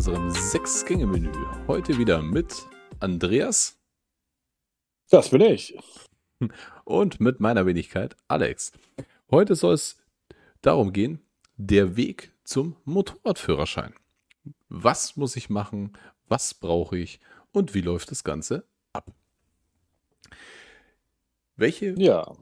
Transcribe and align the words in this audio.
unserem 0.00 0.30
Sechs-Gänge-Menü. 0.30 1.30
Heute 1.66 1.98
wieder 1.98 2.22
mit 2.22 2.66
Andreas. 3.00 3.78
Das 5.10 5.28
bin 5.28 5.42
ich. 5.42 5.78
Und 6.84 7.20
mit 7.20 7.38
meiner 7.40 7.66
Wenigkeit 7.66 8.16
Alex. 8.26 8.72
Heute 9.30 9.54
soll 9.56 9.74
es 9.74 10.02
darum 10.62 10.94
gehen, 10.94 11.20
der 11.58 11.98
Weg 11.98 12.32
zum 12.44 12.76
Motorradführerschein. 12.86 13.92
Was 14.70 15.18
muss 15.18 15.36
ich 15.36 15.50
machen? 15.50 15.92
Was 16.28 16.54
brauche 16.54 16.96
ich? 16.96 17.20
Und 17.52 17.74
wie 17.74 17.82
läuft 17.82 18.10
das 18.10 18.24
Ganze 18.24 18.64
ab? 18.94 19.12
Welche? 21.56 21.94
Ja. 21.98 22.38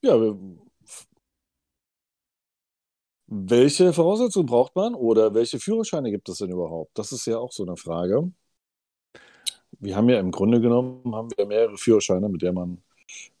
Ja, 0.00 0.14
welche 3.28 3.92
Voraussetzungen 3.92 4.46
braucht 4.46 4.74
man 4.74 4.94
oder 4.94 5.34
welche 5.34 5.60
Führerscheine 5.60 6.10
gibt 6.10 6.28
es 6.30 6.38
denn 6.38 6.50
überhaupt? 6.50 6.96
Das 6.98 7.12
ist 7.12 7.26
ja 7.26 7.38
auch 7.38 7.52
so 7.52 7.62
eine 7.62 7.76
Frage. 7.76 8.32
Wir 9.80 9.96
haben 9.96 10.08
ja 10.08 10.18
im 10.18 10.30
Grunde 10.30 10.60
genommen 10.60 11.14
haben 11.14 11.28
wir 11.36 11.46
mehrere 11.46 11.76
Führerscheine, 11.76 12.28
mit, 12.30 12.42
man, 12.54 12.82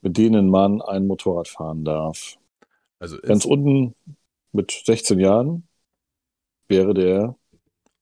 mit 0.02 0.18
denen 0.18 0.50
man 0.50 0.82
ein 0.82 1.06
Motorrad 1.06 1.48
fahren 1.48 1.84
darf. 1.84 2.36
Also 2.98 3.18
Ganz 3.18 3.46
unten 3.46 3.94
mit 4.52 4.70
16 4.70 5.18
Jahren 5.20 5.66
wäre 6.68 6.92
der 6.92 7.34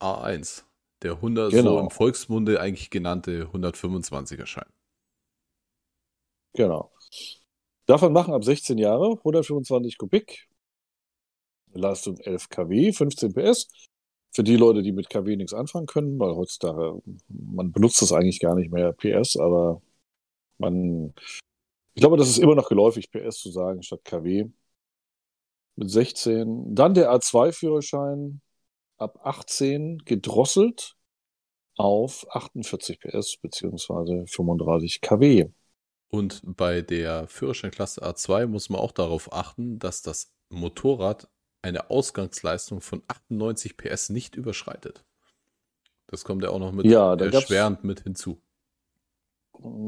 A1, 0.00 0.64
der 1.02 1.12
100, 1.12 1.52
genau. 1.52 1.74
so 1.74 1.78
im 1.78 1.90
Volksmunde 1.90 2.60
eigentlich 2.60 2.90
genannte 2.90 3.46
125er 3.52 4.46
Schein. 4.46 4.68
Genau. 6.54 6.90
Davon 7.86 8.12
machen 8.12 8.34
ab 8.34 8.42
16 8.42 8.76
Jahre 8.78 9.12
125 9.18 9.98
Kubik, 9.98 10.48
Leistung 11.72 12.18
11 12.18 12.48
kW, 12.48 12.92
15 12.92 13.34
PS. 13.34 13.68
Für 14.32 14.44
die 14.44 14.56
Leute, 14.56 14.82
die 14.82 14.92
mit 14.92 15.08
kW 15.08 15.36
nichts 15.36 15.54
anfangen 15.54 15.86
können, 15.86 16.18
weil 16.18 16.34
heutzutage, 16.34 17.00
man 17.28 17.72
benutzt 17.72 18.02
das 18.02 18.12
eigentlich 18.12 18.40
gar 18.40 18.54
nicht 18.54 18.70
mehr 18.70 18.92
PS, 18.92 19.36
aber 19.38 19.80
man, 20.58 21.14
ich 21.94 22.00
glaube, 22.00 22.16
das 22.16 22.28
ist 22.28 22.38
immer 22.38 22.54
noch 22.54 22.68
geläufig, 22.68 23.10
PS 23.10 23.38
zu 23.38 23.50
sagen 23.50 23.82
statt 23.82 24.04
kW. 24.04 24.46
Mit 25.76 25.90
16. 25.90 26.74
Dann 26.74 26.94
der 26.94 27.10
A2-Führerschein 27.12 28.40
ab 28.98 29.20
18 29.24 29.98
gedrosselt 30.04 30.96
auf 31.76 32.26
48 32.30 33.00
PS 33.00 33.36
beziehungsweise 33.36 34.26
35 34.26 35.00
kW. 35.00 35.50
Und 36.08 36.40
bei 36.44 36.82
der 36.82 37.28
Führerscheinklasse 37.28 38.02
A2 38.02 38.46
muss 38.46 38.70
man 38.70 38.80
auch 38.80 38.92
darauf 38.92 39.32
achten, 39.32 39.78
dass 39.78 40.02
das 40.02 40.32
Motorrad 40.48 41.28
eine 41.66 41.90
Ausgangsleistung 41.90 42.80
von 42.80 43.02
98 43.08 43.76
PS 43.76 44.10
nicht 44.10 44.36
überschreitet. 44.36 45.04
Das 46.06 46.24
kommt 46.24 46.44
ja 46.44 46.50
auch 46.50 46.60
noch 46.60 46.72
mit 46.72 46.86
ja, 46.86 47.14
erschwerend 47.14 47.82
mit 47.82 48.00
hinzu. 48.00 48.38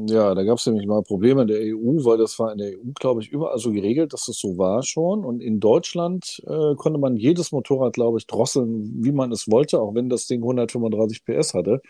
Ja, 0.07 0.33
da 0.33 0.43
gab 0.43 0.57
es 0.57 0.65
nämlich 0.65 0.87
mal 0.87 1.03
Probleme 1.03 1.43
in 1.43 1.47
der 1.47 1.59
EU, 1.59 2.03
weil 2.03 2.17
das 2.17 2.37
war 2.39 2.51
in 2.51 2.57
der 2.57 2.71
EU, 2.71 2.91
glaube 2.95 3.21
ich, 3.21 3.29
überall 3.29 3.59
so 3.59 3.71
geregelt, 3.71 4.13
dass 4.13 4.25
das 4.25 4.37
so 4.37 4.57
war 4.57 4.83
schon. 4.83 5.23
Und 5.23 5.41
in 5.41 5.59
Deutschland 5.59 6.41
äh, 6.47 6.75
konnte 6.75 6.99
man 6.99 7.15
jedes 7.15 7.51
Motorrad, 7.51 7.93
glaube 7.93 8.17
ich, 8.17 8.25
drosseln, 8.25 9.03
wie 9.03 9.11
man 9.11 9.31
es 9.31 9.49
wollte, 9.49 9.79
auch 9.79 9.93
wenn 9.93 10.09
das 10.09 10.25
Ding 10.25 10.41
135 10.41 11.23
PS 11.23 11.53
hatte, 11.53 11.81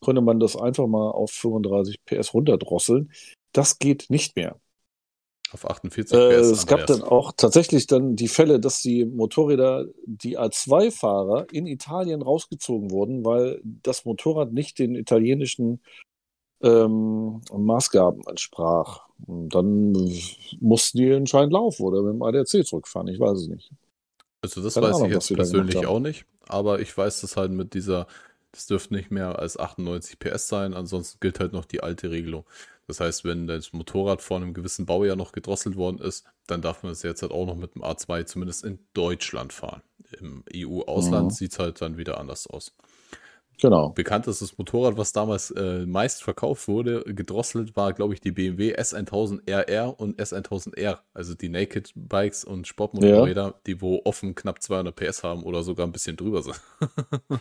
konnte 0.00 0.22
man 0.22 0.40
das 0.40 0.56
einfach 0.56 0.86
mal 0.86 1.10
auf 1.10 1.30
35 1.30 2.04
PS 2.06 2.32
runterdrosseln. 2.32 3.12
Das 3.52 3.78
geht 3.78 4.06
nicht 4.08 4.34
mehr. 4.36 4.58
Auf 5.52 5.68
48 5.68 6.06
PS. 6.06 6.12
Äh, 6.12 6.34
es 6.34 6.66
gab 6.66 6.86
dann 6.86 7.02
auch 7.02 7.32
tatsächlich 7.36 7.86
dann 7.86 8.14
die 8.14 8.28
Fälle, 8.28 8.60
dass 8.60 8.80
die 8.80 9.04
Motorräder, 9.04 9.86
die 10.06 10.38
A2-Fahrer 10.38 11.46
in 11.52 11.66
Italien 11.66 12.22
rausgezogen 12.22 12.90
wurden, 12.90 13.24
weil 13.24 13.60
das 13.64 14.04
Motorrad 14.04 14.52
nicht 14.52 14.78
den 14.78 14.94
italienischen 14.94 15.80
ähm, 16.62 17.40
Maßgaben 17.52 18.22
entsprach. 18.28 19.08
Und 19.26 19.54
dann 19.54 19.92
mussten 20.60 20.98
die 20.98 21.12
anscheinend 21.12 21.52
laufen 21.52 21.84
oder 21.84 22.02
mit 22.02 22.14
dem 22.14 22.22
ADAC 22.22 22.64
zurückfahren. 22.64 23.08
Ich 23.08 23.18
weiß 23.18 23.38
es 23.38 23.48
nicht. 23.48 23.70
Also 24.42 24.62
das 24.62 24.74
Keine 24.74 24.86
weiß 24.86 24.96
Ahnung, 24.96 25.08
ich 25.08 25.14
jetzt 25.14 25.34
persönlich 25.34 25.86
auch 25.86 26.00
nicht, 26.00 26.24
aber 26.46 26.80
ich 26.80 26.96
weiß 26.96 27.20
das 27.20 27.36
halt 27.36 27.52
mit 27.52 27.74
dieser, 27.74 28.06
das 28.52 28.66
dürfte 28.66 28.94
nicht 28.94 29.10
mehr 29.10 29.38
als 29.38 29.58
98 29.58 30.18
PS 30.18 30.48
sein, 30.48 30.72
ansonsten 30.72 31.18
gilt 31.20 31.40
halt 31.40 31.52
noch 31.52 31.66
die 31.66 31.82
alte 31.82 32.10
Regelung. 32.10 32.44
Das 32.90 32.98
heißt, 32.98 33.24
wenn 33.24 33.46
das 33.46 33.72
Motorrad 33.72 34.20
vor 34.20 34.38
einem 34.38 34.52
gewissen 34.52 34.84
Baujahr 34.84 35.14
noch 35.14 35.30
gedrosselt 35.30 35.76
worden 35.76 36.00
ist, 36.00 36.24
dann 36.48 36.60
darf 36.60 36.82
man 36.82 36.90
es 36.90 37.04
jetzt 37.04 37.22
halt 37.22 37.30
auch 37.30 37.46
noch 37.46 37.54
mit 37.54 37.76
dem 37.76 37.84
A2 37.84 38.24
zumindest 38.24 38.64
in 38.64 38.80
Deutschland 38.94 39.52
fahren. 39.52 39.82
Im 40.18 40.42
EU-Ausland 40.52 41.26
mhm. 41.26 41.30
sieht 41.30 41.52
es 41.52 41.60
halt 41.60 41.80
dann 41.80 41.98
wieder 41.98 42.18
anders 42.18 42.48
aus. 42.48 42.74
Genau. 43.60 43.90
Bekannt 43.90 44.26
ist 44.26 44.42
das 44.42 44.58
Motorrad, 44.58 44.96
was 44.96 45.12
damals 45.12 45.52
äh, 45.52 45.86
meist 45.86 46.24
verkauft 46.24 46.66
wurde, 46.66 47.04
gedrosselt 47.04 47.76
war, 47.76 47.92
glaube 47.92 48.12
ich, 48.14 48.20
die 48.20 48.32
BMW 48.32 48.74
S1000RR 48.74 49.94
und 49.94 50.20
S1000R, 50.20 50.98
also 51.14 51.34
die 51.34 51.48
Naked 51.48 51.92
Bikes 51.94 52.42
und 52.42 52.66
Sportmotorräder, 52.66 53.42
ja. 53.42 53.54
die 53.66 53.80
wo 53.80 54.00
offen 54.04 54.34
knapp 54.34 54.60
200 54.62 54.96
PS 54.96 55.22
haben 55.22 55.44
oder 55.44 55.62
sogar 55.62 55.86
ein 55.86 55.92
bisschen 55.92 56.16
drüber 56.16 56.42
sind. 56.42 56.60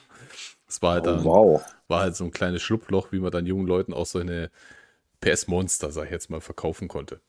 das 0.68 0.80
war 0.84 0.94
halt, 0.94 1.08
oh, 1.08 1.12
dann, 1.12 1.24
wow. 1.24 1.62
war 1.88 2.02
halt 2.02 2.16
so 2.16 2.26
ein 2.26 2.31
kleines 2.31 2.62
Schlupfloch, 2.62 3.12
wie 3.12 3.20
man 3.20 3.31
dann 3.31 3.48
jungen 3.48 3.66
Leuten 3.66 3.94
auch 3.94 4.06
so 4.06 4.20
eine 4.20 4.52
PS-Monster, 5.22 5.91
sag 5.91 6.06
ich 6.06 6.12
jetzt 6.12 6.30
mal, 6.30 6.41
verkaufen 6.41 6.88
konnte. 6.88 7.22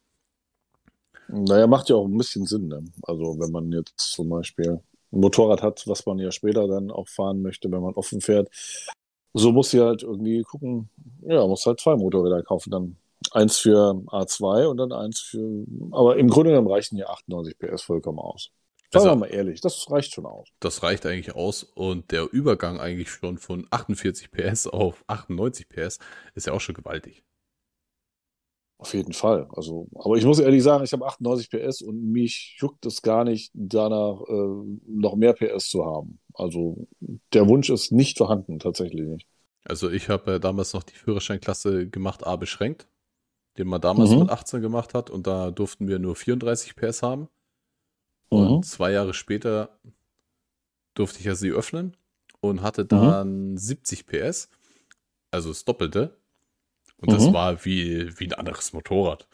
Naja, 1.29 1.67
macht 1.67 1.89
ja 1.89 1.97
auch 1.97 2.07
ein 2.07 2.17
bisschen 2.17 2.47
Sinn. 2.47 2.69
Ne? 2.69 2.85
Also 3.03 3.39
wenn 3.39 3.51
man 3.51 3.71
jetzt 3.73 3.99
zum 3.99 4.29
Beispiel 4.29 4.81
ein 5.13 5.21
Motorrad 5.21 5.63
hat, 5.63 5.87
was 5.87 6.07
man 6.07 6.19
ja 6.19 6.33
später 6.33 6.67
dann 6.67 6.91
auch 6.91 7.09
fahren 7.09 7.43
möchte, 7.43 7.71
wenn 7.71 7.83
man 7.83 7.95
offen 7.95 8.21
fährt, 8.21 8.49
so 9.33 9.53
muss 9.53 9.71
sie 9.71 9.81
halt 9.81 10.03
irgendwie 10.03 10.43
gucken, 10.43 10.91
ja, 11.23 11.47
muss 11.47 11.67
halt 11.67 11.81
zwei 11.81 11.95
Motorräder 11.97 12.43
kaufen. 12.43 12.71
Dann 12.71 12.97
eins 13.31 13.59
für 13.59 13.93
A2 14.07 14.67
und 14.67 14.77
dann 14.79 14.93
eins 14.93 15.21
für. 15.21 15.65
Aber 15.93 16.17
im 16.17 16.29
Grunde 16.29 16.51
genommen 16.51 16.69
reichen 16.71 16.97
ja 16.97 17.07
98 17.07 17.59
PS 17.59 17.83
vollkommen 17.83 18.19
aus. 18.19 18.51
Sagen 18.93 19.05
wir 19.05 19.11
also, 19.11 19.21
mal 19.21 19.27
ehrlich, 19.27 19.61
das 19.61 19.89
reicht 19.89 20.15
schon 20.15 20.27
aus. 20.27 20.49
Das 20.59 20.83
reicht 20.83 21.07
eigentlich 21.07 21.37
aus 21.37 21.63
und 21.63 22.11
der 22.11 22.33
Übergang 22.33 22.81
eigentlich 22.81 23.11
schon 23.11 23.39
von 23.39 23.69
48 23.71 24.33
PS 24.33 24.67
auf 24.67 25.05
98 25.07 25.69
PS 25.69 26.01
ist 26.35 26.49
ja 26.49 26.53
auch 26.53 26.61
schon 26.61 26.75
gewaltig. 26.75 27.23
Auf 28.81 28.95
jeden 28.95 29.13
Fall. 29.13 29.47
Also, 29.55 29.89
aber 29.95 30.17
ich 30.17 30.25
muss 30.25 30.39
ehrlich 30.39 30.63
sagen, 30.63 30.83
ich 30.83 30.93
habe 30.95 31.05
98 31.05 31.51
PS 31.51 31.83
und 31.83 32.03
mich 32.13 32.57
juckt 32.59 32.87
es 32.87 33.03
gar 33.03 33.25
nicht, 33.25 33.51
danach 33.53 34.23
äh, 34.23 34.79
noch 34.87 35.17
mehr 35.17 35.35
PS 35.35 35.69
zu 35.69 35.85
haben. 35.85 36.19
Also 36.33 36.89
der 37.35 37.47
Wunsch 37.47 37.69
ist 37.69 37.93
nicht 37.93 38.17
vorhanden, 38.17 38.59
tatsächlich 38.59 39.07
nicht. 39.07 39.27
Also 39.65 39.91
ich 39.91 40.09
habe 40.09 40.31
ja 40.33 40.39
damals 40.39 40.73
noch 40.73 40.83
die 40.83 40.95
Führerscheinklasse 40.95 41.91
gemacht, 41.91 42.27
A 42.27 42.37
beschränkt, 42.37 42.89
den 43.59 43.69
man 43.69 43.83
damals 43.83 44.13
mhm. 44.13 44.21
mit 44.21 44.31
18 44.31 44.63
gemacht 44.63 44.95
hat 44.95 45.11
und 45.11 45.27
da 45.27 45.51
durften 45.51 45.87
wir 45.87 45.99
nur 45.99 46.17
34 46.17 46.75
PS 46.75 47.03
haben. 47.03 47.29
Und 48.31 48.51
mhm. 48.51 48.63
zwei 48.63 48.93
Jahre 48.93 49.13
später 49.13 49.79
durfte 50.95 51.19
ich 51.19 51.27
ja 51.27 51.35
sie 51.35 51.51
öffnen 51.51 51.99
und 52.41 52.63
hatte 52.63 52.85
mhm. 52.85 52.89
dann 52.89 53.51
mhm. 53.51 53.59
70 53.59 54.07
PS, 54.07 54.49
also 55.31 55.51
das 55.51 55.67
Doppelte. 55.67 56.17
Und 57.01 57.11
mhm. 57.11 57.15
das 57.15 57.33
war 57.33 57.65
wie, 57.65 58.19
wie 58.19 58.27
ein 58.27 58.35
anderes 58.35 58.73
Motorrad. 58.73 59.27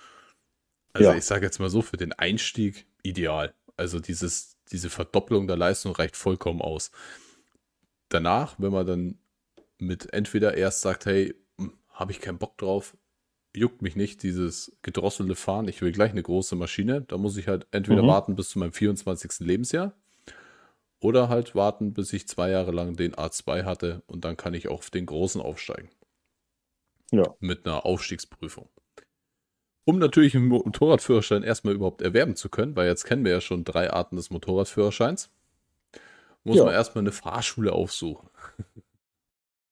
Also 0.93 1.11
ja. 1.11 1.17
ich 1.17 1.25
sage 1.25 1.45
jetzt 1.45 1.59
mal 1.59 1.69
so, 1.69 1.83
für 1.83 1.97
den 1.97 2.13
Einstieg 2.13 2.87
ideal. 3.03 3.55
Also 3.77 4.01
dieses, 4.01 4.57
diese 4.73 4.89
Verdopplung 4.89 5.47
der 5.47 5.57
Leistung 5.57 5.93
reicht 5.93 6.17
vollkommen 6.17 6.63
aus. 6.63 6.91
Danach, 8.09 8.55
wenn 8.59 8.73
man 8.73 8.87
dann 8.87 9.19
mit 9.79 10.13
entweder 10.13 10.57
erst 10.57 10.81
sagt, 10.81 11.07
hey, 11.07 11.35
hm, 11.59 11.73
habe 11.91 12.13
ich 12.13 12.21
keinen 12.21 12.39
Bock 12.39 12.57
drauf, 12.57 12.97
juckt 13.55 13.83
mich 13.83 13.97
nicht, 13.97 14.23
dieses 14.23 14.77
gedrosselte 14.83 15.35
Fahren, 15.35 15.69
ich 15.69 15.83
will 15.83 15.93
gleich 15.93 16.13
eine 16.13 16.23
große 16.23 16.57
Maschine, 16.57 17.03
da 17.03 17.19
muss 17.19 17.37
ich 17.37 17.49
halt 17.49 17.67
entweder 17.71 18.03
mhm. 18.03 18.09
warten 18.09 18.37
bis 18.37 18.51
zu 18.51 18.59
meinem 18.59 18.73
24. 18.73 19.41
Lebensjahr 19.41 19.93
oder 21.01 21.29
halt 21.29 21.55
warten, 21.55 21.93
bis 21.93 22.13
ich 22.13 22.29
zwei 22.29 22.51
Jahre 22.51 22.71
lang 22.71 22.97
den 22.97 23.15
A2 23.15 23.65
hatte 23.65 24.03
und 24.07 24.25
dann 24.25 24.37
kann 24.37 24.55
ich 24.55 24.69
auch 24.69 24.79
auf 24.79 24.91
den 24.91 25.07
großen 25.07 25.41
aufsteigen. 25.41 25.91
Ja. 27.11 27.35
Mit 27.41 27.67
einer 27.67 27.87
Aufstiegsprüfung. 27.87 28.69
Um 29.85 29.99
natürlich 29.99 30.35
einen 30.35 30.49
Motorradführerschein 30.49 31.45
erstmal 31.45 31.75
überhaupt 31.75 32.03
erwerben 32.03 32.35
zu 32.35 32.49
können, 32.49 32.75
weil 32.75 32.89
jetzt 32.89 33.05
kennen 33.05 33.25
wir 33.25 33.33
ja 33.33 33.41
schon 33.41 33.65
drei 33.65 33.93
Arten 33.93 34.17
des 34.17 34.31
Motorradführerscheins, 34.31 35.31
muss 36.43 36.57
ja. 36.57 36.65
man 36.65 36.75
erstmal 36.75 37.03
eine 37.03 37.13
Fahrschule 37.13 37.73
aufsuchen. 37.73 38.29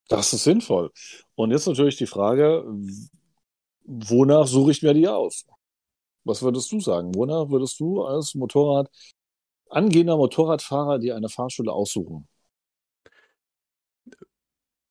Das 0.09 0.33
ist 0.33 0.45
sinnvoll. 0.45 0.93
Und 1.35 1.51
jetzt 1.51 1.67
natürlich 1.67 1.97
die 1.97 2.07
Frage, 2.07 2.65
wonach 3.85 4.47
suche 4.47 4.71
ich 4.71 4.83
mir 4.83 4.95
die 4.95 5.09
aus? 5.09 5.47
Was 6.25 6.43
würdest 6.43 6.71
du 6.73 6.81
sagen? 6.81 7.15
Wonach 7.15 7.49
würdest 7.49 7.81
du 7.81 8.03
als 8.03 8.35
Motorrad, 8.35 8.91
angehender 9.69 10.17
Motorradfahrer 10.17 10.99
dir 10.99 11.17
eine 11.17 11.29
Fahrschule 11.29 11.73
aussuchen? 11.73 12.29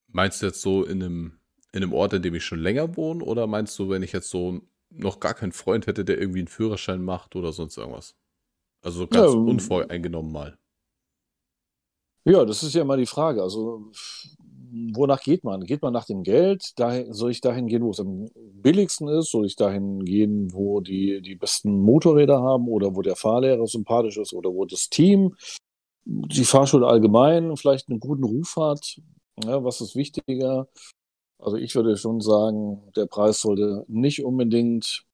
Meinst 0.07 0.41
du 0.41 0.47
jetzt 0.47 0.61
so 0.61 0.83
in 0.83 1.03
einem 1.03 1.39
in 1.73 1.83
einem 1.83 1.93
Ort, 1.93 2.13
in 2.13 2.21
dem 2.21 2.35
ich 2.35 2.45
schon 2.45 2.59
länger 2.59 2.95
wohne? 2.95 3.23
Oder 3.23 3.47
meinst 3.47 3.77
du, 3.77 3.89
wenn 3.89 4.03
ich 4.03 4.13
jetzt 4.13 4.29
so 4.29 4.61
noch 4.89 5.19
gar 5.19 5.33
keinen 5.33 5.51
Freund 5.51 5.87
hätte, 5.87 6.05
der 6.05 6.19
irgendwie 6.19 6.39
einen 6.39 6.47
Führerschein 6.47 7.03
macht 7.03 7.35
oder 7.35 7.51
sonst 7.51 7.77
irgendwas? 7.77 8.15
Also 8.81 9.07
ganz 9.07 9.33
ja, 9.33 9.39
unvoreingenommen 9.39 10.31
mal. 10.31 10.57
Ja, 12.25 12.45
das 12.45 12.63
ist 12.63 12.75
ja 12.75 12.83
immer 12.83 12.95
die 12.95 13.05
Frage. 13.05 13.41
Also, 13.41 13.91
wonach 14.93 15.21
geht 15.21 15.43
man? 15.43 15.65
Geht 15.65 15.81
man 15.81 15.93
nach 15.93 16.05
dem 16.05 16.23
Geld? 16.23 16.79
Dahin, 16.79 17.11
soll 17.11 17.31
ich 17.31 17.41
dahin 17.41 17.67
gehen, 17.67 17.83
wo 17.83 17.89
es 17.89 17.99
am 17.99 18.29
billigsten 18.35 19.07
ist? 19.07 19.31
Soll 19.31 19.45
ich 19.45 19.55
dahin 19.55 20.05
gehen, 20.05 20.53
wo 20.53 20.79
die, 20.79 21.21
die 21.21 21.35
besten 21.35 21.79
Motorräder 21.81 22.41
haben 22.41 22.67
oder 22.67 22.95
wo 22.95 23.01
der 23.01 23.15
Fahrlehrer 23.15 23.67
sympathisch 23.67 24.17
ist 24.17 24.33
oder 24.33 24.53
wo 24.53 24.65
das 24.65 24.89
Team, 24.89 25.35
die 26.05 26.45
Fahrschule 26.45 26.87
allgemein 26.87 27.55
vielleicht 27.57 27.89
einen 27.89 27.99
guten 27.99 28.23
Ruf 28.23 28.55
hat? 28.57 29.01
Ja, 29.43 29.63
was 29.63 29.81
ist 29.81 29.95
wichtiger? 29.95 30.67
Also 31.43 31.57
ich 31.57 31.75
würde 31.75 31.97
schon 31.97 32.21
sagen, 32.21 32.81
der 32.95 33.05
Preis 33.05 33.41
sollte 33.41 33.83
nicht 33.87 34.23
unbedingt 34.23 35.05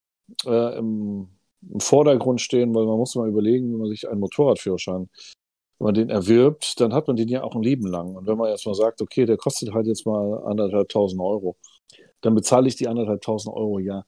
äh, 0.46 0.78
im, 0.78 1.30
im 1.62 1.80
Vordergrund 1.80 2.40
stehen, 2.42 2.74
weil 2.76 2.86
man 2.86 2.98
muss 2.98 3.16
mal 3.16 3.28
überlegen, 3.28 3.72
wenn 3.72 3.80
man 3.80 3.90
sich 3.90 4.08
einen 4.08 4.20
Motorradführerschein 4.20 5.10
wenn 5.80 5.86
man 5.86 5.94
den 5.94 6.10
erwirbt, 6.10 6.80
dann 6.82 6.94
hat 6.94 7.08
man 7.08 7.16
den 7.16 7.30
ja 7.30 7.44
auch 7.44 7.56
ein 7.56 7.64
Leben 7.64 7.88
lang. 7.88 8.16
Und 8.16 8.28
wenn 8.28 8.38
man 8.38 8.50
jetzt 8.50 8.66
mal 8.66 8.76
sagt, 8.76 9.02
okay, 9.02 9.26
der 9.26 9.38
kostet 9.38 9.74
halt 9.74 9.88
jetzt 9.88 10.06
mal 10.06 10.44
anderthalbtausend 10.46 11.22
Euro, 11.22 11.56
dann 12.22 12.36
bezahle 12.36 12.68
ich 12.68 12.76
die 12.76 12.88
anderthalbtausend 12.88 13.56
Euro 13.56 13.80
ja 13.80 14.04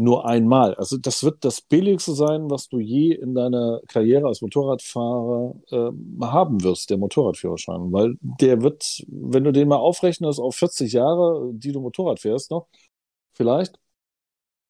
nur 0.00 0.26
einmal. 0.26 0.74
Also 0.76 0.96
das 0.96 1.22
wird 1.22 1.44
das 1.44 1.60
Billigste 1.60 2.14
sein, 2.14 2.50
was 2.50 2.68
du 2.68 2.78
je 2.78 3.12
in 3.12 3.34
deiner 3.34 3.80
Karriere 3.86 4.28
als 4.28 4.40
Motorradfahrer 4.40 5.54
äh, 5.70 6.24
haben 6.24 6.62
wirst, 6.62 6.88
der 6.88 6.96
Motorradführerschein. 6.96 7.92
Weil 7.92 8.16
der 8.20 8.62
wird, 8.62 9.04
wenn 9.08 9.44
du 9.44 9.52
den 9.52 9.68
mal 9.68 9.76
aufrechnest 9.76 10.40
auf 10.40 10.56
40 10.56 10.92
Jahre, 10.92 11.50
die 11.52 11.72
du 11.72 11.80
Motorrad 11.80 12.18
fährst 12.18 12.50
noch, 12.50 12.66
vielleicht, 13.32 13.78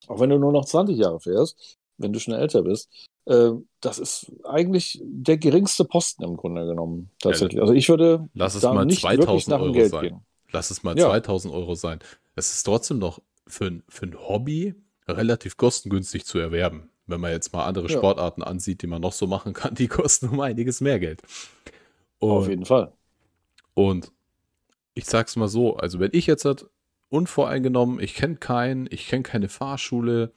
auch 0.08 0.18
wenn 0.18 0.30
du 0.30 0.38
nur 0.38 0.52
noch 0.52 0.64
20 0.64 0.98
Jahre 0.98 1.20
fährst, 1.20 1.78
wenn 1.96 2.12
du 2.12 2.18
schon 2.18 2.34
älter 2.34 2.62
bist, 2.62 2.90
äh, 3.26 3.52
das 3.80 4.00
ist 4.00 4.32
eigentlich 4.44 5.00
der 5.02 5.38
geringste 5.38 5.84
Posten 5.84 6.24
im 6.24 6.36
Grunde 6.36 6.66
genommen. 6.66 7.10
Tatsächlich. 7.20 7.60
Also 7.60 7.72
ich 7.72 7.88
würde 7.88 8.28
Lass 8.34 8.56
es 8.56 8.62
mal 8.64 8.88
2000 8.88 9.60
Euro 9.60 9.84
sein. 9.86 10.02
Gehen. 10.02 10.20
Lass 10.50 10.72
es 10.72 10.82
mal 10.82 10.98
ja. 10.98 11.06
2000 11.06 11.54
Euro 11.54 11.76
sein. 11.76 12.00
Es 12.34 12.50
ist 12.52 12.64
trotzdem 12.64 12.98
noch 12.98 13.20
für, 13.46 13.80
für 13.88 14.06
ein 14.06 14.18
Hobby 14.18 14.74
relativ 15.08 15.56
kostengünstig 15.56 16.24
zu 16.24 16.38
erwerben. 16.38 16.90
Wenn 17.06 17.20
man 17.20 17.32
jetzt 17.32 17.52
mal 17.52 17.64
andere 17.64 17.88
ja. 17.88 17.96
Sportarten 17.96 18.42
ansieht, 18.42 18.82
die 18.82 18.86
man 18.86 19.02
noch 19.02 19.12
so 19.12 19.26
machen 19.26 19.52
kann, 19.52 19.74
die 19.74 19.88
kosten 19.88 20.28
um 20.28 20.40
einiges 20.40 20.80
mehr 20.80 21.00
Geld. 21.00 21.22
Und, 22.18 22.30
Auf 22.30 22.48
jeden 22.48 22.66
Fall. 22.66 22.92
Und 23.74 24.12
ich 24.94 25.06
sag's 25.06 25.36
mal 25.36 25.48
so, 25.48 25.76
also 25.76 25.98
wenn 25.98 26.10
ich 26.12 26.26
jetzt 26.26 26.44
halt 26.44 26.66
unvoreingenommen, 27.08 28.00
ich 28.00 28.14
kenne 28.14 28.36
keinen, 28.36 28.86
ich 28.90 29.08
kenne 29.08 29.22
keine 29.22 29.48
Fahrschule, 29.48 30.32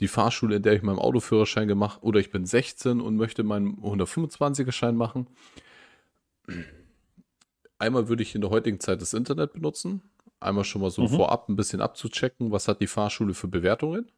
die 0.00 0.08
Fahrschule, 0.08 0.56
in 0.56 0.62
der 0.62 0.72
ich 0.72 0.82
meinen 0.82 0.98
Autoführerschein 0.98 1.68
gemacht 1.68 2.02
oder 2.02 2.20
ich 2.20 2.30
bin 2.30 2.46
16 2.46 3.00
und 3.00 3.16
möchte 3.16 3.42
meinen 3.42 3.76
125er 3.76 4.72
Schein 4.72 4.96
machen. 4.96 5.26
Einmal 7.78 8.08
würde 8.08 8.22
ich 8.22 8.34
in 8.34 8.40
der 8.40 8.50
heutigen 8.50 8.80
Zeit 8.80 9.00
das 9.00 9.14
Internet 9.14 9.52
benutzen, 9.52 10.02
einmal 10.40 10.64
schon 10.64 10.82
mal 10.82 10.90
so 10.90 11.02
mhm. 11.02 11.08
vorab 11.08 11.48
ein 11.48 11.56
bisschen 11.56 11.80
abzuchecken, 11.80 12.50
was 12.50 12.68
hat 12.68 12.80
die 12.80 12.86
Fahrschule 12.86 13.34
für 13.34 13.48
Bewertungen. 13.48 14.10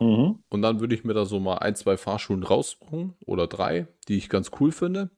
Mhm. 0.00 0.40
Und 0.48 0.62
dann 0.62 0.80
würde 0.80 0.94
ich 0.94 1.04
mir 1.04 1.14
da 1.14 1.24
so 1.24 1.38
mal 1.40 1.58
ein, 1.58 1.76
zwei 1.76 1.96
Fahrschulen 1.96 2.42
raussuchen 2.42 3.14
oder 3.26 3.46
drei, 3.46 3.86
die 4.08 4.16
ich 4.16 4.28
ganz 4.28 4.50
cool 4.60 4.72
finde. 4.72 5.10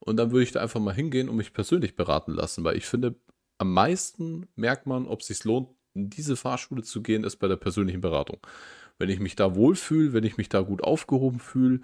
Und 0.00 0.16
dann 0.16 0.30
würde 0.30 0.44
ich 0.44 0.52
da 0.52 0.60
einfach 0.60 0.80
mal 0.80 0.94
hingehen 0.94 1.28
und 1.28 1.36
mich 1.36 1.52
persönlich 1.52 1.96
beraten 1.96 2.32
lassen, 2.32 2.64
weil 2.64 2.76
ich 2.76 2.86
finde, 2.86 3.14
am 3.58 3.72
meisten 3.72 4.46
merkt 4.54 4.86
man, 4.86 5.06
ob 5.06 5.20
es 5.20 5.28
sich 5.28 5.44
lohnt, 5.44 5.68
in 5.94 6.10
diese 6.10 6.36
Fahrschule 6.36 6.82
zu 6.82 7.02
gehen, 7.02 7.24
ist 7.24 7.36
bei 7.36 7.48
der 7.48 7.56
persönlichen 7.56 8.00
Beratung 8.00 8.38
wenn 8.98 9.08
ich 9.08 9.20
mich 9.20 9.36
da 9.36 9.54
wohlfühle, 9.54 10.12
wenn 10.12 10.24
ich 10.24 10.36
mich 10.36 10.48
da 10.48 10.60
gut 10.60 10.82
aufgehoben 10.82 11.38
fühle, 11.38 11.80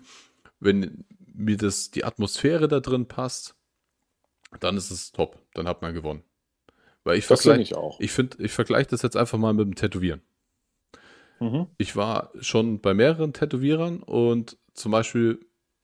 wenn 0.61 1.05
mir 1.33 1.57
das, 1.57 1.91
die 1.91 2.05
Atmosphäre 2.05 2.69
da 2.69 2.81
drin 2.81 3.07
passt, 3.07 3.57
dann 4.61 4.77
ist 4.77 4.91
es 4.91 5.13
top. 5.13 5.41
Dann 5.55 5.67
hat 5.67 5.83
man 5.83 5.95
gewonnen. 5.95 6.23
Weil 7.05 7.19
ich 7.19 7.27
vergleiche, 7.27 7.63
ich 7.63 7.75
auch. 7.75 8.01
Ich 8.01 8.13
finde, 8.13 8.43
ich 8.43 8.53
vergleiche 8.53 8.91
das 8.91 9.03
jetzt 9.03 9.17
einfach 9.17 9.39
mal 9.39 9.53
mit 9.53 9.67
dem 9.67 9.75
Tätowieren. 9.75 10.23
Mhm. 11.39 11.67
Ich 11.77 11.97
war 11.97 12.33
schon 12.41 12.81
bei 12.81 12.95
mehreren 12.95 13.33
Tätowierern 13.33 14.03
und 14.03 14.57
zum 14.73 14.93
Beispiel 14.93 15.41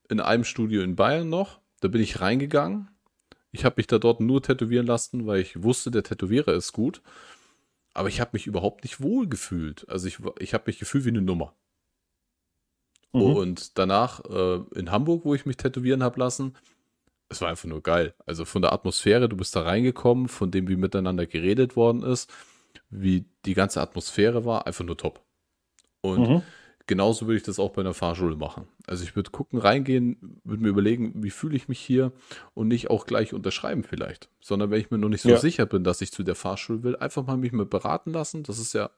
in 0.08 0.20
einem 0.20 0.44
Studio 0.44 0.82
in 0.82 0.96
Bayern 0.96 1.28
noch, 1.28 1.60
da 1.80 1.88
bin 1.88 2.00
ich 2.00 2.20
reingegangen. 2.20 2.88
Ich 3.52 3.64
habe 3.64 3.74
mich 3.78 3.86
da 3.86 3.98
dort 3.98 4.20
nur 4.20 4.42
tätowieren 4.42 4.86
lassen, 4.86 5.26
weil 5.26 5.40
ich 5.40 5.62
wusste, 5.62 5.90
der 5.90 6.02
Tätowierer 6.02 6.54
ist 6.54 6.72
gut. 6.72 7.02
Aber 7.92 8.08
ich 8.08 8.20
habe 8.20 8.30
mich 8.34 8.46
überhaupt 8.46 8.84
nicht 8.84 9.00
wohl 9.02 9.28
gefühlt. 9.28 9.88
Also 9.88 10.06
ich, 10.06 10.18
ich 10.38 10.54
habe 10.54 10.64
mich 10.66 10.78
gefühlt 10.78 11.04
wie 11.04 11.10
eine 11.10 11.22
Nummer. 11.22 11.54
Mhm. 13.12 13.22
Und 13.22 13.78
danach 13.78 14.24
äh, 14.24 14.60
in 14.78 14.90
Hamburg, 14.90 15.24
wo 15.24 15.34
ich 15.34 15.46
mich 15.46 15.56
tätowieren 15.56 16.02
habe 16.02 16.20
lassen, 16.20 16.54
es 17.30 17.40
war 17.40 17.48
einfach 17.48 17.68
nur 17.68 17.82
geil. 17.82 18.14
Also 18.26 18.44
von 18.44 18.60
der 18.60 18.72
Atmosphäre, 18.72 19.28
du 19.28 19.36
bist 19.36 19.56
da 19.56 19.62
reingekommen, 19.62 20.28
von 20.28 20.50
dem, 20.50 20.68
wie 20.68 20.76
miteinander 20.76 21.26
geredet 21.26 21.76
worden 21.76 22.02
ist, 22.02 22.30
wie 22.90 23.24
die 23.46 23.54
ganze 23.54 23.80
Atmosphäre 23.80 24.44
war, 24.44 24.66
einfach 24.66 24.84
nur 24.84 24.96
top. 24.96 25.24
Und 26.02 26.28
mhm 26.28 26.42
genauso 26.90 27.28
würde 27.28 27.36
ich 27.36 27.44
das 27.44 27.60
auch 27.60 27.70
bei 27.70 27.82
einer 27.82 27.94
Fahrschule 27.94 28.34
machen. 28.34 28.66
Also 28.84 29.04
ich 29.04 29.14
würde 29.14 29.30
gucken, 29.30 29.60
reingehen, 29.60 30.40
würde 30.42 30.60
mir 30.60 30.70
überlegen, 30.70 31.22
wie 31.22 31.30
fühle 31.30 31.54
ich 31.54 31.68
mich 31.68 31.78
hier 31.78 32.10
und 32.52 32.66
nicht 32.66 32.90
auch 32.90 33.06
gleich 33.06 33.32
unterschreiben 33.32 33.84
vielleicht, 33.84 34.28
sondern 34.40 34.72
wenn 34.72 34.80
ich 34.80 34.90
mir 34.90 34.98
noch 34.98 35.08
nicht 35.08 35.22
so 35.22 35.28
ja. 35.28 35.36
sicher 35.36 35.66
bin, 35.66 35.84
dass 35.84 36.00
ich 36.00 36.10
zu 36.10 36.24
der 36.24 36.34
Fahrschule 36.34 36.82
will, 36.82 36.96
einfach 36.96 37.24
mal 37.24 37.36
mich 37.36 37.52
mal 37.52 37.64
beraten 37.64 38.10
lassen. 38.10 38.42
Das 38.42 38.58
ist 38.58 38.72
ja 38.72 38.90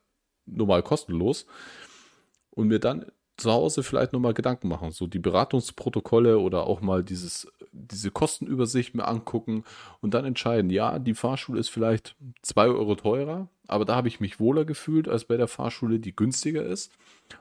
normal 0.47 0.83
kostenlos 0.83 1.45
und 2.49 2.69
mir 2.69 2.79
dann 2.79 3.05
zu 3.37 3.51
Hause 3.51 3.83
vielleicht 3.83 4.13
nochmal 4.13 4.35
Gedanken 4.35 4.69
machen, 4.69 4.93
so 4.93 5.07
die 5.07 5.19
Beratungsprotokolle 5.19 6.39
oder 6.39 6.67
auch 6.67 6.81
mal 6.81 7.03
dieses, 7.03 7.51
diese 7.73 8.11
Kostenübersicht 8.11 8.95
mir 8.95 9.09
angucken 9.09 9.65
und 10.01 10.15
dann 10.15 10.25
entscheiden, 10.25 10.71
ja, 10.71 10.99
die 10.99 11.15
Fahrschule 11.15 11.59
ist 11.59 11.71
vielleicht 11.71 12.15
zwei 12.43 12.67
Euro 12.67 12.95
teurer, 12.95 13.49
aber 13.67 13.85
da 13.85 13.97
habe 13.97 14.09
ich 14.09 14.21
mich 14.21 14.39
wohler 14.39 14.65
gefühlt 14.65 15.09
als 15.09 15.25
bei 15.25 15.37
der 15.37 15.49
Fahrschule, 15.49 15.99
die 15.99 16.15
günstiger 16.15 16.65
ist. 16.65 16.93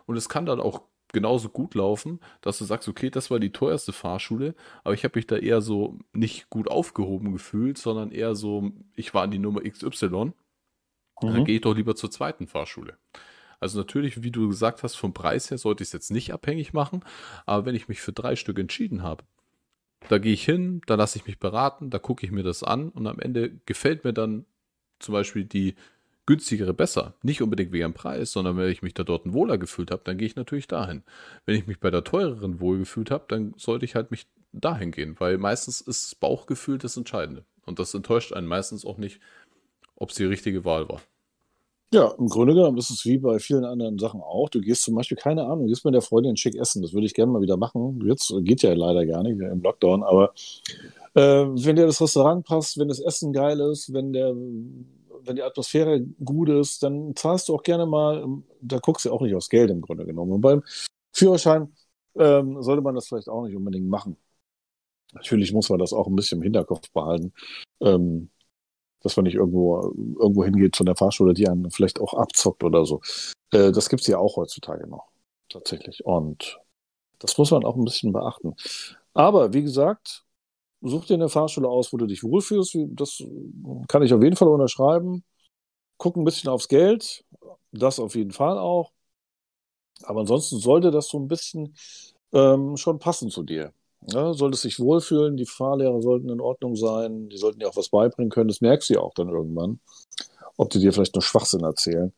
Und 0.05 0.15
es 0.15 0.29
kann 0.29 0.45
dann 0.45 0.61
auch 0.61 0.83
genauso 1.11 1.49
gut 1.49 1.75
laufen, 1.75 2.19
dass 2.41 2.57
du 2.57 2.65
sagst, 2.65 2.87
okay, 2.87 3.09
das 3.09 3.29
war 3.29 3.39
die 3.39 3.51
teuerste 3.51 3.91
Fahrschule, 3.91 4.55
aber 4.83 4.93
ich 4.93 5.03
habe 5.03 5.17
mich 5.17 5.27
da 5.27 5.35
eher 5.35 5.61
so 5.61 5.99
nicht 6.13 6.49
gut 6.49 6.69
aufgehoben 6.69 7.33
gefühlt, 7.33 7.77
sondern 7.77 8.11
eher 8.11 8.35
so, 8.35 8.71
ich 8.95 9.13
war 9.13 9.25
in 9.25 9.31
die 9.31 9.39
Nummer 9.39 9.61
XY. 9.61 10.07
Mhm. 10.07 10.33
Dann 11.21 11.45
gehe 11.45 11.55
ich 11.55 11.61
doch 11.61 11.75
lieber 11.75 11.95
zur 11.95 12.11
zweiten 12.11 12.47
Fahrschule. 12.47 12.97
Also 13.61 13.77
natürlich, 13.77 14.23
wie 14.23 14.31
du 14.31 14.49
gesagt 14.49 14.83
hast, 14.83 14.95
vom 14.95 15.13
Preis 15.13 15.49
her 15.51 15.57
sollte 15.57 15.83
ich 15.83 15.89
es 15.89 15.93
jetzt 15.93 16.11
nicht 16.11 16.33
abhängig 16.33 16.73
machen, 16.73 17.05
aber 17.45 17.65
wenn 17.65 17.75
ich 17.75 17.87
mich 17.87 18.01
für 18.01 18.11
drei 18.11 18.35
Stück 18.35 18.59
entschieden 18.59 19.03
habe, 19.03 19.23
da 20.09 20.17
gehe 20.17 20.33
ich 20.33 20.43
hin, 20.43 20.81
da 20.87 20.95
lasse 20.95 21.19
ich 21.19 21.27
mich 21.27 21.39
beraten, 21.39 21.91
da 21.91 21.99
gucke 21.99 22.25
ich 22.25 22.31
mir 22.31 22.43
das 22.43 22.63
an 22.63 22.89
und 22.89 23.05
am 23.05 23.19
Ende 23.19 23.51
gefällt 23.67 24.03
mir 24.03 24.13
dann 24.13 24.45
zum 24.99 25.13
Beispiel 25.13 25.45
die 25.45 25.75
günstigere 26.25 26.73
besser. 26.73 27.13
Nicht 27.21 27.41
unbedingt 27.41 27.71
wegen 27.71 27.83
dem 27.83 27.93
Preis, 27.93 28.31
sondern 28.31 28.57
wenn 28.57 28.69
ich 28.69 28.81
mich 28.81 28.95
da 28.95 29.03
dort 29.03 29.31
wohler 29.31 29.57
gefühlt 29.57 29.91
habe, 29.91 30.01
dann 30.03 30.17
gehe 30.17 30.27
ich 30.27 30.35
natürlich 30.35 30.67
dahin. 30.67 31.03
Wenn 31.45 31.55
ich 31.55 31.67
mich 31.67 31.79
bei 31.79 31.91
der 31.91 32.03
teureren 32.03 32.59
wohl 32.59 32.79
gefühlt 32.79 33.11
habe, 33.11 33.25
dann 33.27 33.53
sollte 33.57 33.85
ich 33.85 33.95
halt 33.95 34.09
mich 34.09 34.27
dahin 34.53 34.91
gehen, 34.91 35.15
weil 35.19 35.37
meistens 35.37 35.81
ist 35.81 36.11
das 36.11 36.15
Bauchgefühl 36.15 36.79
das 36.79 36.97
Entscheidende. 36.97 37.45
Und 37.65 37.79
das 37.79 37.93
enttäuscht 37.93 38.33
einen 38.33 38.47
meistens 38.47 38.85
auch 38.85 38.97
nicht, 38.97 39.19
ob 39.95 40.09
es 40.09 40.15
die 40.15 40.25
richtige 40.25 40.65
Wahl 40.65 40.89
war. 40.89 41.01
Ja, 41.93 42.13
im 42.17 42.27
Grunde 42.27 42.53
genommen 42.53 42.77
ist 42.77 42.89
es 42.89 43.03
wie 43.05 43.17
bei 43.17 43.39
vielen 43.39 43.65
anderen 43.65 43.99
Sachen 43.99 44.21
auch. 44.21 44.49
Du 44.49 44.61
gehst 44.61 44.83
zum 44.83 44.95
Beispiel, 44.95 45.17
keine 45.17 45.45
Ahnung, 45.45 45.67
gehst 45.67 45.83
mit 45.83 45.93
der 45.93 46.01
Freundin 46.01 46.37
schick 46.37 46.55
essen. 46.55 46.81
Das 46.81 46.93
würde 46.93 47.05
ich 47.05 47.13
gerne 47.13 47.31
mal 47.31 47.41
wieder 47.41 47.57
machen. 47.57 48.01
Jetzt 48.05 48.33
geht 48.43 48.61
ja 48.61 48.73
leider 48.73 49.05
gar 49.05 49.23
nicht 49.23 49.39
im 49.39 49.61
Lockdown, 49.61 50.03
aber 50.03 50.33
äh, 51.15 51.45
wenn 51.45 51.75
dir 51.75 51.85
das 51.85 52.01
Restaurant 52.01 52.45
passt, 52.45 52.77
wenn 52.77 52.87
das 52.87 53.01
Essen 53.01 53.33
geil 53.33 53.59
ist, 53.59 53.93
wenn 53.93 54.13
der 54.13 54.33
wenn 55.25 55.35
die 55.35 55.43
Atmosphäre 55.43 56.01
gut 56.23 56.49
ist, 56.49 56.83
dann 56.83 57.15
zahlst 57.15 57.49
du 57.49 57.55
auch 57.55 57.63
gerne 57.63 57.85
mal, 57.85 58.25
da 58.61 58.79
guckst 58.79 59.05
du 59.05 59.11
auch 59.11 59.21
nicht 59.21 59.35
aufs 59.35 59.49
Geld 59.49 59.69
im 59.69 59.81
Grunde 59.81 60.05
genommen. 60.05 60.31
Und 60.31 60.41
beim 60.41 60.63
Führerschein 61.13 61.73
ähm, 62.15 62.61
sollte 62.61 62.81
man 62.81 62.95
das 62.95 63.07
vielleicht 63.07 63.29
auch 63.29 63.45
nicht 63.45 63.55
unbedingt 63.55 63.87
machen. 63.87 64.17
Natürlich 65.13 65.53
muss 65.53 65.69
man 65.69 65.79
das 65.79 65.93
auch 65.93 66.07
ein 66.07 66.15
bisschen 66.15 66.39
im 66.39 66.43
Hinterkopf 66.43 66.89
behalten. 66.91 67.33
Ähm, 67.81 68.29
dass 69.01 69.15
man 69.15 69.25
nicht 69.25 69.35
irgendwo, 69.35 69.93
irgendwo 70.19 70.43
hingeht 70.43 70.75
zu 70.75 70.83
einer 70.83 70.95
Fahrschule, 70.95 71.33
die 71.33 71.47
einen 71.47 71.71
vielleicht 71.71 71.99
auch 71.99 72.13
abzockt 72.13 72.63
oder 72.63 72.85
so. 72.85 73.01
Äh, 73.51 73.71
das 73.71 73.89
gibt 73.89 74.01
es 74.01 74.07
ja 74.07 74.17
auch 74.17 74.37
heutzutage 74.37 74.87
noch, 74.87 75.07
tatsächlich. 75.49 76.05
Und 76.05 76.59
das 77.19 77.37
muss 77.37 77.51
man 77.51 77.63
auch 77.65 77.75
ein 77.75 77.85
bisschen 77.85 78.13
beachten. 78.13 78.55
Aber 79.13 79.53
wie 79.53 79.63
gesagt, 79.63 80.25
such 80.81 81.05
dir 81.05 81.15
eine 81.15 81.29
Fahrschule 81.29 81.67
aus, 81.67 81.93
wo 81.93 81.97
du 81.97 82.05
dich 82.07 82.23
wohlfühlst. 82.23 82.77
Das 82.91 83.23
kann 83.87 84.03
ich 84.03 84.13
auf 84.13 84.23
jeden 84.23 84.35
Fall 84.35 84.47
unterschreiben. 84.47 85.23
Guck 85.97 86.17
ein 86.17 86.23
bisschen 86.23 86.49
aufs 86.49 86.67
Geld, 86.67 87.23
das 87.71 87.99
auf 87.99 88.15
jeden 88.15 88.31
Fall 88.31 88.57
auch. 88.57 88.91
Aber 90.03 90.21
ansonsten 90.21 90.57
sollte 90.57 90.89
das 90.89 91.09
so 91.09 91.19
ein 91.19 91.27
bisschen 91.27 91.75
ähm, 92.33 92.77
schon 92.77 92.97
passen 92.99 93.29
zu 93.29 93.43
dir. 93.43 93.73
Ja, 94.07 94.33
solltest 94.33 94.63
dich 94.63 94.79
wohlfühlen, 94.79 95.37
die 95.37 95.45
Fahrlehrer 95.45 96.01
sollten 96.01 96.29
in 96.29 96.41
Ordnung 96.41 96.75
sein, 96.75 97.29
die 97.29 97.37
sollten 97.37 97.59
dir 97.59 97.69
auch 97.69 97.75
was 97.75 97.89
beibringen 97.89 98.31
können, 98.31 98.47
das 98.47 98.61
merkst 98.61 98.89
du 98.89 98.95
ja 98.95 98.99
auch 98.99 99.13
dann 99.13 99.29
irgendwann, 99.29 99.79
ob 100.57 100.71
die 100.71 100.79
dir 100.79 100.91
vielleicht 100.91 101.13
nur 101.13 101.21
Schwachsinn 101.21 101.63
erzählen. 101.63 102.11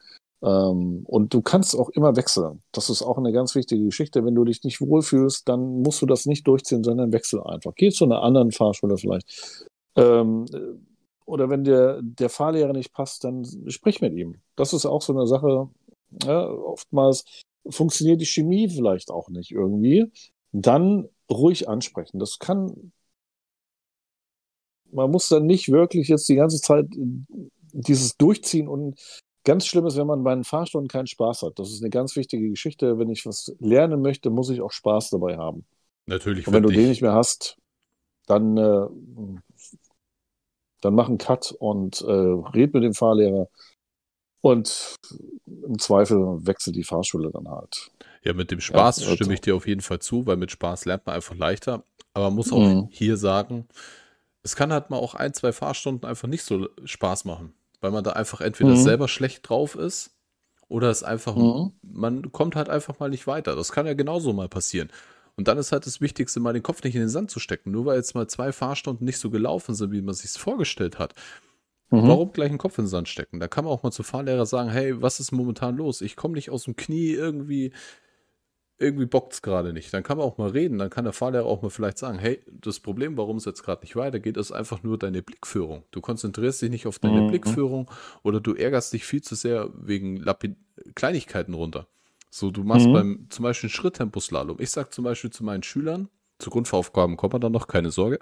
Ähm, 0.44 1.04
und 1.06 1.34
du 1.34 1.42
kannst 1.42 1.76
auch 1.76 1.90
immer 1.90 2.16
wechseln. 2.16 2.62
Das 2.72 2.90
ist 2.90 3.02
auch 3.02 3.18
eine 3.18 3.32
ganz 3.32 3.56
wichtige 3.56 3.86
Geschichte. 3.86 4.26
Wenn 4.26 4.36
du 4.36 4.44
dich 4.44 4.64
nicht 4.64 4.82
wohlfühlst, 4.82 5.48
dann 5.48 5.82
musst 5.82 6.02
du 6.02 6.06
das 6.06 6.26
nicht 6.26 6.46
durchziehen, 6.48 6.84
sondern 6.84 7.14
wechsel 7.14 7.42
einfach. 7.42 7.74
Geh 7.76 7.92
zu 7.92 8.04
einer 8.04 8.22
anderen 8.22 8.52
Fahrschule 8.52 8.98
vielleicht. 8.98 9.66
Ähm, 9.96 10.46
oder 11.26 11.50
wenn 11.50 11.64
der, 11.64 12.02
der 12.02 12.30
Fahrlehrer 12.30 12.74
nicht 12.74 12.94
passt, 12.94 13.24
dann 13.24 13.46
sprich 13.68 14.02
mit 14.02 14.14
ihm. 14.14 14.36
Das 14.58 14.74
ist 14.74 14.86
auch 14.86 15.02
so 15.02 15.14
eine 15.14 15.28
Sache. 15.28 15.70
Ja, 16.24 16.50
oftmals 16.50 17.24
funktioniert 17.70 18.20
die 18.20 18.26
Chemie 18.26 18.68
vielleicht 18.68 19.10
auch 19.10 19.30
nicht 19.30 19.52
irgendwie. 19.52 20.12
Dann 20.52 21.08
ruhig 21.30 21.70
ansprechen. 21.70 22.20
Das 22.20 22.40
kann. 22.40 22.92
Man 24.92 25.10
muss 25.10 25.28
dann 25.28 25.46
nicht 25.46 25.72
wirklich 25.72 26.08
jetzt 26.08 26.30
die 26.30 26.36
ganze 26.36 26.62
Zeit 26.62 26.86
dieses 27.72 28.16
Durchziehen 28.18 28.68
und 28.68 29.00
ganz 29.44 29.66
schlimm 29.66 29.88
ist, 29.88 29.98
wenn 29.98 30.08
man 30.08 30.24
bei 30.24 30.36
den 30.36 30.44
Fahrstunden 30.44 30.88
keinen 30.88 31.08
Spaß 31.08 31.42
hat. 31.42 31.58
Das 31.58 31.72
ist 31.72 31.82
eine 31.82 31.90
ganz 31.90 32.16
wichtige 32.16 32.50
Geschichte. 32.50 33.00
Wenn 33.00 33.10
ich 33.10 33.26
was 33.26 33.56
lernen 33.60 34.02
möchte, 34.02 34.30
muss 34.30 34.50
ich 34.50 34.62
auch 34.62 34.72
Spaß 34.72 35.10
dabei 35.10 35.38
haben. 35.38 35.66
Natürlich. 36.06 36.48
Und 36.48 36.54
wenn 36.54 36.64
du 36.64 36.70
den 36.70 36.90
nicht 36.90 37.02
mehr 37.02 37.14
hast, 37.14 37.58
dann 38.28 38.58
äh, 38.58 38.88
dann 40.82 40.96
mach 40.96 41.08
einen 41.08 41.18
Cut 41.18 41.56
und 41.60 42.02
äh, 42.02 42.12
red 42.12 42.74
mit 42.74 42.84
dem 42.84 42.94
Fahrlehrer 42.94 43.48
und 44.42 44.96
im 45.48 45.80
Zweifel 45.80 46.46
wechselt 46.46 46.76
die 46.76 46.84
Fahrschule 46.84 47.32
dann 47.32 47.50
halt. 47.50 47.92
Ja, 48.24 48.34
mit 48.34 48.52
dem 48.52 48.62
Spaß 48.62 49.06
ja, 49.06 49.16
stimme 49.16 49.34
ich 49.34 49.42
dir 49.42 49.56
auf 49.56 49.68
jeden 49.68 49.82
Fall 49.82 50.00
zu, 50.00 50.26
weil 50.26 50.38
mit 50.38 50.52
Spaß 50.52 50.86
lernt 50.86 51.06
man 51.06 51.16
einfach 51.16 51.36
leichter. 51.36 51.84
Aber 52.14 52.26
man 52.26 52.36
muss 52.36 52.54
auch 52.54 52.60
mhm. 52.60 52.88
hier 52.92 53.18
sagen, 53.18 53.68
es 54.44 54.56
kann 54.56 54.72
halt 54.72 54.90
mal 54.90 54.98
auch 54.98 55.16
ein, 55.16 55.34
zwei 55.34 55.52
Fahrstunden 55.52 56.08
einfach 56.08 56.28
nicht 56.28 56.44
so 56.44 56.70
Spaß 56.84 57.26
machen, 57.26 57.54
weil 57.82 57.92
man 57.92 58.04
da 58.04 58.12
einfach 58.12 58.42
entweder 58.42 58.72
mhm. 58.72 58.78
selber 58.78 59.08
schlecht 59.08 59.48
drauf 59.48 59.76
ist 59.76 60.12
oder 60.68 60.90
es 60.90 61.04
einfach, 61.04 61.36
mhm. 61.36 61.74
man 61.82 62.32
kommt 62.32 62.56
halt 62.56 62.70
einfach 62.70 63.00
mal 63.00 63.10
nicht 63.10 63.28
weiter. 63.28 63.56
Das 63.56 63.72
kann 63.72 63.86
ja 63.86 63.94
genauso 63.94 64.32
mal 64.34 64.50
passieren. 64.50 64.90
Und 65.36 65.48
dann 65.48 65.58
ist 65.58 65.72
halt 65.72 65.86
das 65.88 66.00
Wichtigste, 66.00 66.40
mal 66.40 66.54
den 66.54 66.64
Kopf 66.64 66.84
nicht 66.84 66.96
in 66.96 67.02
den 67.02 67.10
Sand 67.10 67.32
zu 67.32 67.40
stecken. 67.40 67.72
Nur 67.72 67.86
weil 67.86 67.98
jetzt 67.98 68.14
mal 68.14 68.28
zwei 68.28 68.52
Fahrstunden 68.52 69.06
nicht 69.06 69.18
so 69.18 69.30
gelaufen 69.32 69.74
sind, 69.74 69.92
wie 69.92 70.02
man 70.02 70.14
sich 70.14 70.32
vorgestellt 70.32 71.00
hat. 71.00 71.16
Mhm. 71.90 72.08
Warum 72.08 72.32
gleich 72.34 72.50
einen 72.50 72.60
Kopf 72.60 72.78
in 72.78 72.86
den 72.86 72.90
Sand 72.90 73.10
stecken? 73.10 73.40
Da 73.40 73.48
kann 73.48 73.66
man 73.66 73.74
auch 73.74 73.84
mal 73.84 73.92
zu 73.92 74.04
Fahrlehrer 74.04 74.46
sagen, 74.46 74.70
hey, 74.70 75.02
was 75.02 75.20
ist 75.20 75.32
momentan 75.32 75.76
los? 75.76 76.02
Ich 76.02 76.16
komme 76.16 76.36
nicht 76.36 76.50
aus 76.50 76.66
dem 76.66 76.76
Knie, 76.76 77.12
irgendwie, 77.12 77.72
irgendwie 78.78 79.06
bockt 79.06 79.34
es 79.34 79.42
gerade 79.42 79.72
nicht. 79.72 79.94
Dann 79.94 80.04
kann 80.04 80.18
man 80.18 80.26
auch 80.26 80.38
mal 80.38 80.50
reden. 80.50 80.78
Dann 80.78 80.90
kann 80.90 81.04
der 81.06 81.14
Fahrlehrer 81.14 81.46
auch 81.46 81.62
mal 81.62 81.70
vielleicht 81.70 81.98
sagen, 81.98 82.20
hey, 82.20 82.44
das 82.52 82.80
Problem, 82.80 83.18
warum 83.18 83.38
es 83.38 83.46
jetzt 83.46 83.64
gerade 83.64 83.82
nicht 83.82 83.96
weitergeht, 83.96 84.38
ist 84.38 84.52
einfach 84.52 84.84
nur 84.84 84.98
deine 84.98 85.22
Blickführung. 85.22 85.84
Du 85.92 86.02
konzentrierst 86.02 86.62
dich 86.62 86.70
nicht 86.70 86.88
auf 86.88 87.00
deine 87.00 87.22
mhm. 87.22 87.28
Blickführung 87.28 87.90
oder 88.24 88.40
du 88.40 88.54
ärgerst 88.54 88.94
dich 88.94 89.06
viel 89.06 89.22
zu 89.22 89.36
sehr 89.36 89.70
wegen 89.76 90.18
Lapid 90.18 90.58
Kleinigkeiten 90.96 91.54
runter. 91.54 91.88
So, 92.30 92.50
du 92.50 92.64
machst 92.64 92.88
mhm. 92.88 92.94
beim 92.94 93.28
zum 93.30 93.44
Beispiel 93.44 93.70
Schritttempuslalom. 93.70 94.58
Ich 94.60 94.72
sag 94.72 94.92
zum 94.92 95.04
Beispiel 95.04 95.30
zu 95.30 95.44
meinen 95.44 95.64
Schülern, 95.64 96.10
zu 96.40 96.50
Grundvoraufgaben 96.50 97.16
kommt 97.16 97.34
man 97.34 97.42
dann 97.42 97.52
noch, 97.52 97.68
keine 97.68 97.92
Sorge. 97.92 98.20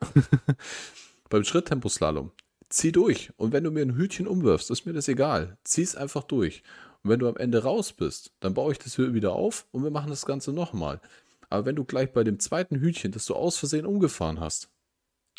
beim 1.29 1.45
Schritttempuslalom, 1.45 2.31
zieh 2.69 2.91
durch. 2.91 3.31
Und 3.37 3.53
wenn 3.53 3.63
du 3.63 3.71
mir 3.71 3.81
ein 3.81 3.95
Hütchen 3.95 4.27
umwirfst, 4.27 4.69
ist 4.69 4.85
mir 4.85 4.93
das 4.93 5.07
egal. 5.07 5.57
Zieh 5.63 5.83
es 5.83 5.95
einfach 5.95 6.23
durch. 6.23 6.61
Und 7.03 7.09
wenn 7.09 7.19
du 7.19 7.27
am 7.27 7.37
Ende 7.37 7.63
raus 7.63 7.93
bist, 7.93 8.33
dann 8.39 8.53
baue 8.53 8.71
ich 8.71 8.79
das 8.79 8.97
wieder 8.97 9.33
auf 9.33 9.67
und 9.71 9.83
wir 9.83 9.91
machen 9.91 10.09
das 10.09 10.25
Ganze 10.25 10.53
nochmal. 10.53 11.01
Aber 11.49 11.65
wenn 11.65 11.75
du 11.75 11.83
gleich 11.83 12.13
bei 12.13 12.23
dem 12.23 12.39
zweiten 12.39 12.79
Hütchen, 12.79 13.11
das 13.11 13.25
du 13.25 13.35
aus 13.35 13.57
Versehen 13.57 13.85
umgefahren 13.85 14.39
hast, 14.39 14.69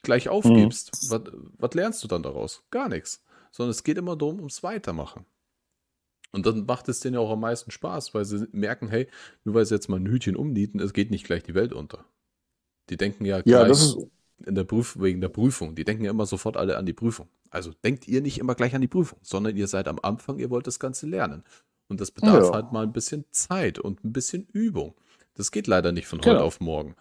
gleich 0.03 0.29
aufgibst, 0.29 1.11
mhm. 1.11 1.53
was 1.59 1.75
lernst 1.75 2.03
du 2.03 2.09
dann 2.09 2.23
daraus? 2.23 2.65
Gar 2.71 2.89
nichts. 2.89 3.25
Sondern 3.51 3.71
es 3.71 3.85
geht 3.85 3.99
immer 3.99 4.17
darum, 4.17 4.39
ums 4.39 4.63
Weitermachen. 4.63 5.25
Und 6.33 6.47
dann 6.47 6.65
macht 6.65 6.89
es 6.89 7.01
denen 7.01 7.15
ja 7.15 7.21
auch 7.21 7.31
am 7.31 7.41
meisten 7.41 7.71
Spaß, 7.71 8.15
weil 8.15 8.25
sie 8.25 8.47
merken, 8.53 8.89
hey, 8.89 9.07
nur 9.45 9.55
weil 9.55 9.67
sie 9.67 9.75
jetzt 9.75 9.89
mal 9.89 10.01
ein 10.01 10.07
Hütchen 10.07 10.35
umnieten, 10.35 10.81
es 10.81 10.93
geht 10.93 11.11
nicht 11.11 11.27
gleich 11.27 11.43
die 11.43 11.55
Welt 11.55 11.73
unter. 11.73 12.07
Die 12.89 12.97
denken 12.97 13.25
ja, 13.25 13.43
ja 13.45 13.65
das 13.65 13.83
ist 13.83 13.99
in 14.45 14.55
der 14.55 14.65
Prüf 14.65 14.99
wegen 14.99 15.21
der 15.21 15.29
Prüfung. 15.29 15.75
Die 15.75 15.85
denken 15.85 16.05
ja 16.05 16.11
immer 16.11 16.27
sofort 16.27 16.57
alle 16.57 16.77
an 16.79 16.87
die 16.87 16.95
Prüfung. 16.95 17.29
Also 17.53 17.73
denkt 17.85 18.09
ihr 18.09 18.23
nicht 18.23 18.39
immer 18.39 18.55
gleich 18.55 18.75
an 18.75 18.81
die 18.81 18.89
Prüfung, 18.89 19.19
sondern 19.23 19.57
ihr 19.57 19.69
seid 19.69 19.87
am 19.87 19.99
Anfang, 20.03 20.39
ihr 20.39 20.49
wollt 20.49 20.67
das 20.67 20.81
Ganze 20.81 21.07
lernen. 21.07 21.45
Und 21.87 22.01
das 22.01 22.11
bedarf 22.11 22.47
ja. 22.47 22.53
halt 22.53 22.73
mal 22.73 22.83
ein 22.83 22.95
bisschen 22.95 23.27
Zeit 23.31 23.79
und 23.79 24.03
ein 24.05 24.13
bisschen 24.13 24.47
Übung. 24.53 24.95
Das 25.35 25.51
geht 25.51 25.67
leider 25.67 25.93
nicht 25.93 26.07
von 26.07 26.21
heute 26.21 26.31
genau. 26.31 26.45
auf 26.45 26.61
morgen. 26.61 26.97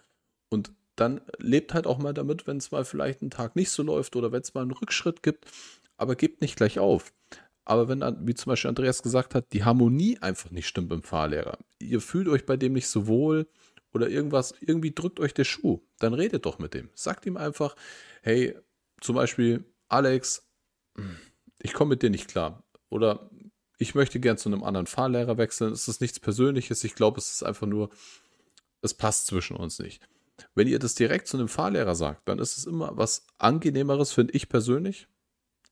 Und 0.50 0.72
dann 0.96 1.22
lebt 1.38 1.72
halt 1.72 1.86
auch 1.86 1.98
mal 1.98 2.12
damit, 2.12 2.46
wenn 2.46 2.58
es 2.58 2.70
mal 2.70 2.84
vielleicht 2.84 3.22
ein 3.22 3.30
Tag 3.30 3.56
nicht 3.56 3.70
so 3.70 3.82
läuft 3.82 4.14
oder 4.14 4.30
wenn 4.30 4.42
es 4.42 4.52
mal 4.52 4.60
einen 4.60 4.72
Rückschritt 4.72 5.22
gibt, 5.22 5.46
aber 5.96 6.16
gebt 6.16 6.42
nicht 6.42 6.56
gleich 6.56 6.78
auf. 6.78 7.14
Aber 7.64 7.88
wenn, 7.88 8.00
wie 8.26 8.34
zum 8.34 8.50
Beispiel 8.50 8.68
Andreas 8.68 9.02
gesagt 9.02 9.34
hat, 9.34 9.54
die 9.54 9.64
Harmonie 9.64 10.18
einfach 10.20 10.50
nicht 10.50 10.68
stimmt 10.68 10.90
beim 10.90 11.02
Fahrlehrer, 11.02 11.56
ihr 11.78 12.02
fühlt 12.02 12.28
euch 12.28 12.44
bei 12.44 12.58
dem 12.58 12.74
nicht 12.74 12.88
so 12.88 13.06
wohl 13.06 13.46
oder 13.94 14.10
irgendwas, 14.10 14.54
irgendwie 14.60 14.92
drückt 14.92 15.18
euch 15.18 15.32
der 15.32 15.44
Schuh, 15.44 15.80
dann 15.98 16.12
redet 16.12 16.44
doch 16.44 16.58
mit 16.58 16.74
dem. 16.74 16.90
Sagt 16.94 17.24
ihm 17.24 17.38
einfach, 17.38 17.74
hey, 18.22 18.54
zum 19.00 19.16
Beispiel, 19.16 19.64
Alex, 19.92 20.48
ich 21.60 21.74
komme 21.74 21.90
mit 21.90 22.02
dir 22.02 22.10
nicht 22.10 22.28
klar. 22.28 22.64
Oder 22.88 23.30
ich 23.78 23.94
möchte 23.94 24.20
gern 24.20 24.38
zu 24.38 24.48
einem 24.48 24.64
anderen 24.64 24.86
Fahrlehrer 24.86 25.36
wechseln. 25.36 25.72
Es 25.72 25.86
ist 25.86 26.00
nichts 26.00 26.18
Persönliches. 26.18 26.82
Ich 26.84 26.94
glaube, 26.94 27.18
es 27.18 27.30
ist 27.30 27.42
einfach 27.42 27.66
nur, 27.66 27.90
es 28.80 28.94
passt 28.94 29.26
zwischen 29.26 29.56
uns 29.56 29.78
nicht. 29.78 30.02
Wenn 30.54 30.66
ihr 30.66 30.78
das 30.78 30.94
direkt 30.94 31.28
zu 31.28 31.36
einem 31.36 31.48
Fahrlehrer 31.48 31.94
sagt, 31.94 32.26
dann 32.28 32.38
ist 32.38 32.56
es 32.56 32.64
immer 32.64 32.96
was 32.96 33.26
angenehmeres, 33.38 34.12
finde 34.12 34.32
ich 34.32 34.48
persönlich, 34.48 35.08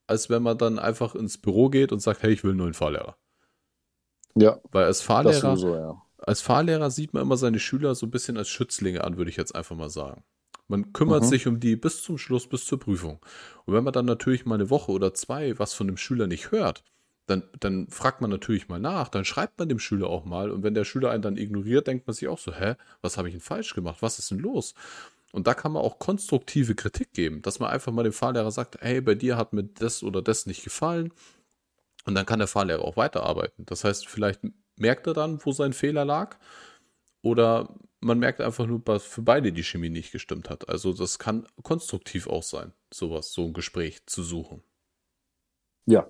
als 0.06 0.28
wenn 0.28 0.42
man 0.42 0.58
dann 0.58 0.78
einfach 0.78 1.14
ins 1.14 1.38
Büro 1.38 1.70
geht 1.70 1.90
und 1.90 2.00
sagt, 2.00 2.22
hey, 2.22 2.32
ich 2.32 2.44
will 2.44 2.50
einen 2.50 2.58
neuen 2.58 2.74
Fahrlehrer. 2.74 3.16
Ja. 4.34 4.60
Weil 4.70 4.84
als 4.84 5.00
Fahrlehrer, 5.00 5.56
so, 5.56 5.74
ja. 5.74 6.02
als 6.18 6.42
Fahrlehrer 6.42 6.90
sieht 6.90 7.14
man 7.14 7.22
immer 7.22 7.38
seine 7.38 7.58
Schüler 7.58 7.94
so 7.94 8.06
ein 8.06 8.10
bisschen 8.10 8.36
als 8.36 8.50
Schützlinge 8.50 9.02
an, 9.02 9.16
würde 9.16 9.30
ich 9.30 9.36
jetzt 9.36 9.54
einfach 9.54 9.76
mal 9.76 9.90
sagen. 9.90 10.24
Man 10.70 10.92
kümmert 10.92 11.24
mhm. 11.24 11.26
sich 11.26 11.46
um 11.48 11.58
die 11.58 11.74
bis 11.74 12.02
zum 12.02 12.16
Schluss, 12.16 12.46
bis 12.46 12.64
zur 12.64 12.78
Prüfung. 12.78 13.18
Und 13.66 13.74
wenn 13.74 13.82
man 13.82 13.92
dann 13.92 14.06
natürlich 14.06 14.46
mal 14.46 14.54
eine 14.54 14.70
Woche 14.70 14.92
oder 14.92 15.12
zwei 15.12 15.58
was 15.58 15.74
von 15.74 15.88
dem 15.88 15.96
Schüler 15.96 16.28
nicht 16.28 16.52
hört, 16.52 16.84
dann, 17.26 17.42
dann 17.58 17.88
fragt 17.88 18.20
man 18.20 18.30
natürlich 18.30 18.68
mal 18.68 18.78
nach, 18.78 19.08
dann 19.08 19.24
schreibt 19.24 19.58
man 19.58 19.68
dem 19.68 19.80
Schüler 19.80 20.08
auch 20.08 20.24
mal. 20.24 20.50
Und 20.50 20.62
wenn 20.62 20.74
der 20.74 20.84
Schüler 20.84 21.10
einen 21.10 21.22
dann 21.22 21.36
ignoriert, 21.36 21.88
denkt 21.88 22.06
man 22.06 22.14
sich 22.14 22.28
auch 22.28 22.38
so, 22.38 22.54
hä, 22.54 22.76
was 23.02 23.18
habe 23.18 23.28
ich 23.28 23.34
denn 23.34 23.40
falsch 23.40 23.74
gemacht? 23.74 23.98
Was 24.00 24.20
ist 24.20 24.30
denn 24.30 24.38
los? 24.38 24.74
Und 25.32 25.48
da 25.48 25.54
kann 25.54 25.72
man 25.72 25.82
auch 25.82 25.98
konstruktive 25.98 26.76
Kritik 26.76 27.12
geben, 27.12 27.42
dass 27.42 27.58
man 27.58 27.70
einfach 27.70 27.92
mal 27.92 28.04
dem 28.04 28.12
Fahrlehrer 28.12 28.50
sagt, 28.52 28.78
hey, 28.80 29.00
bei 29.00 29.16
dir 29.16 29.36
hat 29.36 29.52
mir 29.52 29.64
das 29.64 30.04
oder 30.04 30.22
das 30.22 30.46
nicht 30.46 30.62
gefallen. 30.62 31.12
Und 32.04 32.14
dann 32.14 32.26
kann 32.26 32.38
der 32.38 32.48
Fahrlehrer 32.48 32.84
auch 32.84 32.96
weiterarbeiten. 32.96 33.66
Das 33.66 33.84
heißt, 33.84 34.08
vielleicht 34.08 34.40
merkt 34.76 35.06
er 35.08 35.14
dann, 35.14 35.44
wo 35.44 35.52
sein 35.52 35.72
Fehler 35.72 36.04
lag. 36.04 36.36
Oder 37.22 37.74
man 38.00 38.18
merkt 38.18 38.40
einfach 38.40 38.66
nur, 38.66 38.80
dass 38.80 39.04
für 39.04 39.22
beide 39.22 39.52
die 39.52 39.62
Chemie 39.62 39.90
nicht 39.90 40.12
gestimmt 40.12 40.50
hat. 40.50 40.68
Also 40.68 40.92
das 40.92 41.18
kann 41.18 41.46
konstruktiv 41.62 42.26
auch 42.26 42.42
sein, 42.42 42.72
sowas, 42.92 43.32
so 43.32 43.44
ein 43.44 43.52
Gespräch 43.52 44.06
zu 44.06 44.22
suchen. 44.22 44.62
Ja, 45.86 46.08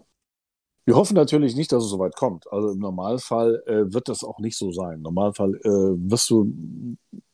wir 0.90 0.96
hoffen 0.96 1.14
natürlich 1.14 1.54
nicht, 1.54 1.70
dass 1.72 1.84
es 1.84 1.90
so 1.90 1.98
weit 1.98 2.16
kommt. 2.16 2.50
Also 2.50 2.70
im 2.70 2.78
Normalfall 2.78 3.62
äh, 3.66 3.92
wird 3.92 4.08
das 4.08 4.24
auch 4.24 4.38
nicht 4.40 4.56
so 4.56 4.72
sein. 4.72 4.94
Im 4.94 5.02
Normalfall 5.02 5.54
äh, 5.56 5.68
wirst 5.68 6.30
du 6.30 6.52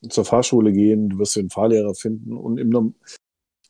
zur 0.08 0.24
Fahrschule 0.24 0.72
gehen, 0.72 1.08
du 1.08 1.18
wirst 1.18 1.36
den 1.36 1.48
Fahrlehrer 1.48 1.94
finden 1.94 2.36
und, 2.36 2.58
im, 2.58 2.94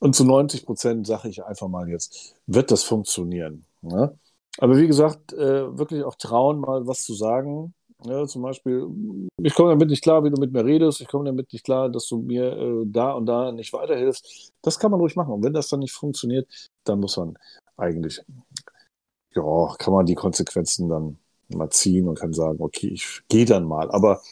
und 0.01 0.15
zu 0.17 0.25
90 0.25 0.67
Prozent, 0.67 1.07
sage 1.07 1.29
ich 1.29 1.45
einfach 1.45 1.69
mal 1.69 1.89
jetzt, 1.89 2.35
wird 2.47 2.71
das 2.71 2.83
funktionieren. 2.83 3.65
Ne? 3.83 4.19
Aber 4.59 4.77
wie 4.77 4.87
gesagt, 4.87 5.33
äh, 5.35 5.79
wirklich 5.79 6.03
auch 6.03 6.17
trauen, 6.17 6.61
mal 6.61 6.87
was 6.87 7.05
zu 7.05 7.15
sagen. 7.15 7.75
Ja, 8.05 8.27
zum 8.27 8.43
Beispiel, 8.43 8.87
ich 9.43 9.55
komme 9.55 9.71
damit 9.71 9.89
nicht 9.89 10.03
klar, 10.03 10.23
wie 10.23 10.31
du 10.31 10.39
mit 10.39 10.53
mir 10.53 10.65
redest, 10.65 11.01
ich 11.01 11.09
komme 11.09 11.25
damit 11.25 11.53
nicht 11.53 11.65
klar, 11.65 11.89
dass 11.89 12.07
du 12.07 12.19
mir 12.19 12.53
äh, 12.57 12.83
da 12.87 13.13
und 13.13 13.27
da 13.27 13.53
nicht 13.53 13.73
weiterhilfst. 13.73 14.53
Das 14.63 14.79
kann 14.79 14.91
man 14.91 15.01
ruhig 15.01 15.17
machen. 15.17 15.33
Und 15.33 15.45
wenn 15.45 15.55
das 15.55 15.69
dann 15.69 15.81
nicht 15.81 15.93
funktioniert, 15.93 16.47
dann 16.85 17.01
muss 17.01 17.17
man 17.17 17.39
eigentlich 17.77 18.23
ja, 19.37 19.75
kann 19.79 19.93
man 19.93 20.07
die 20.07 20.15
Konsequenzen 20.15 20.89
dann 20.89 21.19
mal 21.49 21.71
ziehen 21.71 22.09
und 22.09 22.19
kann 22.19 22.33
sagen, 22.33 22.61
okay, 22.61 22.89
ich 22.89 23.23
gehe 23.29 23.45
dann 23.45 23.65
mal. 23.65 23.91
Aber 23.91 24.23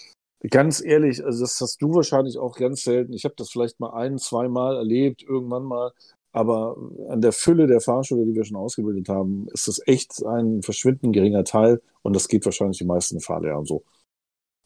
ganz 0.51 0.83
ehrlich, 0.83 1.25
also 1.25 1.45
das 1.45 1.61
hast 1.61 1.81
du 1.81 1.95
wahrscheinlich 1.95 2.39
auch 2.39 2.57
ganz 2.57 2.83
selten. 2.83 3.13
Ich 3.13 3.25
habe 3.25 3.35
das 3.37 3.51
vielleicht 3.51 3.79
mal 3.81 3.93
ein, 3.93 4.19
zweimal 4.19 4.77
erlebt, 4.77 5.23
irgendwann 5.23 5.65
mal. 5.65 5.93
Aber 6.35 6.77
an 7.09 7.23
der 7.23 7.33
Fülle 7.33 7.69
der 7.69 7.81
Fahrschule, 7.81 8.27
die 8.27 8.35
wir 8.35 8.45
schon 8.45 8.57
ausgebildet 8.59 9.09
haben, 9.09 9.49
ist 9.53 9.69
das 9.69 9.81
echt 9.87 10.25
ein 10.27 10.63
verschwindend 10.63 11.15
geringer 11.15 11.45
Teil. 11.45 11.81
Und 12.03 12.15
das 12.17 12.29
geht 12.29 12.45
wahrscheinlich 12.45 12.79
die 12.79 12.85
meisten 12.87 13.21
Fahrlehrer 13.21 13.65
so. 13.65 13.85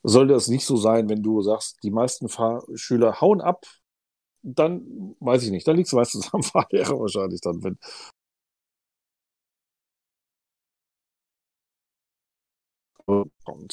Sollte 0.05 0.35
das 0.35 0.49
nicht 0.49 0.67
so 0.67 0.77
sein, 0.77 1.09
wenn 1.09 1.23
du 1.23 1.43
sagst, 1.43 1.79
die 1.83 1.91
meisten 1.91 2.29
Fahrschüler 2.29 3.21
hauen 3.21 3.41
ab, 3.41 3.67
dann 4.43 5.17
weiß 5.21 5.45
ich 5.45 5.51
nicht. 5.51 5.69
Dann 5.69 5.77
liegt 5.77 5.89
es 5.89 5.95
meistens 5.95 6.33
am 6.35 6.43
Fahrlehrer 6.45 6.99
wahrscheinlich 7.01 7.41
dann, 7.43 7.63
wenn. 7.65 7.79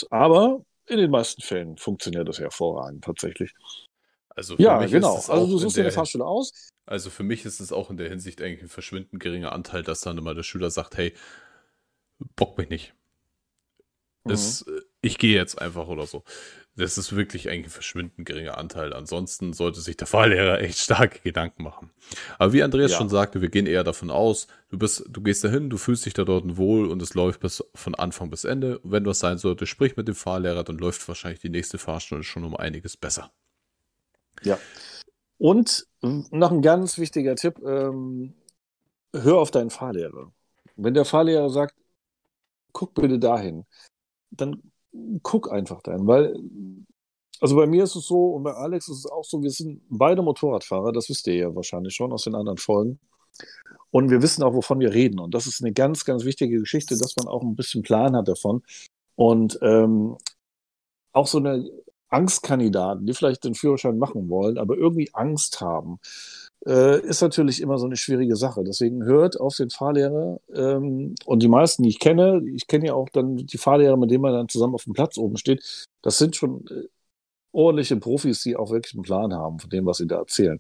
Aber 0.09 0.61
in 0.87 0.97
den 0.97 1.11
meisten 1.11 1.41
Fällen 1.41 1.77
funktioniert 1.77 2.27
das 2.27 2.39
hervorragend 2.39 3.03
tatsächlich. 3.03 3.53
Also 4.35 4.55
ja, 4.57 4.85
genau. 4.85 5.15
also 5.15 5.47
du 5.47 5.57
suchst 5.57 5.77
dir 5.77 5.81
eine 5.81 5.91
Fahrschule 5.91 6.25
aus. 6.25 6.69
Also 6.85 7.09
für 7.09 7.23
mich 7.23 7.45
ist 7.45 7.61
es 7.61 7.71
auch 7.71 7.89
in 7.89 7.97
der 7.97 8.09
Hinsicht 8.09 8.41
eigentlich 8.41 8.63
ein 8.63 8.69
verschwindend 8.69 9.21
geringer 9.21 9.53
Anteil, 9.53 9.81
dass 9.81 10.01
dann 10.01 10.17
immer 10.17 10.35
der 10.35 10.43
Schüler 10.43 10.69
sagt, 10.69 10.97
hey, 10.97 11.13
bock 12.35 12.57
mich 12.57 12.69
nicht. 12.69 12.93
Mhm. 14.25 14.33
Es, 14.33 14.65
ich 15.01 15.17
gehe 15.17 15.35
jetzt 15.35 15.61
einfach 15.61 15.87
oder 15.87 16.05
so. 16.05 16.23
Das 16.75 16.97
ist 16.97 17.15
wirklich 17.15 17.49
eigentlich 17.49 17.67
ein 17.67 17.71
verschwindend 17.71 18.27
geringer 18.27 18.57
Anteil. 18.57 18.93
Ansonsten 18.93 19.53
sollte 19.53 19.79
sich 19.79 19.95
der 19.95 20.07
Fahrlehrer 20.07 20.59
echt 20.59 20.79
starke 20.79 21.19
Gedanken 21.19 21.63
machen. 21.63 21.91
Aber 22.37 22.51
wie 22.51 22.63
Andreas 22.63 22.91
ja. 22.91 22.97
schon 22.97 23.07
sagte, 23.07 23.41
wir 23.41 23.47
gehen 23.47 23.65
eher 23.65 23.85
davon 23.85 24.11
aus, 24.11 24.47
du 24.69 24.77
bist, 24.77 25.05
du 25.07 25.21
gehst 25.21 25.45
dahin, 25.45 25.69
du 25.69 25.77
fühlst 25.77 26.05
dich 26.05 26.13
da 26.13 26.25
dort 26.25 26.57
wohl 26.57 26.89
und 26.89 27.01
es 27.01 27.13
läuft 27.13 27.39
bis 27.39 27.63
von 27.73 27.95
Anfang 27.95 28.29
bis 28.29 28.43
Ende. 28.43 28.81
Wenn 28.83 29.05
was 29.05 29.19
sein 29.19 29.37
sollte, 29.37 29.65
sprich 29.65 29.95
mit 29.95 30.09
dem 30.09 30.15
Fahrlehrer, 30.15 30.65
dann 30.65 30.77
läuft 30.77 31.07
wahrscheinlich 31.07 31.39
die 31.39 31.49
nächste 31.49 31.77
Fahrstunde 31.77 32.25
schon 32.25 32.43
um 32.43 32.57
einiges 32.57 32.97
besser. 32.97 33.31
Ja. 34.43 34.59
Und 35.37 35.87
noch 36.01 36.51
ein 36.51 36.61
ganz 36.61 36.97
wichtiger 36.97 37.35
Tipp: 37.35 37.59
ähm, 37.65 38.33
Hör 39.13 39.37
auf 39.37 39.51
deinen 39.51 39.69
Fahrlehrer. 39.69 40.31
Wenn 40.75 40.93
der 40.93 41.05
Fahrlehrer 41.05 41.49
sagt, 41.49 41.75
guck 42.73 42.93
bitte 42.93 43.17
dahin, 43.17 43.65
dann 44.31 44.61
guck 45.23 45.51
einfach 45.51 45.81
dahin, 45.81 46.07
weil, 46.07 46.37
also 47.39 47.55
bei 47.55 47.65
mir 47.65 47.83
ist 47.83 47.95
es 47.95 48.07
so 48.07 48.31
und 48.31 48.43
bei 48.43 48.53
Alex 48.53 48.89
ist 48.89 48.99
es 48.99 49.05
auch 49.05 49.23
so, 49.23 49.41
wir 49.41 49.51
sind 49.51 49.81
beide 49.89 50.21
Motorradfahrer, 50.21 50.91
das 50.91 51.09
wisst 51.09 51.27
ihr 51.27 51.35
ja 51.35 51.55
wahrscheinlich 51.55 51.95
schon 51.95 52.11
aus 52.11 52.23
den 52.23 52.35
anderen 52.35 52.57
Folgen. 52.57 52.99
Und 53.91 54.09
wir 54.09 54.21
wissen 54.21 54.43
auch, 54.43 54.53
wovon 54.53 54.79
wir 54.79 54.93
reden. 54.93 55.19
Und 55.19 55.33
das 55.33 55.47
ist 55.47 55.61
eine 55.61 55.71
ganz, 55.71 56.03
ganz 56.05 56.25
wichtige 56.25 56.59
Geschichte, 56.59 56.97
dass 56.97 57.15
man 57.17 57.27
auch 57.27 57.41
ein 57.41 57.55
bisschen 57.55 57.81
Plan 57.81 58.15
hat 58.15 58.27
davon. 58.27 58.63
Und 59.15 59.57
ähm, 59.61 60.17
auch 61.13 61.27
so 61.27 61.37
eine 61.37 61.69
Angstkandidaten, 62.09 63.05
die 63.05 63.13
vielleicht 63.13 63.43
den 63.43 63.55
Führerschein 63.55 63.97
machen 63.97 64.29
wollen, 64.29 64.57
aber 64.57 64.77
irgendwie 64.77 65.09
Angst 65.13 65.61
haben, 65.61 65.99
äh, 66.65 66.99
ist 67.01 67.21
natürlich 67.21 67.61
immer 67.61 67.77
so 67.77 67.85
eine 67.85 67.97
schwierige 67.97 68.35
Sache. 68.35 68.63
Deswegen 68.63 69.03
hört 69.03 69.39
auf 69.39 69.55
den 69.55 69.69
Fahrlehrer 69.69 70.39
ähm, 70.53 71.15
und 71.25 71.43
die 71.43 71.47
meisten, 71.47 71.83
die 71.83 71.89
ich 71.89 71.99
kenne, 71.99 72.41
ich 72.53 72.67
kenne 72.67 72.87
ja 72.87 72.93
auch 72.93 73.09
dann 73.09 73.37
die 73.37 73.57
Fahrlehrer, 73.57 73.97
mit 73.97 74.11
denen 74.11 74.21
man 74.21 74.33
dann 74.33 74.49
zusammen 74.49 74.75
auf 74.75 74.83
dem 74.83 74.93
Platz 74.93 75.17
oben 75.17 75.37
steht, 75.37 75.87
das 76.01 76.17
sind 76.17 76.35
schon 76.35 76.65
äh, 76.67 76.87
ordentliche 77.51 77.97
Profis, 77.97 78.41
die 78.41 78.55
auch 78.55 78.71
wirklich 78.71 78.93
einen 78.93 79.03
Plan 79.03 79.33
haben 79.33 79.59
von 79.59 79.69
dem, 79.69 79.85
was 79.85 79.97
sie 79.97 80.07
da 80.07 80.17
erzählen. 80.17 80.59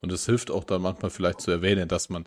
Und 0.00 0.10
es 0.10 0.26
hilft 0.26 0.50
auch 0.50 0.64
dann 0.64 0.82
manchmal 0.82 1.10
vielleicht 1.10 1.40
zu 1.40 1.50
erwähnen, 1.50 1.88
dass 1.88 2.08
man 2.08 2.24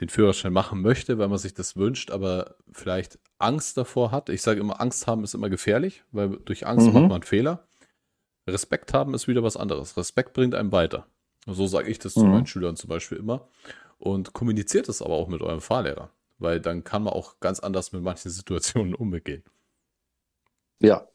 den 0.00 0.08
Führerschein 0.08 0.52
machen 0.52 0.82
möchte, 0.82 1.18
weil 1.18 1.28
man 1.28 1.38
sich 1.38 1.54
das 1.54 1.76
wünscht, 1.76 2.10
aber 2.10 2.56
vielleicht 2.70 3.18
Angst 3.38 3.76
davor 3.76 4.12
hat. 4.12 4.28
Ich 4.28 4.42
sage 4.42 4.60
immer, 4.60 4.80
Angst 4.80 5.06
haben 5.06 5.24
ist 5.24 5.34
immer 5.34 5.48
gefährlich, 5.48 6.04
weil 6.12 6.38
durch 6.44 6.66
Angst 6.66 6.86
mhm. 6.86 6.92
macht 6.92 7.08
man 7.08 7.22
Fehler. 7.22 7.66
Respekt 8.46 8.94
haben 8.94 9.14
ist 9.14 9.28
wieder 9.28 9.42
was 9.42 9.56
anderes. 9.56 9.96
Respekt 9.96 10.32
bringt 10.32 10.54
einem 10.54 10.72
weiter. 10.72 11.06
So 11.46 11.66
sage 11.66 11.90
ich 11.90 11.98
das 11.98 12.16
mhm. 12.16 12.20
zu 12.20 12.26
meinen 12.26 12.46
Schülern 12.46 12.76
zum 12.76 12.88
Beispiel 12.88 13.18
immer. 13.18 13.48
Und 13.98 14.32
kommuniziert 14.32 14.88
es 14.88 15.00
aber 15.02 15.14
auch 15.14 15.28
mit 15.28 15.40
eurem 15.42 15.60
Fahrlehrer, 15.60 16.10
weil 16.38 16.60
dann 16.60 16.84
kann 16.84 17.02
man 17.02 17.14
auch 17.14 17.40
ganz 17.40 17.60
anders 17.60 17.92
mit 17.92 18.02
manchen 18.02 18.30
Situationen 18.30 18.94
umgehen. 18.94 19.42
Ja, 20.80 21.06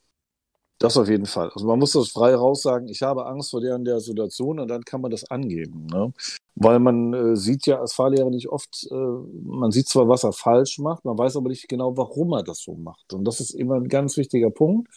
das 0.82 0.98
auf 0.98 1.08
jeden 1.08 1.28
Fall. 1.28 1.52
Also 1.54 1.68
man 1.68 1.78
muss 1.78 1.92
das 1.92 2.10
frei 2.10 2.34
raus 2.34 2.64
sagen, 2.64 2.88
ich 2.88 3.04
habe 3.04 3.28
Angst 3.28 3.52
vor 3.52 3.62
der 3.62 3.76
und 3.76 3.86
der 3.86 4.00
Situation 4.00 4.60
und 4.60 4.68
dann 4.68 4.84
kann 4.84 5.00
man 5.00 5.12
das 5.12 5.30
angeben. 5.30 5.86
Ne? 5.86 6.12
Weil 6.56 6.80
man 6.80 7.14
äh, 7.14 7.36
sieht 7.36 7.68
ja 7.68 7.80
als 7.80 7.94
Fahrlehrer 7.94 8.32
nicht 8.32 8.50
oft, 8.50 8.88
äh, 8.90 8.96
man 8.96 9.72
sieht 9.72 9.88
zwar, 9.88 10.10
was 10.10 10.24
er 10.24 10.34
falsch 10.34 10.80
macht, 10.80 11.06
man 11.06 11.18
weiß 11.18 11.36
aber 11.36 11.50
nicht 11.50 11.68
genau, 11.70 11.96
warum 11.98 12.34
er 12.34 12.42
das 12.42 12.64
so 12.64 12.74
macht. 12.74 13.14
Und 13.14 13.26
das 13.26 13.40
ist 13.40 13.52
immer 13.52 13.76
ein 13.76 13.90
ganz 13.90 14.18
wichtiger 14.18 14.50
Punkt. 14.50 14.90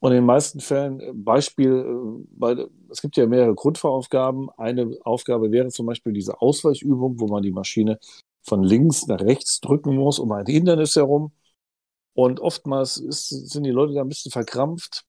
Und 0.00 0.12
in 0.12 0.16
den 0.16 0.26
meisten 0.26 0.60
Fällen, 0.60 1.00
äh, 1.00 1.12
Beispiel, 1.12 1.84
bei, 2.30 2.52
äh, 2.52 2.68
es 2.90 3.00
gibt 3.00 3.16
ja 3.16 3.26
mehrere 3.26 3.54
Grundfahraufgaben. 3.54 4.50
Eine 4.56 4.96
Aufgabe 5.02 5.50
wäre 5.50 5.68
zum 5.68 5.86
Beispiel 5.86 6.12
diese 6.12 6.40
Ausweichübung, 6.40 7.18
wo 7.20 7.26
man 7.28 7.42
die 7.42 7.52
Maschine 7.52 7.98
von 8.42 8.62
links 8.62 9.06
nach 9.06 9.20
rechts 9.20 9.60
drücken 9.60 9.96
muss, 9.96 10.18
um 10.18 10.32
ein 10.32 10.46
Hindernis 10.46 10.96
herum. 10.96 11.32
Und 12.14 12.40
oftmals 12.40 12.98
ist, 12.98 13.28
sind 13.28 13.64
die 13.64 13.70
Leute 13.70 13.94
da 13.94 14.02
ein 14.02 14.08
bisschen 14.08 14.32
verkrampft, 14.32 15.04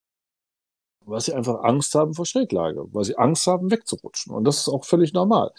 weil 1.05 1.21
sie 1.21 1.33
einfach 1.33 1.63
Angst 1.63 1.95
haben 1.95 2.13
vor 2.13 2.25
Schräglage, 2.25 2.85
weil 2.93 3.05
sie 3.05 3.17
Angst 3.17 3.47
haben, 3.47 3.71
wegzurutschen. 3.71 4.33
Und 4.33 4.45
das 4.45 4.57
ist 4.59 4.67
auch 4.67 4.83
völlig 4.85 5.13
normal. 5.13 5.51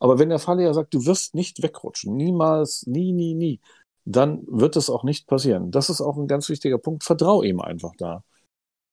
Aber 0.00 0.18
wenn 0.18 0.30
der 0.30 0.40
Fahrlehrer 0.40 0.74
sagt, 0.74 0.94
du 0.94 1.06
wirst 1.06 1.34
nicht 1.34 1.62
wegrutschen, 1.62 2.16
niemals, 2.16 2.86
nie, 2.86 3.12
nie, 3.12 3.34
nie, 3.34 3.60
dann 4.04 4.44
wird 4.48 4.76
es 4.76 4.90
auch 4.90 5.04
nicht 5.04 5.28
passieren. 5.28 5.70
Das 5.70 5.90
ist 5.90 6.00
auch 6.00 6.16
ein 6.16 6.26
ganz 6.26 6.48
wichtiger 6.48 6.78
Punkt. 6.78 7.04
Vertrau 7.04 7.42
ihm 7.42 7.60
einfach 7.60 7.92
da. 7.96 8.24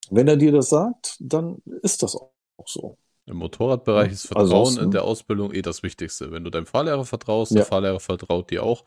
Wenn 0.09 0.27
er 0.27 0.37
dir 0.37 0.51
das 0.51 0.69
sagt, 0.69 1.17
dann 1.19 1.61
ist 1.81 2.03
das 2.03 2.15
auch 2.15 2.31
so. 2.65 2.97
Im 3.25 3.37
Motorradbereich 3.37 4.11
ist 4.11 4.27
Vertrauen 4.27 4.67
also, 4.67 4.81
in 4.81 4.91
der 4.91 5.03
Ausbildung 5.03 5.53
eh 5.53 5.61
das 5.61 5.83
Wichtigste. 5.83 6.31
Wenn 6.31 6.43
du 6.43 6.49
deinem 6.49 6.65
Fahrlehrer 6.65 7.05
vertraust, 7.05 7.51
ja. 7.51 7.57
der 7.57 7.65
Fahrlehrer 7.65 7.99
vertraut 7.99 8.49
dir 8.49 8.63
auch, 8.63 8.85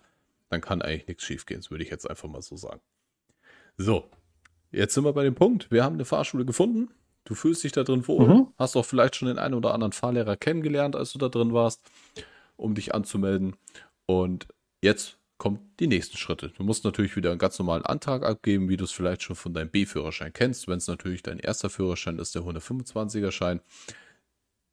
dann 0.51 0.61
kann 0.61 0.83
eigentlich 0.83 1.07
nichts 1.07 1.23
schiefgehen. 1.23 1.61
Das 1.61 1.71
würde 1.71 1.85
ich 1.85 1.91
jetzt 1.91 2.09
einfach 2.11 2.29
mal 2.29 2.43
so 2.43 2.57
sagen. 2.57 2.81
So, 3.77 4.05
jetzt 4.73 4.95
sind 4.95 5.05
wir 5.05 5.13
bei 5.13 5.23
dem 5.23 5.35
Punkt. 5.37 5.71
Wir 5.71 5.85
haben 5.85 5.95
eine 5.95 6.05
Fahrschule 6.05 6.45
gefunden. 6.45 6.91
Du 7.25 7.35
fühlst 7.37 7.63
dich 7.63 7.71
da 7.71 7.85
drin 7.85 8.07
wohl. 8.09 8.27
Mhm. 8.27 8.49
Hast 8.59 8.77
auch 8.77 8.85
vielleicht 8.85 9.15
schon 9.15 9.29
den 9.29 9.39
einen 9.39 9.55
oder 9.55 9.73
anderen 9.73 9.93
Fahrlehrer 9.93 10.37
kennengelernt, 10.37 10.97
als 10.97 11.13
du 11.13 11.19
da 11.19 11.29
drin 11.29 11.53
warst, 11.53 11.81
um 12.57 12.75
dich 12.75 12.95
anzumelden. 12.95 13.55
Und 14.07 14.49
jetzt 14.83 15.19
kommen 15.43 15.75
die 15.81 15.89
nächsten 15.89 16.17
Schritte. 16.17 16.51
Du 16.51 16.63
musst 16.63 16.85
natürlich 16.85 17.17
wieder 17.17 17.31
einen 17.31 17.41
ganz 17.41 17.59
normalen 17.59 17.85
Antrag 17.85 18.23
abgeben, 18.23 18.69
wie 18.69 18.77
du 18.77 18.85
es 18.85 18.93
vielleicht 18.93 19.25
schon 19.25 19.35
von 19.35 19.53
deinem 19.53 19.71
B-Führerschein 19.71 20.33
kennst. 20.33 20.69
Wenn 20.69 20.79
es 20.79 20.87
natürlich 20.87 21.25
dein 21.25 21.41
erster 21.41 21.69
Führerschein 21.69 22.21
ist, 22.21 22.37
der 22.37 22.43
125er-Schein, 22.43 23.61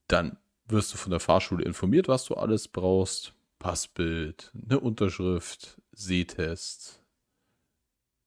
dann 0.06 0.38
wirst 0.68 0.94
du 0.94 0.98
von 0.98 1.10
der 1.10 1.20
Fahrschule 1.20 1.66
informiert, 1.66 2.08
was 2.08 2.26
du 2.26 2.36
alles 2.36 2.68
brauchst. 2.68 3.34
Passbild, 3.58 4.52
eine 4.54 4.80
Unterschrift, 4.80 5.82
Sehtest, 5.92 7.04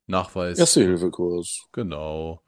Nachweis. 0.09 0.59
Erste-Hilfe-Kurs. 0.59 1.69
Genau. 1.71 2.43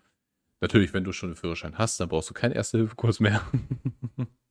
Natürlich, 0.61 0.92
wenn 0.92 1.04
du 1.04 1.12
schon 1.12 1.28
einen 1.28 1.37
Führerschein 1.37 1.78
hast, 1.78 2.00
dann 2.00 2.09
brauchst 2.09 2.30
du 2.30 2.35
keinen 2.35 2.50
Erste-Hilfe-Kurs 2.50 3.20
mehr. 3.20 3.48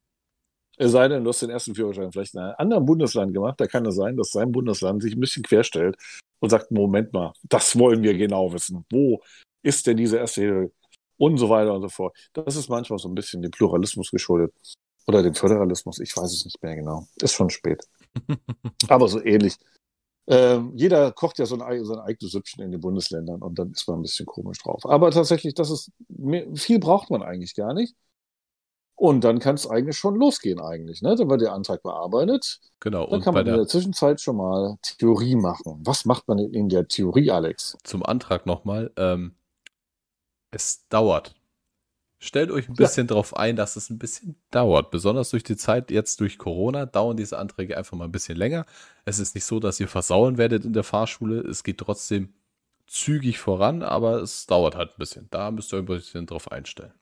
Es 0.77 0.91
sei 0.91 1.07
denn, 1.07 1.23
du 1.23 1.29
hast 1.29 1.41
den 1.41 1.49
ersten 1.49 1.75
Führerschein 1.75 2.11
vielleicht 2.11 2.33
in 2.33 2.41
einem 2.41 2.55
anderen 2.57 2.85
Bundesland 2.85 3.33
gemacht. 3.33 3.59
Da 3.59 3.67
kann 3.67 3.85
es 3.85 3.95
sein, 3.95 4.17
dass 4.17 4.31
sein 4.31 4.51
Bundesland 4.51 5.03
sich 5.03 5.15
ein 5.15 5.19
bisschen 5.19 5.43
querstellt 5.43 5.95
und 6.39 6.49
sagt, 6.49 6.71
Moment 6.71 7.13
mal, 7.13 7.33
das 7.43 7.77
wollen 7.77 8.01
wir 8.01 8.15
genau 8.17 8.51
wissen. 8.53 8.85
Wo 8.91 9.21
ist 9.61 9.85
denn 9.87 9.97
diese 9.97 10.17
erste 10.17 10.41
Hilfe? 10.41 10.71
Und 11.17 11.37
so 11.37 11.49
weiter 11.49 11.73
und 11.73 11.83
so 11.83 11.89
fort. 11.89 12.17
Das 12.33 12.55
ist 12.55 12.69
manchmal 12.69 12.99
so 12.99 13.07
ein 13.07 13.15
bisschen 13.15 13.41
dem 13.41 13.51
Pluralismus 13.51 14.09
geschuldet. 14.09 14.53
Oder 15.05 15.21
dem 15.21 15.35
Föderalismus, 15.35 15.99
ich 15.99 16.15
weiß 16.15 16.31
es 16.33 16.45
nicht 16.45 16.61
mehr 16.63 16.75
genau. 16.75 17.07
Ist 17.21 17.33
schon 17.33 17.49
spät. 17.49 17.83
Aber 18.87 19.07
so 19.07 19.23
ähnlich. 19.23 19.57
Ähm, 20.27 20.71
jeder 20.75 21.11
kocht 21.11 21.37
ja 21.39 21.45
so 21.45 21.59
ein, 21.59 21.85
sein 21.85 21.99
eigenes 21.99 22.31
Süppchen 22.31 22.63
in 22.63 22.71
den 22.71 22.79
Bundesländern 22.79 23.41
und 23.41 23.59
dann 23.59 23.71
ist 23.71 23.87
man 23.87 23.99
ein 23.99 24.03
bisschen 24.03 24.25
komisch 24.25 24.59
drauf. 24.59 24.85
Aber 24.85 25.11
tatsächlich, 25.11 25.53
das 25.53 25.69
ist, 25.69 25.91
viel 26.55 26.79
braucht 26.79 27.09
man 27.09 27.21
eigentlich 27.21 27.55
gar 27.55 27.73
nicht. 27.73 27.95
Und 28.95 29.23
dann 29.23 29.39
kann 29.39 29.55
es 29.55 29.67
eigentlich 29.67 29.97
schon 29.97 30.15
losgehen 30.15 30.61
eigentlich, 30.61 31.01
ne? 31.01 31.15
Dann 31.15 31.29
wird 31.29 31.41
der 31.41 31.53
Antrag 31.53 31.81
bearbeitet. 31.81 32.59
Genau. 32.79 33.07
Dann 33.07 33.21
kann 33.21 33.33
man 33.33 33.43
der 33.43 33.55
in 33.55 33.59
der 33.61 33.67
Zwischenzeit 33.67 34.21
schon 34.21 34.37
mal 34.37 34.77
Theorie 34.81 35.35
machen. 35.35 35.81
Was 35.83 36.05
macht 36.05 36.27
man 36.27 36.37
in 36.39 36.69
der 36.69 36.87
Theorie, 36.87 37.31
Alex? 37.31 37.77
Zum 37.83 38.05
Antrag 38.05 38.45
nochmal. 38.45 38.91
Ähm, 38.95 39.35
es 40.51 40.87
dauert. 40.89 41.35
Stellt 42.19 42.51
euch 42.51 42.69
ein 42.69 42.75
bisschen 42.75 43.05
ja. 43.05 43.09
darauf 43.09 43.35
ein, 43.35 43.57
dass 43.57 43.75
es 43.75 43.89
ein 43.89 43.97
bisschen 43.97 44.37
dauert. 44.49 44.91
Besonders 44.91 45.31
durch 45.31 45.43
die 45.43 45.57
Zeit 45.57 45.91
jetzt 45.91 46.21
durch 46.21 46.37
Corona 46.37 46.85
dauern 46.85 47.17
diese 47.17 47.37
Anträge 47.37 47.75
einfach 47.77 47.97
mal 47.97 48.05
ein 48.05 48.13
bisschen 48.13 48.37
länger. 48.37 48.65
Es 49.03 49.19
ist 49.19 49.35
nicht 49.35 49.43
so, 49.43 49.59
dass 49.59 49.79
ihr 49.81 49.89
versauen 49.89 50.37
werdet 50.37 50.63
in 50.63 50.71
der 50.71 50.83
Fahrschule. 50.83 51.41
Es 51.41 51.63
geht 51.63 51.79
trotzdem 51.79 52.33
zügig 52.87 53.39
voran, 53.39 53.83
aber 53.83 54.21
es 54.21 54.45
dauert 54.45 54.75
halt 54.75 54.91
ein 54.91 54.99
bisschen. 54.99 55.27
Da 55.31 55.51
müsst 55.51 55.73
ihr 55.73 55.77
euch 55.77 55.83
ein 55.83 55.85
bisschen 55.85 56.25
drauf 56.25 56.49
einstellen. 56.49 56.93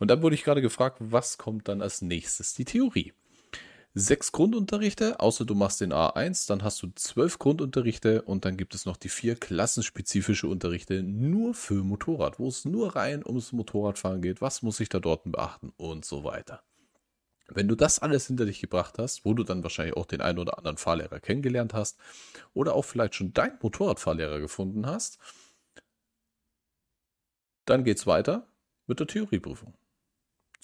Und 0.00 0.08
dann 0.08 0.22
wurde 0.22 0.34
ich 0.34 0.42
gerade 0.42 0.62
gefragt, 0.62 0.96
was 0.98 1.38
kommt 1.38 1.68
dann 1.68 1.82
als 1.82 2.02
nächstes? 2.02 2.54
Die 2.54 2.64
Theorie. 2.64 3.12
Sechs 3.92 4.32
Grundunterrichte, 4.32 5.20
außer 5.20 5.44
du 5.44 5.54
machst 5.54 5.80
den 5.80 5.92
A1, 5.92 6.48
dann 6.48 6.62
hast 6.62 6.82
du 6.82 6.88
zwölf 6.94 7.38
Grundunterrichte 7.38 8.22
und 8.22 8.44
dann 8.44 8.56
gibt 8.56 8.74
es 8.74 8.86
noch 8.86 8.96
die 8.96 9.08
vier 9.08 9.34
klassenspezifische 9.34 10.46
Unterrichte 10.46 11.02
nur 11.02 11.54
für 11.54 11.82
Motorrad, 11.82 12.38
wo 12.38 12.48
es 12.48 12.64
nur 12.64 12.96
rein 12.96 13.26
ums 13.26 13.52
Motorradfahren 13.52 14.22
geht, 14.22 14.40
was 14.40 14.62
muss 14.62 14.80
ich 14.80 14.88
da 14.88 15.00
dort 15.00 15.30
beachten 15.30 15.72
und 15.76 16.04
so 16.04 16.24
weiter. 16.24 16.62
Wenn 17.48 17.66
du 17.66 17.74
das 17.74 17.98
alles 17.98 18.28
hinter 18.28 18.46
dich 18.46 18.60
gebracht 18.60 18.96
hast, 18.98 19.24
wo 19.24 19.34
du 19.34 19.42
dann 19.42 19.64
wahrscheinlich 19.64 19.96
auch 19.96 20.06
den 20.06 20.20
einen 20.20 20.38
oder 20.38 20.56
anderen 20.56 20.76
Fahrlehrer 20.76 21.18
kennengelernt 21.18 21.74
hast 21.74 21.98
oder 22.54 22.74
auch 22.74 22.84
vielleicht 22.84 23.16
schon 23.16 23.34
deinen 23.34 23.58
Motorradfahrlehrer 23.60 24.38
gefunden 24.38 24.86
hast, 24.86 25.18
dann 27.64 27.82
geht 27.82 27.98
es 27.98 28.06
weiter 28.06 28.46
mit 28.86 29.00
der 29.00 29.08
Theorieprüfung. 29.08 29.74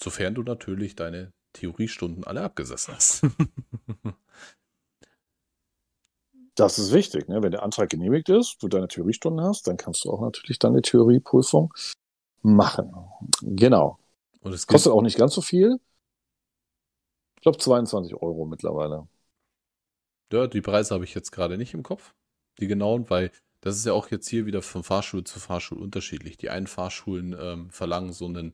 Sofern 0.01 0.35
du 0.35 0.43
natürlich 0.43 0.95
deine 0.95 1.31
Theoriestunden 1.53 2.23
alle 2.23 2.41
abgesessen 2.43 2.93
hast. 2.93 3.23
das 6.55 6.79
ist 6.79 6.93
wichtig. 6.93 7.27
Ne? 7.27 7.41
Wenn 7.41 7.51
der 7.51 7.63
Antrag 7.63 7.89
genehmigt 7.89 8.29
ist, 8.29 8.57
du 8.61 8.67
deine 8.67 8.87
Theoriestunden 8.87 9.43
hast, 9.45 9.67
dann 9.67 9.77
kannst 9.77 10.05
du 10.05 10.11
auch 10.11 10.21
natürlich 10.21 10.59
deine 10.59 10.81
Theorieprüfung 10.81 11.73
machen. 12.41 12.93
Genau. 13.41 13.99
Und 14.41 14.53
es 14.53 14.67
kostet 14.67 14.91
auch 14.91 15.01
nicht 15.01 15.17
ganz 15.17 15.33
so 15.33 15.41
viel. 15.41 15.79
Ich 17.35 17.41
glaube 17.41 17.57
22 17.57 18.15
Euro 18.15 18.45
mittlerweile. 18.45 19.07
Ja, 20.31 20.47
die 20.47 20.61
Preise 20.61 20.93
habe 20.93 21.05
ich 21.05 21.13
jetzt 21.13 21.31
gerade 21.31 21.57
nicht 21.57 21.73
im 21.73 21.83
Kopf. 21.83 22.13
Die 22.59 22.67
genauen, 22.67 23.09
weil 23.09 23.31
Das 23.61 23.75
ist 23.75 23.85
ja 23.85 23.93
auch 23.93 24.11
jetzt 24.11 24.27
hier 24.27 24.45
wieder 24.45 24.61
von 24.61 24.83
Fahrschule 24.83 25.23
zu 25.23 25.39
Fahrschule 25.39 25.81
unterschiedlich. 25.81 26.37
Die 26.37 26.49
einen 26.49 26.67
Fahrschulen 26.67 27.35
ähm, 27.39 27.69
verlangen 27.71 28.13
so 28.13 28.27
eine 28.27 28.53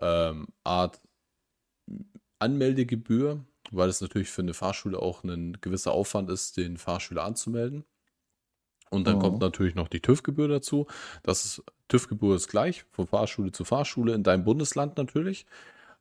ähm, 0.00 0.48
Art 0.64 1.00
Anmeldegebühr, 2.38 3.44
weil 3.70 3.88
es 3.88 4.00
natürlich 4.00 4.30
für 4.30 4.42
eine 4.42 4.54
Fahrschule 4.54 4.98
auch 4.98 5.24
ein 5.24 5.58
gewisser 5.60 5.92
Aufwand 5.92 6.30
ist, 6.30 6.56
den 6.56 6.76
Fahrschüler 6.76 7.24
anzumelden. 7.24 7.84
Und 8.90 9.06
dann 9.06 9.16
mhm. 9.16 9.20
kommt 9.20 9.40
natürlich 9.40 9.74
noch 9.74 9.88
die 9.88 10.00
TÜV-Gebühr 10.00 10.48
dazu. 10.48 10.86
Das 11.22 11.44
ist, 11.44 11.62
TÜV-Gebühr 11.88 12.34
ist 12.34 12.48
gleich, 12.48 12.84
von 12.90 13.06
Fahrschule 13.06 13.52
zu 13.52 13.64
Fahrschule, 13.64 14.14
in 14.14 14.24
deinem 14.24 14.44
Bundesland 14.44 14.96
natürlich. 14.96 15.46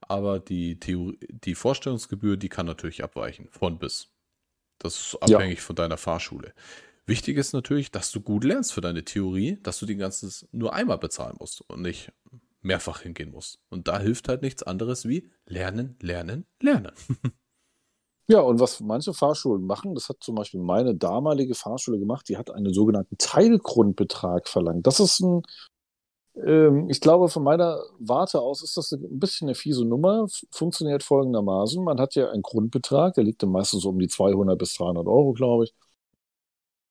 Aber 0.01 0.39
die, 0.39 0.79
Theorie, 0.79 1.19
die 1.29 1.55
Vorstellungsgebühr, 1.55 2.37
die 2.37 2.49
kann 2.49 2.65
natürlich 2.65 3.03
abweichen, 3.03 3.47
von 3.51 3.77
bis. 3.77 4.09
Das 4.79 4.97
ist 4.99 5.15
abhängig 5.21 5.59
ja. 5.59 5.63
von 5.63 5.75
deiner 5.75 5.97
Fahrschule. 5.97 6.53
Wichtig 7.05 7.37
ist 7.37 7.53
natürlich, 7.53 7.91
dass 7.91 8.11
du 8.11 8.21
gut 8.21 8.43
lernst 8.43 8.71
für 8.71 8.81
deine 8.81 9.03
Theorie, 9.03 9.57
dass 9.61 9.79
du 9.79 9.85
die 9.85 9.97
ganze 9.97 10.47
nur 10.51 10.73
einmal 10.73 10.97
bezahlen 10.97 11.35
musst 11.39 11.61
und 11.69 11.81
nicht 11.81 12.11
mehrfach 12.61 13.01
hingehen 13.01 13.31
musst. 13.31 13.59
Und 13.69 13.87
da 13.87 13.99
hilft 13.99 14.27
halt 14.29 14.41
nichts 14.41 14.63
anderes 14.63 15.07
wie 15.07 15.29
lernen, 15.45 15.97
lernen, 16.01 16.45
lernen. 16.61 16.91
Ja, 18.31 18.41
und 18.41 18.59
was 18.59 18.79
manche 18.79 19.15
Fahrschulen 19.15 19.65
machen, 19.65 19.95
das 19.95 20.07
hat 20.07 20.17
zum 20.21 20.35
Beispiel 20.35 20.59
meine 20.59 20.93
damalige 20.93 21.55
Fahrschule 21.55 21.97
gemacht, 21.97 22.29
die 22.29 22.37
hat 22.37 22.51
einen 22.51 22.71
sogenannten 22.75 23.17
Teilgrundbetrag 23.17 24.47
verlangt. 24.47 24.85
Das 24.85 24.99
ist 24.99 25.19
ein, 25.19 25.41
ähm, 26.35 26.89
ich 26.89 27.01
glaube, 27.01 27.29
von 27.29 27.43
meiner 27.43 27.81
Warte 27.99 28.39
aus 28.41 28.63
ist 28.63 28.77
das 28.77 28.91
ein 28.91 29.19
bisschen 29.19 29.47
eine 29.49 29.55
fiese 29.55 29.85
Nummer. 29.85 30.27
Funktioniert 30.51 31.03
folgendermaßen: 31.03 31.83
Man 31.83 31.99
hat 31.99 32.15
ja 32.15 32.29
einen 32.29 32.43
Grundbetrag, 32.43 33.15
der 33.15 33.23
liegt 33.23 33.43
dann 33.43 33.51
meistens 33.51 33.81
so 33.83 33.89
um 33.89 33.99
die 33.99 34.07
200 34.07 34.57
bis 34.57 34.75
300 34.75 35.07
Euro, 35.07 35.33
glaube 35.33 35.65
ich. 35.65 35.73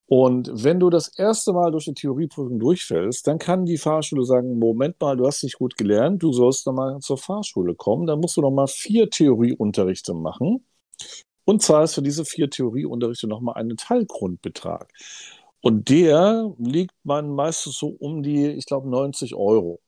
Und 0.09 0.51
wenn 0.65 0.81
du 0.81 0.89
das 0.89 1.09
erste 1.09 1.53
Mal 1.53 1.71
durch 1.71 1.85
die 1.85 1.93
Theorieprüfung 1.93 2.59
durchfällst, 2.59 3.27
dann 3.27 3.39
kann 3.39 3.67
die 3.67 3.77
Fahrschule 3.77 4.25
sagen, 4.25 4.59
Moment 4.59 4.99
mal, 5.01 5.19
du 5.19 5.27
hast 5.27 5.43
nicht 5.45 5.59
gut 5.59 5.77
gelernt, 5.77 6.23
du 6.23 6.33
sollst 6.33 6.67
nochmal 6.67 6.99
zur 7.01 7.19
Fahrschule 7.19 7.75
kommen, 7.75 8.07
dann 8.07 8.19
musst 8.21 8.39
du 8.39 8.41
nochmal 8.41 8.69
vier 8.69 9.11
Theorieunterrichte 9.11 10.15
machen 10.15 10.65
und 11.45 11.63
zahlst 11.63 11.95
für 11.97 12.03
diese 12.03 12.25
vier 12.25 12.49
Theorieunterrichte 12.51 13.29
nochmal 13.29 13.57
einen 13.57 13.77
Teilgrundbetrag. 13.77 14.91
Und 15.61 15.91
der 15.91 16.55
liegt 16.59 16.95
man 17.05 17.31
meistens 17.35 17.79
so 17.79 17.89
um 17.89 18.23
die, 18.23 18.47
ich 18.49 18.67
glaube, 18.67 18.89
90 18.89 19.35
Euro. 19.35 19.81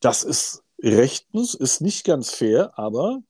Das 0.00 0.22
ist 0.22 0.62
rechtens, 0.82 1.54
ist 1.54 1.80
nicht 1.80 2.04
ganz 2.04 2.30
fair, 2.30 2.78
aber 2.78 3.22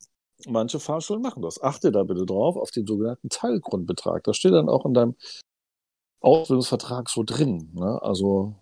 manche 0.47 0.81
Fahrschulen 0.81 1.23
machen 1.23 1.43
das. 1.43 1.63
Achte 1.63 1.93
da 1.93 2.03
bitte 2.05 2.27
drauf, 2.27 2.57
auf 2.57 2.71
den 2.71 2.87
sogenannten 2.87 3.29
Teilgrundbetrag. 3.29 4.25
Das 4.25 4.37
steht 4.37 4.53
dann 4.53 4.69
auch 4.69 4.85
in 4.87 4.95
deinem 4.95 5.17
Ausbildungsvertrag 6.21 7.11
so 7.11 7.23
drin. 7.23 7.71
Ne? 7.75 8.01
Also 8.03 8.57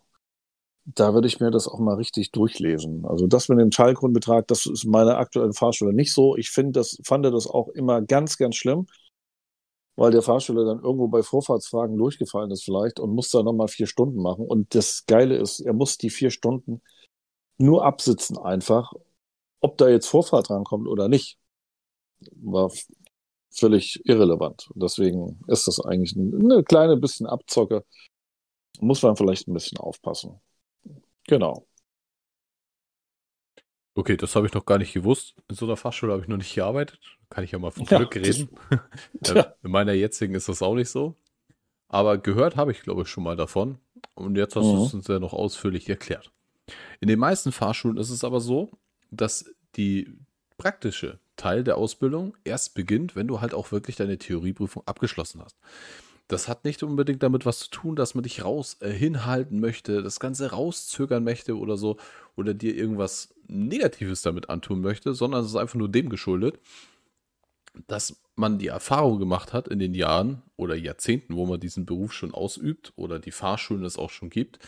da 0.84 1.14
würde 1.14 1.28
ich 1.28 1.40
mir 1.40 1.50
das 1.50 1.68
auch 1.68 1.78
mal 1.78 1.94
richtig 1.94 2.32
durchlesen. 2.32 3.06
Also 3.06 3.26
das 3.26 3.48
mit 3.48 3.58
dem 3.60 3.70
Teilgrundbetrag, 3.70 4.48
das 4.48 4.66
ist 4.66 4.84
meine 4.84 5.16
aktuellen 5.16 5.52
Fahrschule 5.52 5.92
nicht 5.92 6.12
so. 6.12 6.36
Ich 6.36 6.50
finde 6.50 6.72
das, 6.72 6.98
fand 7.04 7.24
das 7.24 7.46
auch 7.46 7.68
immer 7.68 8.02
ganz, 8.02 8.36
ganz 8.36 8.56
schlimm, 8.56 8.86
weil 9.96 10.10
der 10.10 10.22
Fahrschüler 10.22 10.64
dann 10.64 10.82
irgendwo 10.82 11.08
bei 11.08 11.22
Vorfahrtsfragen 11.22 11.96
durchgefallen 11.96 12.50
ist 12.50 12.64
vielleicht 12.64 12.98
und 12.98 13.14
muss 13.14 13.30
da 13.30 13.42
nochmal 13.42 13.68
vier 13.68 13.86
Stunden 13.86 14.20
machen. 14.20 14.46
Und 14.46 14.74
das 14.74 15.06
Geile 15.06 15.36
ist, 15.36 15.60
er 15.60 15.72
muss 15.72 15.98
die 15.98 16.10
vier 16.10 16.30
Stunden 16.30 16.82
nur 17.58 17.84
absitzen 17.84 18.38
einfach, 18.38 18.92
ob 19.60 19.78
da 19.78 19.88
jetzt 19.88 20.08
Vorfahrt 20.08 20.50
rankommt 20.50 20.88
oder 20.88 21.08
nicht. 21.08 21.38
War 22.32 22.70
völlig 23.50 24.00
irrelevant. 24.04 24.68
Deswegen 24.74 25.40
ist 25.46 25.66
das 25.66 25.80
eigentlich 25.80 26.16
eine 26.16 26.62
kleine 26.64 26.96
bisschen 26.96 27.26
Abzocke. 27.26 27.84
Muss 28.80 29.02
man 29.02 29.16
vielleicht 29.16 29.48
ein 29.48 29.54
bisschen 29.54 29.78
aufpassen. 29.78 30.40
Genau. 31.26 31.66
Okay, 33.94 34.16
das 34.16 34.34
habe 34.34 34.46
ich 34.46 34.54
noch 34.54 34.64
gar 34.64 34.78
nicht 34.78 34.94
gewusst. 34.94 35.34
In 35.48 35.54
so 35.54 35.66
einer 35.66 35.76
Fachschule 35.76 36.12
habe 36.12 36.22
ich 36.22 36.28
noch 36.28 36.38
nicht 36.38 36.54
gearbeitet. 36.54 36.98
Kann 37.28 37.44
ich 37.44 37.52
ja 37.52 37.58
mal 37.58 37.70
von 37.70 37.84
Glück 37.84 38.16
ja, 38.16 38.22
reden. 38.22 38.48
ja. 39.26 39.54
In 39.62 39.70
meiner 39.70 39.92
jetzigen 39.92 40.34
ist 40.34 40.48
das 40.48 40.62
auch 40.62 40.74
nicht 40.74 40.88
so. 40.88 41.14
Aber 41.88 42.16
gehört 42.16 42.56
habe 42.56 42.72
ich, 42.72 42.80
glaube 42.80 43.02
ich, 43.02 43.08
schon 43.08 43.24
mal 43.24 43.36
davon. 43.36 43.78
Und 44.14 44.36
jetzt 44.36 44.56
hast 44.56 44.64
mhm. 44.64 44.76
du 44.76 44.84
es 44.86 44.94
uns 44.94 45.08
ja 45.08 45.18
noch 45.18 45.34
ausführlich 45.34 45.88
erklärt. 45.88 46.32
In 47.00 47.08
den 47.08 47.18
meisten 47.18 47.52
Fahrschulen 47.52 47.98
ist 47.98 48.10
es 48.10 48.24
aber 48.24 48.40
so, 48.40 48.70
dass 49.10 49.44
die 49.76 50.08
praktische 50.56 51.18
Teil 51.36 51.64
der 51.64 51.76
Ausbildung 51.76 52.36
erst 52.44 52.74
beginnt, 52.74 53.16
wenn 53.16 53.28
du 53.28 53.40
halt 53.40 53.54
auch 53.54 53.72
wirklich 53.72 53.96
deine 53.96 54.18
Theorieprüfung 54.18 54.82
abgeschlossen 54.86 55.42
hast. 55.42 55.56
Das 56.28 56.48
hat 56.48 56.64
nicht 56.64 56.82
unbedingt 56.82 57.22
damit 57.22 57.44
was 57.44 57.58
zu 57.58 57.70
tun, 57.70 57.96
dass 57.96 58.14
man 58.14 58.22
dich 58.22 58.44
raus 58.44 58.76
äh, 58.80 58.90
hinhalten 58.90 59.60
möchte, 59.60 60.02
das 60.02 60.20
Ganze 60.20 60.50
rauszögern 60.50 61.24
möchte 61.24 61.58
oder 61.58 61.76
so, 61.76 61.98
oder 62.36 62.54
dir 62.54 62.74
irgendwas 62.74 63.34
Negatives 63.48 64.22
damit 64.22 64.48
antun 64.48 64.80
möchte, 64.80 65.14
sondern 65.14 65.42
es 65.42 65.48
ist 65.48 65.56
einfach 65.56 65.74
nur 65.74 65.90
dem 65.90 66.08
geschuldet, 66.08 66.58
dass 67.86 68.22
man 68.34 68.58
die 68.58 68.68
Erfahrung 68.68 69.18
gemacht 69.18 69.52
hat 69.52 69.68
in 69.68 69.78
den 69.78 69.94
Jahren 69.94 70.42
oder 70.56 70.74
Jahrzehnten, 70.74 71.36
wo 71.36 71.46
man 71.46 71.60
diesen 71.60 71.86
Beruf 71.86 72.12
schon 72.12 72.32
ausübt 72.32 72.92
oder 72.96 73.18
die 73.18 73.30
Fahrschulen 73.30 73.84
es 73.84 73.98
auch 73.98 74.10
schon 74.10 74.30
gibt, 74.30 74.58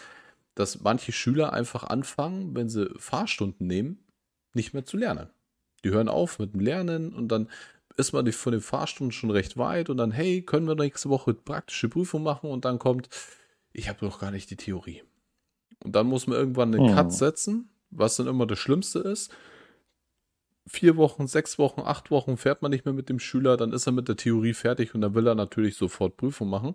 dass 0.54 0.82
manche 0.82 1.12
Schüler 1.12 1.52
einfach 1.52 1.84
anfangen, 1.84 2.54
wenn 2.54 2.68
sie 2.68 2.90
Fahrstunden 2.98 3.66
nehmen, 3.66 4.04
nicht 4.52 4.74
mehr 4.74 4.84
zu 4.84 4.96
lernen. 4.96 5.28
Die 5.84 5.90
hören 5.90 6.08
auf 6.08 6.38
mit 6.38 6.54
dem 6.54 6.60
Lernen 6.60 7.12
und 7.14 7.28
dann 7.28 7.48
ist 7.96 8.12
man 8.12 8.30
von 8.32 8.52
den 8.52 8.60
Fahrstunden 8.60 9.12
schon 9.12 9.30
recht 9.30 9.56
weit 9.56 9.88
und 9.88 9.98
dann, 9.98 10.10
hey, 10.10 10.42
können 10.42 10.66
wir 10.66 10.74
nächste 10.74 11.08
Woche 11.10 11.34
praktische 11.34 11.88
Prüfung 11.88 12.22
machen 12.22 12.50
und 12.50 12.64
dann 12.64 12.78
kommt, 12.78 13.08
ich 13.72 13.88
habe 13.88 14.04
noch 14.04 14.18
gar 14.18 14.30
nicht 14.30 14.50
die 14.50 14.56
Theorie. 14.56 15.02
Und 15.84 15.94
dann 15.94 16.06
muss 16.06 16.26
man 16.26 16.38
irgendwann 16.38 16.74
einen 16.74 16.94
Cut 16.94 17.06
hm. 17.06 17.10
setzen, 17.10 17.68
was 17.90 18.16
dann 18.16 18.26
immer 18.26 18.46
das 18.46 18.58
Schlimmste 18.58 19.00
ist. 19.00 19.32
Vier 20.66 20.96
Wochen, 20.96 21.26
sechs 21.26 21.58
Wochen, 21.58 21.82
acht 21.82 22.10
Wochen 22.10 22.36
fährt 22.36 22.62
man 22.62 22.70
nicht 22.70 22.86
mehr 22.86 22.94
mit 22.94 23.10
dem 23.10 23.20
Schüler, 23.20 23.56
dann 23.56 23.72
ist 23.72 23.86
er 23.86 23.92
mit 23.92 24.08
der 24.08 24.16
Theorie 24.16 24.54
fertig 24.54 24.94
und 24.94 25.02
dann 25.02 25.14
will 25.14 25.26
er 25.26 25.34
natürlich 25.34 25.76
sofort 25.76 26.16
Prüfung 26.16 26.48
machen. 26.48 26.74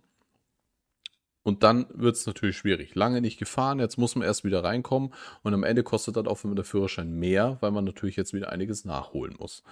Und 1.50 1.64
dann 1.64 1.88
wird 1.96 2.16
es 2.16 2.28
natürlich 2.28 2.58
schwierig. 2.58 2.94
Lange 2.94 3.22
nicht 3.22 3.40
gefahren, 3.40 3.80
jetzt 3.80 3.98
muss 3.98 4.16
man 4.16 4.24
erst 4.24 4.44
wieder 4.44 4.64
reinkommen 4.64 5.12
und 5.42 5.52
am 5.56 5.64
Ende 5.64 5.82
kostet 5.82 6.16
das 6.16 6.28
auch 6.28 6.40
der 6.44 6.64
Führerschein 6.64 7.12
mehr, 7.12 7.58
weil 7.60 7.72
man 7.72 7.86
natürlich 7.86 8.18
jetzt 8.18 8.34
wieder 8.34 8.52
einiges 8.52 8.86
nachholen 8.86 9.36
muss. 9.40 9.64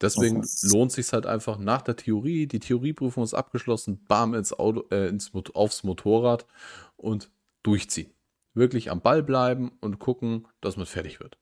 Deswegen 0.00 0.44
lohnt 0.62 0.92
sich 0.92 1.12
halt 1.12 1.26
einfach 1.26 1.58
nach 1.58 1.82
der 1.82 1.96
Theorie, 1.96 2.46
die 2.46 2.60
Theorieprüfung 2.60 3.24
ist 3.24 3.34
abgeschlossen, 3.34 4.04
bam 4.06 4.34
ins 4.34 4.52
Auto, 4.52 4.84
äh, 4.92 5.08
ins, 5.08 5.32
aufs 5.52 5.82
Motorrad 5.82 6.46
und 6.96 7.28
durchziehen. 7.64 8.14
Wirklich 8.54 8.92
am 8.92 9.00
Ball 9.00 9.24
bleiben 9.24 9.72
und 9.80 9.98
gucken, 9.98 10.46
dass 10.60 10.76
man 10.76 10.86
fertig 10.86 11.18
wird. 11.18 11.38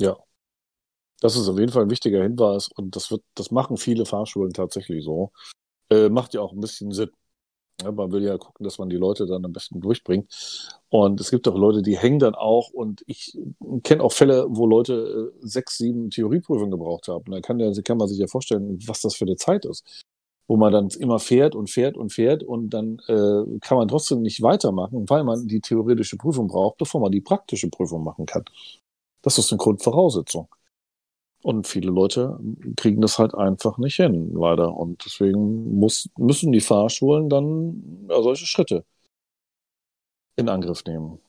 Ja. 0.00 0.16
Das 1.20 1.36
ist 1.36 1.46
auf 1.46 1.58
jeden 1.58 1.72
Fall 1.72 1.82
ein 1.82 1.90
wichtiger 1.90 2.22
Hinweis 2.22 2.68
und 2.68 2.96
das 2.96 3.10
wird, 3.10 3.22
das 3.34 3.50
machen 3.50 3.76
viele 3.76 4.06
Fahrschulen 4.06 4.54
tatsächlich 4.54 5.04
so. 5.04 5.30
Äh, 5.90 6.08
macht 6.08 6.32
ja 6.32 6.40
auch 6.40 6.54
ein 6.54 6.60
bisschen 6.60 6.92
Sinn. 6.92 7.10
Ja, 7.80 7.92
man 7.92 8.10
will 8.10 8.24
ja 8.24 8.36
gucken, 8.38 8.64
dass 8.64 8.78
man 8.78 8.88
die 8.88 8.96
Leute 8.96 9.26
dann 9.26 9.44
am 9.44 9.52
besten 9.52 9.80
durchbringt. 9.80 10.80
Und 10.88 11.20
es 11.20 11.30
gibt 11.30 11.46
auch 11.46 11.56
Leute, 11.56 11.80
die 11.82 11.96
hängen 11.96 12.18
dann 12.18 12.34
auch. 12.34 12.70
Und 12.70 13.04
ich 13.06 13.38
kenne 13.84 14.02
auch 14.02 14.12
Fälle, 14.12 14.46
wo 14.48 14.66
Leute 14.66 15.32
äh, 15.42 15.46
sechs, 15.46 15.78
sieben 15.78 16.10
Theorieprüfungen 16.10 16.72
gebraucht 16.72 17.06
haben. 17.08 17.30
Da 17.30 17.40
kann, 17.40 17.58
kann 17.84 17.98
man 17.98 18.08
sich 18.08 18.18
ja 18.18 18.26
vorstellen, 18.26 18.78
was 18.86 19.00
das 19.02 19.14
für 19.14 19.26
eine 19.26 19.36
Zeit 19.36 19.64
ist. 19.64 20.04
Wo 20.48 20.56
man 20.56 20.72
dann 20.72 20.88
immer 20.98 21.18
fährt 21.20 21.54
und 21.54 21.70
fährt 21.70 21.96
und 21.96 22.12
fährt 22.12 22.42
und 22.42 22.70
dann 22.70 22.98
äh, 23.06 23.58
kann 23.60 23.76
man 23.78 23.86
trotzdem 23.86 24.22
nicht 24.22 24.42
weitermachen, 24.42 25.08
weil 25.08 25.22
man 25.22 25.46
die 25.46 25.60
theoretische 25.60 26.16
Prüfung 26.16 26.48
braucht, 26.48 26.78
bevor 26.78 27.00
man 27.00 27.12
die 27.12 27.20
praktische 27.20 27.68
Prüfung 27.68 28.02
machen 28.02 28.26
kann. 28.26 28.44
Das 29.22 29.38
ist 29.38 29.52
eine 29.52 29.58
Grundvoraussetzung. 29.58 30.48
Und 31.42 31.68
viele 31.68 31.90
Leute 31.90 32.38
kriegen 32.76 33.00
das 33.00 33.18
halt 33.18 33.34
einfach 33.34 33.78
nicht 33.78 33.96
hin, 33.96 34.32
leider. 34.34 34.74
Und 34.74 35.04
deswegen 35.04 35.78
muss, 35.78 36.10
müssen 36.18 36.50
die 36.52 36.60
Fahrschulen 36.60 37.28
dann 37.28 38.06
ja, 38.08 38.20
solche 38.22 38.46
Schritte 38.46 38.84
in 40.36 40.48
Angriff 40.48 40.84
nehmen. 40.84 41.20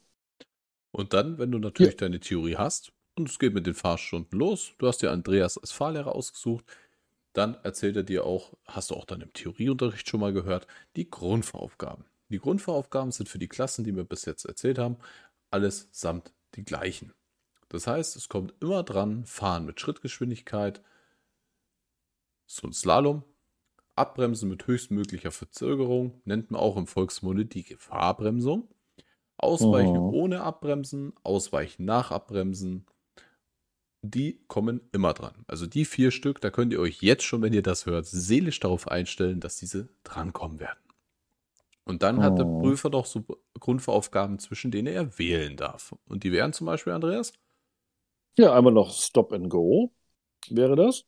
Und 0.92 1.14
dann, 1.14 1.38
wenn 1.38 1.52
du 1.52 1.60
natürlich 1.60 1.94
ja. 1.94 2.00
deine 2.00 2.20
Theorie 2.20 2.56
hast 2.56 2.92
und 3.16 3.30
es 3.30 3.38
geht 3.38 3.54
mit 3.54 3.68
den 3.68 3.76
Fahrstunden 3.76 4.40
los, 4.40 4.74
du 4.80 4.88
hast 4.88 5.02
dir 5.02 5.12
Andreas 5.12 5.58
als 5.58 5.72
Fahrlehrer 5.72 6.16
ausgesucht, 6.16 6.66
dann 7.34 7.56
erzählt 7.64 7.96
er 7.96 8.04
dir 8.04 8.26
auch, 8.26 8.54
hast 8.66 8.90
du 8.90 8.96
auch 8.96 9.06
dann 9.06 9.22
im 9.22 9.32
Theorieunterricht 9.34 10.10
schon 10.10 10.20
mal 10.20 10.34
gehört, 10.34 10.66
die 10.96 11.10
Grundvoraufgaben. 11.10 12.06
Die 12.30 12.40
Grundvoraufgaben 12.40 13.12
sind 13.12 13.30
für 13.30 13.40
die 13.40 13.48
Klassen, 13.48 13.84
die 13.84 13.96
wir 13.96 14.04
bis 14.04 14.26
jetzt 14.26 14.46
erzählt 14.46 14.80
haben, 14.80 14.98
alles 15.52 15.90
samt 15.92 16.34
die 16.56 16.64
gleichen. 16.64 17.14
Das 17.70 17.88
heißt, 17.88 18.16
es 18.16 18.30
kommt 18.30 18.54
immer 18.60 18.84
dran, 18.84 19.26
fahren 19.26 19.66
mit 19.66 19.80
Schrittgeschwindigkeit, 19.80 20.82
so 22.46 22.68
ein 22.68 22.74
Slalom, 22.74 23.24
Abbremsen 23.96 24.50
mit 24.50 24.66
höchstmöglicher 24.66 25.32
Verzögerung, 25.32 26.20
nennt 26.26 26.52
man 26.52 26.60
auch 26.60 26.78
im 26.78 26.88
Volksmunde 26.88 27.46
die 27.46 27.64
Gefahrbremsung, 27.64 28.68
Ausweichen 29.38 29.98
oh. 29.98 30.12
ohne 30.12 30.42
Abbremsen, 30.42 31.14
Ausweichen 31.24 31.86
nach 31.86 32.12
Abbremsen, 32.12 32.86
die 34.02 34.42
kommen 34.48 34.82
immer 34.92 35.14
dran. 35.14 35.46
Also 35.48 35.68
die 35.68 35.86
vier 35.86 36.12
Stück, 36.12 36.42
da 36.42 36.50
könnt 36.50 36.74
ihr 36.74 36.80
euch 36.80 37.02
jetzt 37.02 37.24
schon, 37.24 37.42
wenn 37.42 37.54
ihr 37.54 37.62
das 37.62 37.86
hört, 37.86 38.06
seelisch 38.06 38.60
darauf 38.60 38.88
einstellen, 38.88 39.40
dass 39.40 39.58
diese 39.58 39.90
drankommen 40.04 40.60
werden. 40.60 40.80
Und 41.84 42.04
dann 42.04 42.22
hat 42.22 42.38
der 42.38 42.46
oh. 42.46 42.62
Prüfer 42.62 42.90
doch 42.90 43.06
so 43.06 43.26
Grundaufgaben, 43.60 44.40
zwischen 44.40 44.72
denen 44.72 44.88
er 44.88 45.18
wählen 45.18 45.58
darf. 45.58 45.96
Und 46.08 46.24
die 46.24 46.32
wären 46.32 46.54
zum 46.54 46.66
Beispiel, 46.66 46.94
Andreas? 46.94 47.34
Ja, 48.38 48.54
einmal 48.56 48.74
noch 48.74 48.92
Stop 48.92 49.32
and 49.34 49.50
Go 49.50 49.92
wäre 50.50 50.76
das. 50.76 51.06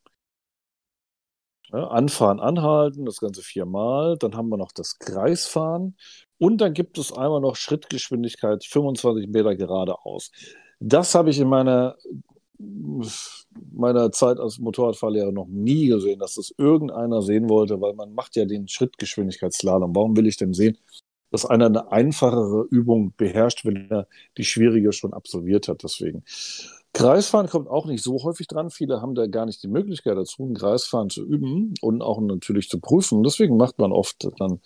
Ja, 1.72 1.88
anfahren, 1.88 2.40
anhalten, 2.42 3.06
das 3.06 3.18
Ganze 3.20 3.42
viermal. 3.42 4.18
Dann 4.18 4.36
haben 4.36 4.50
wir 4.50 4.58
noch 4.58 4.72
das 4.74 5.00
Kreisfahren. 5.00 5.96
Und 6.38 6.60
dann 6.60 6.74
gibt 6.74 6.98
es 6.98 7.14
einmal 7.14 7.40
noch 7.40 7.56
Schrittgeschwindigkeit 7.56 8.66
25 8.66 9.28
Meter 9.30 9.56
geradeaus. 9.56 10.32
Das 10.80 11.16
habe 11.16 11.30
ich 11.30 11.40
in 11.40 11.48
meiner, 11.48 11.96
meiner 13.72 14.12
Zeit 14.12 14.40
als 14.40 14.60
Motorradfahrlehrer 14.60 15.32
noch 15.32 15.48
nie 15.48 15.88
gesehen, 15.88 16.20
dass 16.20 16.36
das 16.36 16.54
irgendeiner 16.58 17.22
sehen 17.22 17.50
wollte, 17.50 17.80
weil 17.82 17.94
man 17.94 18.14
macht 18.14 18.36
ja 18.36 18.46
den 18.46 18.68
Schrittgeschwindigkeitsslalom. 18.68 19.96
Warum 19.96 20.16
will 20.18 20.28
ich 20.28 20.38
denn 20.38 20.54
sehen, 20.54 20.78
dass 21.32 21.46
einer 21.46 21.68
eine 21.68 21.92
einfachere 21.92 22.66
Übung 22.70 23.14
beherrscht, 23.18 23.66
wenn 23.66 23.90
er 23.90 24.08
die 24.38 24.44
schwierige 24.46 24.94
schon 24.94 25.14
absolviert 25.14 25.68
hat? 25.68 25.84
Deswegen. 25.84 26.24
Kreisfahren 26.93 27.47
kommt 27.47 27.69
auch 27.69 27.86
nicht 27.86 28.04
so 28.04 28.23
häufig 28.23 28.47
dran. 28.47 28.69
Viele 28.69 29.01
haben 29.01 29.15
da 29.15 29.25
gar 29.27 29.45
nicht 29.45 29.63
die 29.63 29.69
Möglichkeit 29.69 30.17
dazu, 30.17 30.43
ein 30.43 30.56
Kreisfahren 30.56 31.10
zu 31.10 31.25
üben 31.25 31.73
und 31.82 32.01
auch 32.01 32.19
natürlich 32.19 32.67
zu 32.69 32.80
prüfen. 32.80 33.23
Deswegen 33.23 33.56
macht 33.58 33.80
man 33.80 33.91
oft 33.91 34.27
dann 34.39 34.60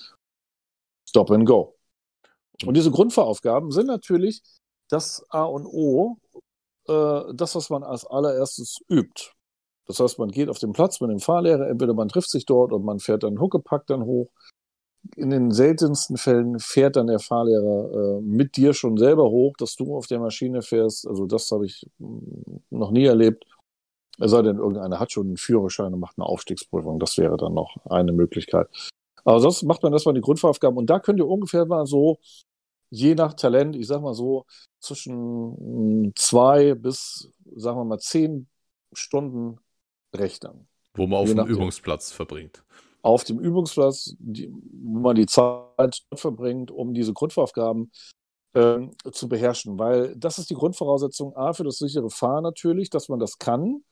Stop 1.07 1.29
and 1.31 1.45
Go. 1.45 1.75
Und 2.65 2.75
diese 2.75 2.91
Grundfahraufgaben 2.91 3.71
sind 3.71 3.87
natürlich 3.87 4.41
das 4.89 5.23
A 5.29 5.43
und 5.43 5.65
O, 5.65 6.17
äh, 6.87 7.33
das, 7.33 7.55
was 7.55 7.69
man 7.69 7.83
als 7.83 8.05
allererstes 8.05 8.79
übt. 8.89 9.31
Das 9.87 9.99
heißt, 9.99 10.17
man 10.17 10.29
geht 10.29 10.49
auf 10.49 10.57
den 10.57 10.71
Platz 10.71 10.99
mit 11.01 11.11
dem 11.11 11.19
Fahrlehrer, 11.19 11.67
entweder 11.67 11.93
man 11.93 12.07
trifft 12.07 12.31
sich 12.31 12.45
dort 12.45 12.71
und 12.71 12.83
man 12.83 12.99
fährt 12.99 13.23
dann 13.23 13.39
Huckepack 13.39 13.85
dann 13.85 14.03
hoch 14.03 14.29
in 15.15 15.29
den 15.29 15.51
seltensten 15.51 16.17
Fällen 16.17 16.59
fährt 16.59 16.97
dann 16.97 17.07
der 17.07 17.19
Fahrlehrer 17.19 18.17
äh, 18.17 18.21
mit 18.21 18.57
dir 18.57 18.73
schon 18.73 18.97
selber 18.97 19.29
hoch, 19.29 19.55
dass 19.57 19.75
du 19.75 19.95
auf 19.95 20.07
der 20.07 20.19
Maschine 20.19 20.61
fährst. 20.61 21.07
Also 21.07 21.25
das 21.25 21.49
habe 21.51 21.65
ich 21.65 21.87
mm, 21.99 22.17
noch 22.69 22.91
nie 22.91 23.05
erlebt. 23.05 23.45
Es 24.19 24.31
sei 24.31 24.41
denn, 24.41 24.57
irgendeiner 24.57 24.99
hat 24.99 25.11
schon 25.11 25.27
einen 25.27 25.37
Führerschein 25.37 25.93
und 25.93 25.99
macht 25.99 26.17
eine 26.17 26.25
Aufstiegsprüfung. 26.25 26.99
Das 26.99 27.17
wäre 27.17 27.37
dann 27.37 27.53
noch 27.53 27.77
eine 27.85 28.11
Möglichkeit. 28.11 28.67
Aber 29.23 29.39
sonst 29.39 29.63
macht 29.63 29.83
man 29.83 29.93
erstmal 29.93 30.15
die 30.15 30.21
Grundfahraufgaben 30.21 30.77
und 30.77 30.89
da 30.89 30.99
könnt 30.99 31.19
ihr 31.19 31.27
ungefähr 31.27 31.65
mal 31.65 31.85
so, 31.85 32.19
je 32.89 33.15
nach 33.15 33.33
Talent, 33.33 33.75
ich 33.75 33.87
sag 33.87 34.01
mal 34.01 34.13
so, 34.13 34.45
zwischen 34.79 36.05
mm, 36.07 36.11
zwei 36.15 36.75
bis, 36.75 37.29
sagen 37.55 37.77
wir 37.77 37.85
mal, 37.85 37.99
zehn 37.99 38.47
Stunden 38.91 39.59
rechnen. 40.13 40.67
Wo 40.93 41.07
man 41.07 41.19
auf 41.19 41.29
dem 41.29 41.45
Übungsplatz 41.45 42.11
verbringt 42.11 42.65
auf 43.05 43.23
dem 43.23 43.39
Übungsplatz, 43.39 44.15
die, 44.17 44.51
wo 44.51 44.99
man 44.99 45.15
die 45.15 45.27
Zeit 45.27 46.01
verbringt, 46.15 46.71
um 46.71 46.95
diese 46.95 47.13
Grundaufgaben 47.13 47.91
äh, 48.53 48.79
zu 49.11 49.29
beherrschen. 49.29 49.77
Weil 49.77 50.15
das 50.17 50.39
ist 50.39 50.49
die 50.49 50.55
Grundvoraussetzung 50.55 51.35
A 51.35 51.53
für 51.53 51.63
das 51.63 51.77
sichere 51.77 52.09
Fahren 52.09 52.41
natürlich, 52.41 52.89
dass 52.89 53.07
man 53.07 53.19
das 53.19 53.37
kann. 53.37 53.83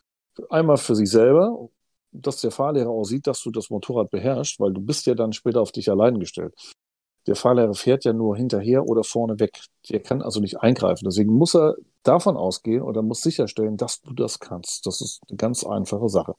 Einmal 0.50 0.78
für 0.78 0.96
sich 0.96 1.12
selber, 1.12 1.70
dass 2.12 2.42
der 2.42 2.50
Fahrlehrer 2.50 2.90
auch 2.90 3.04
sieht, 3.04 3.28
dass 3.28 3.44
du 3.44 3.52
das 3.52 3.70
Motorrad 3.70 4.10
beherrschst, 4.10 4.60
weil 4.60 4.74
du 4.74 4.82
bist 4.82 5.06
ja 5.06 5.14
dann 5.14 5.32
später 5.32 5.62
auf 5.62 5.72
dich 5.72 5.92
allein 5.92 6.20
gestellt. 6.20 6.56
Der 7.28 7.36
Fahrlehrer 7.36 7.76
fährt 7.76 8.06
ja 8.06 8.14
nur 8.14 8.36
hinterher 8.36 8.90
oder 8.90 9.04
vorne 9.04 9.40
weg. 9.40 9.62
Der 9.90 10.02
kann 10.02 10.24
also 10.24 10.40
nicht 10.40 10.60
eingreifen. 10.62 11.06
Deswegen 11.06 11.34
muss 11.34 11.56
er 11.56 11.76
davon 12.02 12.36
ausgehen 12.36 12.82
oder 12.82 13.04
muss 13.04 13.22
sicherstellen, 13.22 13.78
dass 13.78 14.02
du 14.02 14.14
das 14.14 14.40
kannst. 14.40 14.88
Das 14.88 15.02
ist 15.02 15.22
eine 15.30 15.38
ganz 15.38 15.64
einfache 15.64 16.10
Sache. 16.10 16.34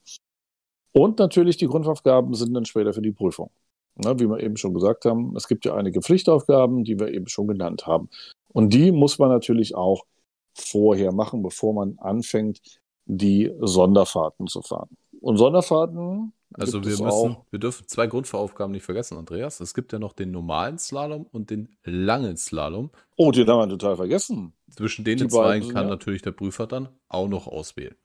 Und 0.97 1.19
natürlich 1.19 1.57
die 1.57 1.67
Grundaufgaben 1.67 2.33
sind 2.35 2.53
dann 2.53 2.63
später 2.63 2.93
für 2.93 3.01
die 3.01 3.11
Prüfung. 3.11 3.51
Na, 3.95 4.17
wie 4.17 4.29
wir 4.29 4.39
eben 4.39 4.55
schon 4.55 4.73
gesagt 4.73 5.03
haben, 5.03 5.35
es 5.35 5.47
gibt 5.47 5.65
ja 5.65 5.75
einige 5.75 6.01
Pflichtaufgaben, 6.01 6.85
die 6.85 6.97
wir 6.97 7.13
eben 7.13 7.27
schon 7.27 7.47
genannt 7.47 7.85
haben. 7.85 8.09
Und 8.53 8.73
die 8.73 8.93
muss 8.93 9.19
man 9.19 9.27
natürlich 9.27 9.75
auch 9.75 10.05
vorher 10.53 11.11
machen, 11.11 11.43
bevor 11.43 11.73
man 11.73 11.97
anfängt, 11.99 12.61
die 13.05 13.51
Sonderfahrten 13.59 14.47
zu 14.47 14.61
fahren. 14.61 14.95
Und 15.19 15.35
Sonderfahrten. 15.37 16.31
Also 16.53 16.81
wir 16.81 16.91
müssen, 16.91 17.05
auch, 17.07 17.43
wir 17.51 17.59
dürfen 17.59 17.85
zwei 17.87 18.07
Grundveraufgaben 18.07 18.71
nicht 18.71 18.85
vergessen, 18.85 19.17
Andreas. 19.17 19.59
Es 19.59 19.73
gibt 19.73 19.91
ja 19.91 19.99
noch 19.99 20.13
den 20.13 20.31
normalen 20.31 20.77
Slalom 20.77 21.25
und 21.33 21.49
den 21.49 21.75
langen 21.83 22.37
Slalom. 22.37 22.89
Oh, 23.17 23.31
den 23.31 23.47
haben 23.49 23.69
wir 23.69 23.77
total 23.77 23.97
vergessen. 23.97 24.53
Zwischen 24.69 25.03
den 25.03 25.17
die 25.17 25.27
zwei 25.27 25.59
kann 25.59 25.73
ja. 25.73 25.89
natürlich 25.89 26.21
der 26.21 26.31
Prüfer 26.31 26.67
dann 26.67 26.87
auch 27.09 27.27
noch 27.27 27.47
auswählen. 27.47 27.95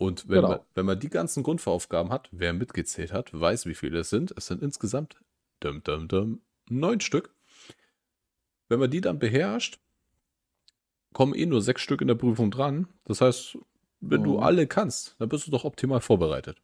Und 0.00 0.30
wenn, 0.30 0.36
genau. 0.36 0.48
man, 0.48 0.60
wenn 0.74 0.86
man 0.86 0.98
die 0.98 1.10
ganzen 1.10 1.42
Grundveraufgaben 1.42 2.10
hat, 2.10 2.30
wer 2.32 2.54
mitgezählt 2.54 3.12
hat, 3.12 3.38
weiß, 3.38 3.66
wie 3.66 3.74
viele 3.74 3.98
es 3.98 4.08
sind. 4.08 4.32
Es 4.34 4.46
sind 4.46 4.62
insgesamt 4.62 5.20
dum, 5.60 5.82
dum, 5.84 6.08
dum, 6.08 6.40
neun 6.70 7.00
Stück. 7.00 7.34
Wenn 8.70 8.80
man 8.80 8.90
die 8.90 9.02
dann 9.02 9.18
beherrscht, 9.18 9.78
kommen 11.12 11.34
eh 11.34 11.44
nur 11.44 11.60
sechs 11.60 11.82
Stück 11.82 12.00
in 12.00 12.08
der 12.08 12.14
Prüfung 12.14 12.50
dran. 12.50 12.88
Das 13.04 13.20
heißt, 13.20 13.58
wenn 14.00 14.22
mhm. 14.22 14.24
du 14.24 14.38
alle 14.38 14.66
kannst, 14.66 15.16
dann 15.18 15.28
bist 15.28 15.46
du 15.46 15.50
doch 15.50 15.64
optimal 15.64 16.00
vorbereitet. 16.00 16.56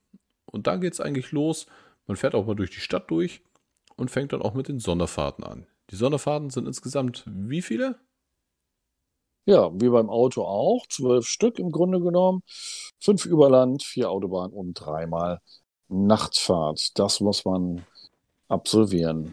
Und 0.46 0.66
dann 0.66 0.81
geht 0.81 0.94
es 0.94 1.03
eigentlich 1.03 1.31
los. 1.31 1.66
Man 2.07 2.16
fährt 2.16 2.35
auch 2.35 2.46
mal 2.46 2.57
durch 2.57 2.70
die 2.70 2.81
Stadt 2.81 3.11
durch 3.11 3.42
und 3.96 4.11
fängt 4.11 4.33
dann 4.33 4.40
auch 4.40 4.55
mit 4.55 4.68
den 4.68 4.81
Sonderfahrten 4.81 5.44
an. 5.44 5.66
Die 5.90 5.96
Sonderfahrten 5.96 6.49
sind 6.49 6.66
insgesamt 6.66 7.25
wie 7.27 7.61
viele? 7.61 7.96
Ja, 9.46 9.70
wie 9.80 9.88
beim 9.88 10.11
Auto 10.11 10.42
auch. 10.42 10.87
Zwölf 10.88 11.26
Stück 11.26 11.59
im 11.59 11.70
Grunde 11.70 12.00
genommen. 12.00 12.42
Fünf 12.98 13.24
Überland, 13.26 13.85
vier 13.85 14.11
Autobahn 14.11 14.50
und 14.50 14.74
dreimal 14.74 15.40
Nachtfahrt. 15.88 16.98
Das 16.98 17.20
muss 17.20 17.44
man 17.44 17.87
absolvieren. 18.48 19.32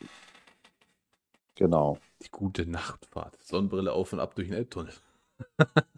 Genau. 1.56 1.97
Die 2.23 2.30
gute 2.30 2.67
Nachtfahrt. 2.67 3.41
Sonnenbrille 3.43 3.91
auf 3.91 4.13
und 4.13 4.19
ab 4.19 4.36
durch 4.36 4.49
den 4.49 4.58
Elbtunnel. 4.58 4.93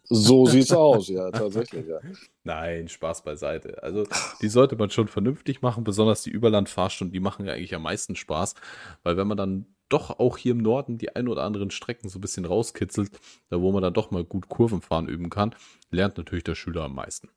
so 0.04 0.45
sieht's 0.47 0.71
aus, 0.71 1.10
ja, 1.10 1.30
tatsächlich, 1.32 1.86
ja. 1.86 1.99
Nein, 2.43 2.88
Spaß 2.88 3.23
beiseite. 3.23 3.84
Also, 3.84 4.06
die 4.41 4.47
sollte 4.47 4.78
man 4.78 4.89
schon 4.89 5.10
vernünftig 5.10 5.62
machen, 5.62 5.84
besonders 5.84 6.23
die 6.23 6.30
Überlandfahrstunden, 6.32 7.12
die 7.12 7.19
machen 7.19 7.45
ja 7.45 7.54
eigentlich 7.54 7.75
am 7.75 7.84
meisten 7.84 8.15
Spaß, 8.15 8.56
weil 9.04 9.17
wenn 9.17 9.28
man 9.28 9.38
dann 9.38 9.74
doch 9.89 10.19
auch 10.19 10.38
hier 10.38 10.54
im 10.54 10.60
Norden 10.60 10.98
die 10.98 11.15
ein 11.15 11.28
oder 11.28 11.43
anderen 11.43 11.71
Strecken 11.71 12.10
so 12.10 12.17
ein 12.17 12.21
bisschen 12.21 12.45
rauskitzelt, 12.45 13.12
da 13.50 13.62
wo 13.62 13.71
man 13.71 13.82
dann 13.82 13.93
doch 13.93 14.12
mal 14.12 14.24
gut 14.24 14.50
Kurvenfahren 14.50 15.08
üben 15.08 15.30
kann, 15.30 15.56
lernt 15.91 16.17
natürlich 16.17 16.43
der 16.43 16.56
Schüler 16.56 16.84
am 16.84 16.95
meisten. 16.95 17.30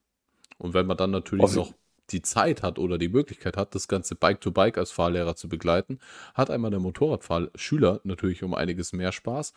Und 0.57 0.75
wenn 0.75 0.87
man 0.87 0.97
dann 0.97 1.11
natürlich 1.11 1.45
also, 1.45 1.61
noch 1.61 1.75
die 2.11 2.23
Zeit 2.23 2.63
hat 2.63 2.79
oder 2.79 2.99
die 2.99 3.09
Möglichkeit 3.09 3.57
hat, 3.57 3.75
das 3.75 3.87
ganze 3.87 4.15
Bike-to-Bike 4.15 4.75
-Bike 4.75 4.79
als 4.79 4.91
Fahrlehrer 4.91 5.37
zu 5.37 5.49
begleiten, 5.49 5.99
hat 6.35 6.51
einmal 6.51 6.71
der 6.71 6.81
Motorradfahrschüler 6.81 8.01
natürlich 8.05 8.43
um 8.43 8.55
einiges 8.55 8.93
mehr 8.93 9.13
Spaß 9.13 9.53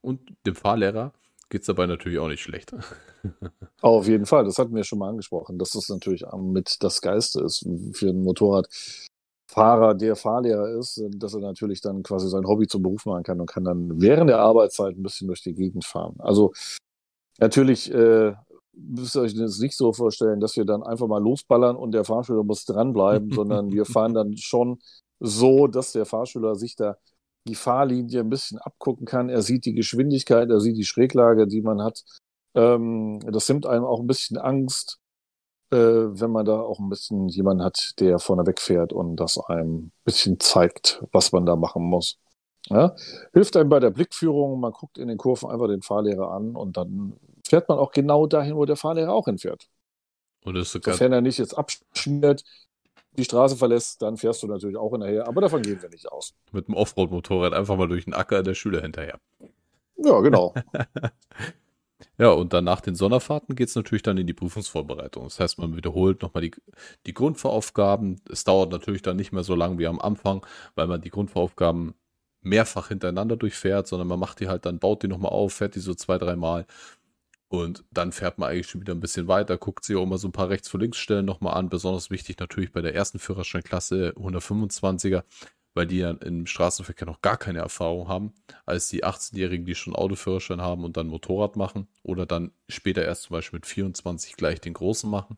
und 0.00 0.20
dem 0.46 0.54
Fahrlehrer 0.54 1.12
geht 1.48 1.62
es 1.62 1.66
dabei 1.66 1.86
natürlich 1.86 2.18
auch 2.18 2.28
nicht 2.28 2.42
schlecht. 2.42 2.74
Auf 3.80 4.06
jeden 4.06 4.26
Fall, 4.26 4.44
das 4.44 4.58
hatten 4.58 4.74
wir 4.74 4.84
schon 4.84 4.98
mal 4.98 5.08
angesprochen, 5.08 5.58
dass 5.58 5.70
das 5.70 5.88
natürlich 5.88 6.24
mit 6.36 6.82
das 6.82 7.00
Geiste 7.00 7.40
ist 7.42 7.66
für 7.92 8.08
ein 8.08 8.22
Motorrad 8.22 8.68
Fahrer, 9.46 9.94
der 9.94 10.16
Fahrlehrer 10.16 10.78
ist, 10.78 11.02
dass 11.16 11.34
er 11.34 11.40
natürlich 11.40 11.80
dann 11.80 12.02
quasi 12.02 12.28
sein 12.28 12.46
Hobby 12.46 12.66
zum 12.66 12.82
Beruf 12.82 13.04
machen 13.06 13.22
kann 13.22 13.40
und 13.40 13.46
kann 13.46 13.64
dann 13.64 14.00
während 14.00 14.30
der 14.30 14.40
Arbeitszeit 14.40 14.96
ein 14.96 15.02
bisschen 15.02 15.28
durch 15.28 15.42
die 15.42 15.54
Gegend 15.54 15.84
fahren. 15.84 16.16
Also 16.18 16.52
natürlich 17.38 17.92
äh, 17.92 18.34
müsst 18.72 19.16
ihr 19.16 19.22
euch 19.22 19.34
das 19.34 19.58
nicht 19.58 19.76
so 19.76 19.92
vorstellen, 19.92 20.40
dass 20.40 20.56
wir 20.56 20.64
dann 20.64 20.82
einfach 20.82 21.06
mal 21.06 21.22
losballern 21.22 21.76
und 21.76 21.92
der 21.92 22.04
Fahrschüler 22.04 22.42
muss 22.42 22.64
dranbleiben, 22.64 23.30
sondern 23.34 23.72
wir 23.72 23.84
fahren 23.84 24.14
dann 24.14 24.36
schon 24.36 24.78
so, 25.20 25.66
dass 25.66 25.92
der 25.92 26.06
Fahrschüler 26.06 26.54
sich 26.56 26.76
da 26.76 26.96
die 27.46 27.54
Fahrlinie 27.54 28.20
ein 28.20 28.30
bisschen 28.30 28.58
abgucken 28.58 29.06
kann. 29.06 29.28
Er 29.28 29.42
sieht 29.42 29.66
die 29.66 29.74
Geschwindigkeit, 29.74 30.48
er 30.48 30.60
sieht 30.60 30.76
die 30.76 30.84
Schräglage, 30.84 31.46
die 31.46 31.60
man 31.60 31.82
hat. 31.82 32.02
Ähm, 32.54 33.20
das 33.20 33.48
nimmt 33.48 33.66
einem 33.66 33.84
auch 33.84 34.00
ein 34.00 34.06
bisschen 34.06 34.38
Angst 34.38 34.98
äh, 35.70 35.76
wenn 35.76 36.30
man 36.30 36.44
da 36.44 36.60
auch 36.60 36.78
ein 36.78 36.88
bisschen 36.88 37.28
jemanden 37.28 37.64
hat, 37.64 37.94
der 38.00 38.18
vorne 38.18 38.46
wegfährt 38.46 38.92
und 38.92 39.16
das 39.16 39.38
einem 39.38 39.76
ein 39.76 39.92
bisschen 40.04 40.38
zeigt, 40.40 41.02
was 41.12 41.32
man 41.32 41.46
da 41.46 41.56
machen 41.56 41.82
muss. 41.82 42.18
Ja? 42.68 42.94
Hilft 43.32 43.56
einem 43.56 43.68
bei 43.68 43.80
der 43.80 43.90
Blickführung, 43.90 44.60
man 44.60 44.72
guckt 44.72 44.98
in 44.98 45.08
den 45.08 45.18
Kurven 45.18 45.50
einfach 45.50 45.68
den 45.68 45.82
Fahrlehrer 45.82 46.30
an 46.30 46.56
und 46.56 46.76
dann 46.76 47.14
fährt 47.46 47.68
man 47.68 47.78
auch 47.78 47.92
genau 47.92 48.26
dahin, 48.26 48.56
wo 48.56 48.64
der 48.64 48.76
Fahrlehrer 48.76 49.12
auch 49.12 49.26
hinfährt. 49.26 49.68
Und 50.44 50.54
das 50.54 50.74
ist 50.74 50.84
Sofern 50.84 51.12
er 51.12 51.20
nicht 51.20 51.38
jetzt 51.38 51.56
abschmiert, 51.56 52.44
die 53.16 53.24
Straße 53.24 53.56
verlässt, 53.56 54.02
dann 54.02 54.16
fährst 54.16 54.42
du 54.42 54.46
natürlich 54.46 54.76
auch 54.76 54.90
hinterher, 54.90 55.28
aber 55.28 55.40
davon 55.40 55.62
gehen 55.62 55.80
wir 55.80 55.88
nicht 55.88 56.10
aus. 56.10 56.34
Mit 56.52 56.68
dem 56.68 56.74
Offroad-Motorrad 56.74 57.52
einfach 57.52 57.76
mal 57.76 57.88
durch 57.88 58.04
den 58.04 58.14
Acker 58.14 58.42
der 58.42 58.54
Schüler 58.54 58.80
hinterher. 58.80 59.18
Ja, 59.96 60.20
genau. 60.20 60.54
Ja, 62.18 62.30
und 62.30 62.52
dann 62.52 62.64
nach 62.64 62.80
den 62.80 62.94
Sonderfahrten 62.94 63.54
geht 63.54 63.68
es 63.68 63.76
natürlich 63.76 64.02
dann 64.02 64.18
in 64.18 64.26
die 64.26 64.34
Prüfungsvorbereitung. 64.34 65.24
Das 65.24 65.40
heißt, 65.40 65.58
man 65.58 65.76
wiederholt 65.76 66.22
nochmal 66.22 66.42
die, 66.42 66.52
die 67.06 67.14
Grundvoraufgaben. 67.14 68.20
Es 68.30 68.44
dauert 68.44 68.70
natürlich 68.72 69.02
dann 69.02 69.16
nicht 69.16 69.32
mehr 69.32 69.44
so 69.44 69.54
lang 69.54 69.78
wie 69.78 69.86
am 69.86 70.00
Anfang, 70.00 70.44
weil 70.74 70.86
man 70.86 71.00
die 71.00 71.10
Grundvoraufgaben 71.10 71.94
mehrfach 72.42 72.88
hintereinander 72.88 73.36
durchfährt, 73.36 73.86
sondern 73.86 74.08
man 74.08 74.20
macht 74.20 74.40
die 74.40 74.48
halt 74.48 74.66
dann, 74.66 74.78
baut 74.78 75.02
die 75.02 75.08
nochmal 75.08 75.32
auf, 75.32 75.54
fährt 75.54 75.76
die 75.76 75.80
so 75.80 75.94
zwei, 75.94 76.18
dreimal 76.18 76.66
und 77.48 77.84
dann 77.90 78.12
fährt 78.12 78.38
man 78.38 78.50
eigentlich 78.50 78.66
schon 78.68 78.80
wieder 78.80 78.94
ein 78.94 79.00
bisschen 79.00 79.28
weiter, 79.28 79.56
guckt 79.56 79.84
sich 79.84 79.96
auch 79.96 80.06
mal 80.06 80.18
so 80.18 80.28
ein 80.28 80.32
paar 80.32 80.48
rechts 80.48 80.68
vor 80.68 80.80
links 80.80 80.98
Stellen 80.98 81.24
nochmal 81.24 81.54
an. 81.54 81.68
Besonders 81.68 82.10
wichtig 82.10 82.38
natürlich 82.38 82.72
bei 82.72 82.80
der 82.80 82.94
ersten 82.94 83.18
Führerscheinklasse 83.18 84.14
125er, 84.16 85.22
weil 85.74 85.86
die 85.86 85.98
ja 85.98 86.10
im 86.10 86.46
Straßenverkehr 86.46 87.06
noch 87.06 87.20
gar 87.20 87.36
keine 87.36 87.58
Erfahrung 87.58 88.08
haben, 88.08 88.32
als 88.64 88.88
die 88.88 89.04
18-Jährigen, 89.04 89.66
die 89.66 89.74
schon 89.74 89.94
Autoführerschein 89.94 90.62
haben 90.62 90.84
und 90.84 90.96
dann 90.96 91.08
Motorrad 91.08 91.56
machen 91.56 91.88
oder 92.02 92.26
dann 92.26 92.52
später 92.68 93.04
erst 93.04 93.24
zum 93.24 93.34
Beispiel 93.34 93.58
mit 93.58 93.66
24 93.66 94.36
gleich 94.36 94.60
den 94.60 94.74
Großen 94.74 95.10
machen. 95.10 95.36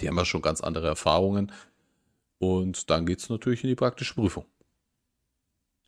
Die 0.00 0.08
haben 0.08 0.16
ja 0.16 0.24
schon 0.24 0.42
ganz 0.42 0.60
andere 0.60 0.86
Erfahrungen. 0.86 1.50
Und 2.38 2.90
dann 2.90 3.06
geht 3.06 3.18
es 3.20 3.30
natürlich 3.30 3.64
in 3.64 3.68
die 3.68 3.74
praktische 3.74 4.14
Prüfung. 4.14 4.44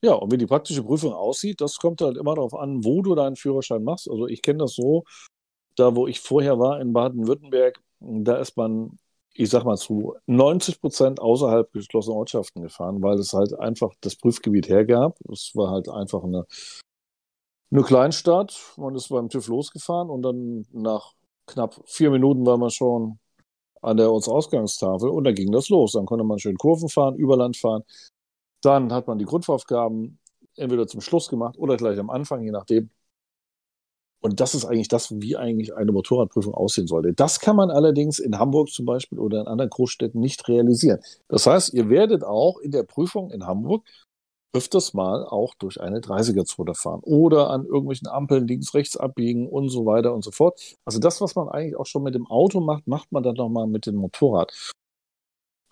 Ja, 0.02 0.14
und 0.14 0.32
wie 0.32 0.38
die 0.38 0.46
praktische 0.46 0.82
Prüfung 0.82 1.12
aussieht, 1.12 1.60
das 1.60 1.76
kommt 1.76 2.00
halt 2.00 2.16
immer 2.16 2.34
darauf 2.34 2.54
an, 2.54 2.82
wo 2.84 3.02
du 3.02 3.14
deinen 3.14 3.36
Führerschein 3.36 3.84
machst. 3.84 4.10
Also 4.10 4.26
ich 4.26 4.40
kenne 4.40 4.60
das 4.60 4.74
so, 4.74 5.04
da 5.76 5.94
wo 5.94 6.06
ich 6.06 6.20
vorher 6.20 6.58
war 6.58 6.80
in 6.80 6.92
Baden-Württemberg, 6.92 7.80
da 8.00 8.36
ist 8.36 8.56
man, 8.56 8.98
ich 9.40 9.48
sag 9.48 9.64
mal 9.64 9.78
zu 9.78 10.14
90 10.26 10.82
Prozent 10.82 11.18
außerhalb 11.18 11.72
geschlossener 11.72 12.16
Ortschaften 12.16 12.62
gefahren, 12.62 13.02
weil 13.02 13.18
es 13.18 13.32
halt 13.32 13.58
einfach 13.58 13.94
das 14.02 14.14
Prüfgebiet 14.14 14.68
hergab. 14.68 15.16
Es 15.32 15.52
war 15.54 15.70
halt 15.70 15.88
einfach 15.88 16.22
eine, 16.24 16.44
eine 17.70 17.82
Kleinstadt. 17.82 18.74
Man 18.76 18.94
ist 18.96 19.08
beim 19.08 19.30
TÜV 19.30 19.48
losgefahren 19.48 20.10
und 20.10 20.20
dann 20.22 20.66
nach 20.72 21.14
knapp 21.46 21.80
vier 21.86 22.10
Minuten 22.10 22.44
war 22.44 22.58
man 22.58 22.68
schon 22.68 23.18
an 23.80 23.96
der 23.96 24.12
Ortsausgangstafel 24.12 25.08
und 25.08 25.24
dann 25.24 25.34
ging 25.34 25.50
das 25.52 25.70
los. 25.70 25.92
Dann 25.92 26.04
konnte 26.04 26.24
man 26.24 26.38
schön 26.38 26.58
Kurven 26.58 26.90
fahren, 26.90 27.16
Überland 27.16 27.56
fahren. 27.56 27.82
Dann 28.60 28.92
hat 28.92 29.06
man 29.06 29.18
die 29.18 29.24
Grundaufgaben 29.24 30.18
entweder 30.56 30.86
zum 30.86 31.00
Schluss 31.00 31.30
gemacht 31.30 31.56
oder 31.56 31.78
gleich 31.78 31.98
am 31.98 32.10
Anfang, 32.10 32.42
je 32.42 32.50
nachdem. 32.50 32.90
Und 34.20 34.40
das 34.40 34.54
ist 34.54 34.66
eigentlich 34.66 34.88
das, 34.88 35.10
wie 35.20 35.36
eigentlich 35.36 35.74
eine 35.74 35.92
Motorradprüfung 35.92 36.54
aussehen 36.54 36.86
sollte. 36.86 37.12
Das 37.14 37.40
kann 37.40 37.56
man 37.56 37.70
allerdings 37.70 38.18
in 38.18 38.38
Hamburg 38.38 38.68
zum 38.68 38.84
Beispiel 38.84 39.18
oder 39.18 39.40
in 39.40 39.46
anderen 39.46 39.70
Großstädten 39.70 40.20
nicht 40.20 40.46
realisieren. 40.48 41.00
Das 41.28 41.46
heißt, 41.46 41.72
ihr 41.72 41.88
werdet 41.88 42.22
auch 42.24 42.58
in 42.58 42.70
der 42.70 42.82
Prüfung 42.82 43.30
in 43.30 43.46
Hamburg 43.46 43.84
öfters 44.52 44.94
mal 44.94 45.24
auch 45.24 45.54
durch 45.54 45.80
eine 45.80 46.00
30er-Zone 46.00 46.74
fahren 46.74 47.00
oder 47.02 47.50
an 47.50 47.64
irgendwelchen 47.64 48.08
Ampeln 48.08 48.46
links, 48.46 48.74
rechts 48.74 48.96
abbiegen 48.96 49.48
und 49.48 49.68
so 49.68 49.86
weiter 49.86 50.12
und 50.12 50.24
so 50.24 50.32
fort. 50.32 50.60
Also 50.84 50.98
das, 50.98 51.20
was 51.20 51.34
man 51.34 51.48
eigentlich 51.48 51.76
auch 51.76 51.86
schon 51.86 52.02
mit 52.02 52.14
dem 52.14 52.26
Auto 52.26 52.60
macht, 52.60 52.86
macht 52.86 53.12
man 53.12 53.22
dann 53.22 53.34
nochmal 53.34 53.66
mit 53.66 53.86
dem 53.86 53.96
Motorrad. 53.96 54.52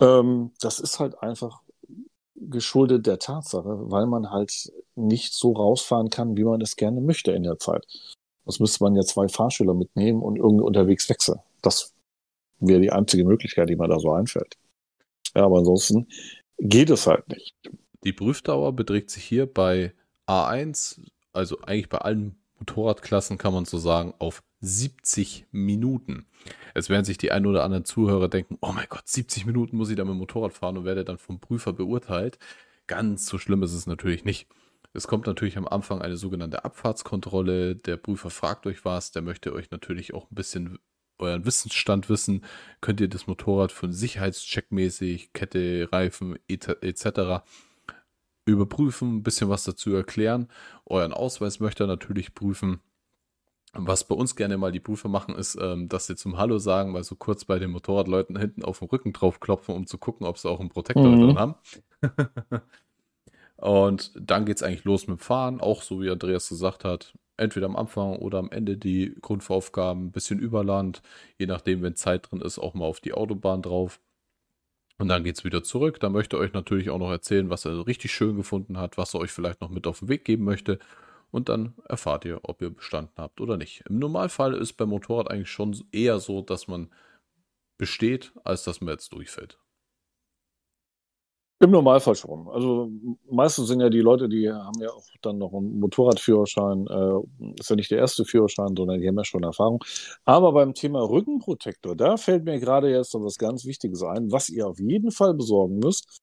Ähm, 0.00 0.52
das 0.60 0.78
ist 0.80 1.00
halt 1.00 1.20
einfach 1.22 1.60
geschuldet 2.36 3.06
der 3.06 3.18
Tatsache, 3.18 3.90
weil 3.90 4.06
man 4.06 4.30
halt 4.30 4.72
nicht 4.94 5.34
so 5.34 5.52
rausfahren 5.52 6.08
kann, 6.08 6.36
wie 6.36 6.44
man 6.44 6.60
es 6.60 6.76
gerne 6.76 7.00
möchte 7.00 7.32
in 7.32 7.42
der 7.42 7.58
Zeit. 7.58 7.84
Das 8.48 8.60
müsste 8.60 8.82
man 8.82 8.96
ja 8.96 9.02
zwei 9.02 9.28
Fahrschüler 9.28 9.74
mitnehmen 9.74 10.22
und 10.22 10.36
irgendwie 10.36 10.64
unterwegs 10.64 11.10
wechseln. 11.10 11.38
Das 11.60 11.92
wäre 12.60 12.80
die 12.80 12.90
einzige 12.90 13.24
Möglichkeit, 13.24 13.68
die 13.68 13.76
mir 13.76 13.88
da 13.88 13.98
so 13.98 14.10
einfällt. 14.10 14.56
Ja, 15.34 15.44
aber 15.44 15.58
ansonsten 15.58 16.08
geht 16.58 16.88
es 16.88 17.06
halt 17.06 17.28
nicht. 17.28 17.54
Die 18.04 18.14
Prüfdauer 18.14 18.72
beträgt 18.72 19.10
sich 19.10 19.22
hier 19.22 19.44
bei 19.44 19.92
A1, 20.26 20.98
also 21.34 21.60
eigentlich 21.60 21.90
bei 21.90 21.98
allen 21.98 22.36
Motorradklassen 22.58 23.36
kann 23.36 23.52
man 23.52 23.66
so 23.66 23.76
sagen, 23.76 24.14
auf 24.18 24.42
70 24.60 25.48
Minuten. 25.50 26.24
Jetzt 26.74 26.88
werden 26.88 27.04
sich 27.04 27.18
die 27.18 27.30
ein 27.30 27.44
oder 27.44 27.64
anderen 27.64 27.84
Zuhörer 27.84 28.28
denken, 28.28 28.56
oh 28.62 28.72
mein 28.72 28.86
Gott, 28.88 29.06
70 29.06 29.44
Minuten 29.44 29.76
muss 29.76 29.90
ich 29.90 29.96
da 29.96 30.04
mit 30.04 30.14
dem 30.14 30.18
Motorrad 30.20 30.54
fahren 30.54 30.78
und 30.78 30.86
werde 30.86 31.04
dann 31.04 31.18
vom 31.18 31.38
Prüfer 31.38 31.74
beurteilt. 31.74 32.38
Ganz 32.86 33.26
so 33.26 33.36
schlimm 33.36 33.62
ist 33.62 33.74
es 33.74 33.86
natürlich 33.86 34.24
nicht. 34.24 34.48
Es 34.94 35.06
kommt 35.06 35.26
natürlich 35.26 35.58
am 35.58 35.68
Anfang 35.68 36.02
eine 36.02 36.16
sogenannte 36.16 36.64
Abfahrtskontrolle. 36.64 37.76
Der 37.76 37.96
Prüfer 37.96 38.30
fragt 38.30 38.66
euch 38.66 38.84
was, 38.84 39.12
der 39.12 39.22
möchte 39.22 39.52
euch 39.52 39.70
natürlich 39.70 40.14
auch 40.14 40.30
ein 40.30 40.34
bisschen 40.34 40.78
euren 41.18 41.44
Wissensstand 41.44 42.08
wissen. 42.08 42.44
Könnt 42.80 43.00
ihr 43.00 43.08
das 43.08 43.26
Motorrad 43.26 43.72
von 43.72 43.92
Sicherheitscheckmäßig, 43.92 45.32
Kette, 45.32 45.88
Reifen 45.92 46.38
etc 46.46 47.42
überprüfen, 48.48 49.16
ein 49.16 49.22
bisschen 49.22 49.48
was 49.48 49.64
dazu 49.64 49.94
erklären. 49.94 50.48
Euren 50.86 51.12
Ausweis 51.12 51.60
möchte 51.60 51.84
er 51.84 51.86
natürlich 51.86 52.34
prüfen. 52.34 52.80
Was 53.74 54.04
bei 54.04 54.14
uns 54.14 54.34
gerne 54.34 54.56
mal 54.56 54.72
die 54.72 54.80
Prüfer 54.80 55.08
machen, 55.08 55.34
ist, 55.34 55.56
ähm, 55.60 55.88
dass 55.88 56.06
sie 56.06 56.16
zum 56.16 56.38
Hallo 56.38 56.58
sagen, 56.58 56.94
weil 56.94 57.04
so 57.04 57.14
kurz 57.16 57.44
bei 57.44 57.58
den 57.58 57.70
Motorradleuten 57.70 58.38
hinten 58.38 58.64
auf 58.64 58.78
dem 58.78 58.88
Rücken 58.88 59.12
drauf 59.12 59.40
klopfen, 59.40 59.74
um 59.74 59.86
zu 59.86 59.98
gucken, 59.98 60.26
ob 60.26 60.38
sie 60.38 60.48
auch 60.48 60.58
einen 60.58 60.70
Protektor 60.70 61.06
mhm. 61.06 61.20
drin 61.20 61.38
haben. 61.38 61.54
Und 63.58 64.12
dann 64.14 64.46
geht 64.46 64.56
es 64.56 64.62
eigentlich 64.62 64.84
los 64.84 65.08
mit 65.08 65.18
dem 65.18 65.20
Fahren, 65.20 65.60
auch 65.60 65.82
so 65.82 66.00
wie 66.00 66.10
Andreas 66.10 66.48
gesagt 66.48 66.84
hat. 66.84 67.12
Entweder 67.36 67.66
am 67.66 67.76
Anfang 67.76 68.16
oder 68.16 68.38
am 68.38 68.52
Ende 68.52 68.76
die 68.76 69.16
Grundaufgaben, 69.20 70.06
ein 70.06 70.12
bisschen 70.12 70.38
Überland, 70.38 71.02
je 71.38 71.46
nachdem, 71.46 71.82
wenn 71.82 71.96
Zeit 71.96 72.30
drin 72.30 72.40
ist, 72.40 72.58
auch 72.60 72.74
mal 72.74 72.84
auf 72.84 73.00
die 73.00 73.12
Autobahn 73.12 73.62
drauf. 73.62 74.00
Und 74.98 75.08
dann 75.08 75.24
geht 75.24 75.38
es 75.38 75.44
wieder 75.44 75.64
zurück. 75.64 75.98
Da 75.98 76.08
möchte 76.08 76.38
euch 76.38 76.52
natürlich 76.52 76.90
auch 76.90 76.98
noch 76.98 77.10
erzählen, 77.10 77.50
was 77.50 77.64
er 77.64 77.86
richtig 77.86 78.12
schön 78.12 78.36
gefunden 78.36 78.78
hat, 78.78 78.96
was 78.96 79.14
er 79.14 79.20
euch 79.20 79.32
vielleicht 79.32 79.60
noch 79.60 79.70
mit 79.70 79.88
auf 79.88 80.00
den 80.00 80.08
Weg 80.08 80.24
geben 80.24 80.44
möchte. 80.44 80.78
Und 81.32 81.48
dann 81.48 81.74
erfahrt 81.88 82.24
ihr, 82.24 82.40
ob 82.44 82.62
ihr 82.62 82.70
bestanden 82.70 83.14
habt 83.16 83.40
oder 83.40 83.56
nicht. 83.56 83.82
Im 83.88 83.98
Normalfall 83.98 84.54
ist 84.54 84.74
beim 84.74 84.90
Motorrad 84.90 85.30
eigentlich 85.30 85.50
schon 85.50 85.76
eher 85.90 86.20
so, 86.20 86.42
dass 86.42 86.68
man 86.68 86.90
besteht, 87.76 88.32
als 88.44 88.62
dass 88.64 88.80
man 88.80 88.94
jetzt 88.94 89.12
durchfällt. 89.12 89.58
Im 91.60 91.72
Normalfall 91.72 92.14
schon. 92.14 92.46
Also 92.48 92.88
meistens 93.28 93.66
sind 93.66 93.80
ja 93.80 93.90
die 93.90 94.00
Leute, 94.00 94.28
die 94.28 94.48
haben 94.48 94.80
ja 94.80 94.90
auch 94.90 95.04
dann 95.22 95.38
noch 95.38 95.52
einen 95.52 95.80
Motorradführerschein. 95.80 96.86
Äh, 96.86 97.54
ist 97.58 97.68
ja 97.70 97.74
nicht 97.74 97.90
der 97.90 97.98
erste 97.98 98.24
Führerschein, 98.24 98.76
sondern 98.76 99.00
die 99.00 99.08
haben 99.08 99.18
ja 99.18 99.24
schon 99.24 99.42
Erfahrung. 99.42 99.82
Aber 100.24 100.52
beim 100.52 100.72
Thema 100.74 101.00
Rückenprotektor, 101.00 101.96
da 101.96 102.16
fällt 102.16 102.44
mir 102.44 102.60
gerade 102.60 102.90
jetzt 102.90 103.12
noch 103.12 103.24
was 103.24 103.38
ganz 103.38 103.64
Wichtiges 103.64 104.04
ein. 104.04 104.30
Was 104.30 104.48
ihr 104.50 104.68
auf 104.68 104.78
jeden 104.78 105.10
Fall 105.10 105.34
besorgen 105.34 105.80
müsst, 105.80 106.20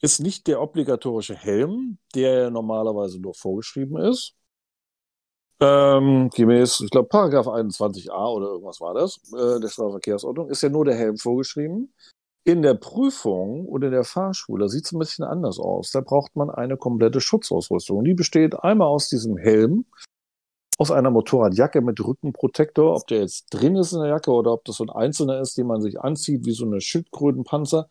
ist 0.00 0.20
nicht 0.20 0.46
der 0.46 0.62
obligatorische 0.62 1.34
Helm, 1.34 1.98
der 2.14 2.50
normalerweise 2.50 3.20
nur 3.20 3.34
vorgeschrieben 3.34 3.98
ist. 3.98 4.34
Ähm, 5.60 6.30
gemäß, 6.34 6.80
ich 6.80 6.90
glaube, 6.90 7.08
Paragraph 7.08 7.46
21a 7.48 8.34
oder 8.34 8.48
irgendwas 8.48 8.80
war 8.80 8.94
das, 8.94 9.18
äh, 9.32 9.60
der 9.60 9.68
Strafverkehrsordnung, 9.68 10.48
ist 10.50 10.62
ja 10.62 10.68
nur 10.68 10.84
der 10.84 10.96
Helm 10.96 11.16
vorgeschrieben. 11.16 11.92
In 12.46 12.60
der 12.60 12.74
Prüfung 12.74 13.66
oder 13.66 13.86
in 13.86 13.94
der 13.94 14.04
Fahrschule 14.04 14.68
sieht 14.68 14.84
es 14.84 14.92
ein 14.92 14.98
bisschen 14.98 15.24
anders 15.24 15.58
aus. 15.58 15.90
Da 15.90 16.02
braucht 16.02 16.36
man 16.36 16.50
eine 16.50 16.76
komplette 16.76 17.22
Schutzausrüstung. 17.22 18.04
Die 18.04 18.12
besteht 18.12 18.54
einmal 18.62 18.88
aus 18.88 19.08
diesem 19.08 19.38
Helm, 19.38 19.86
aus 20.76 20.90
einer 20.90 21.10
Motorradjacke 21.10 21.80
mit 21.80 22.04
Rückenprotektor, 22.04 22.96
ob 22.96 23.06
der 23.06 23.20
jetzt 23.20 23.46
drin 23.50 23.76
ist 23.76 23.92
in 23.92 24.00
der 24.00 24.10
Jacke 24.10 24.30
oder 24.30 24.52
ob 24.52 24.64
das 24.66 24.76
so 24.76 24.84
ein 24.84 24.90
einzelner 24.90 25.40
ist, 25.40 25.56
den 25.56 25.66
man 25.66 25.80
sich 25.80 25.98
anzieht, 25.98 26.44
wie 26.44 26.52
so 26.52 26.66
eine 26.66 26.82
Schildkrötenpanzer. 26.82 27.88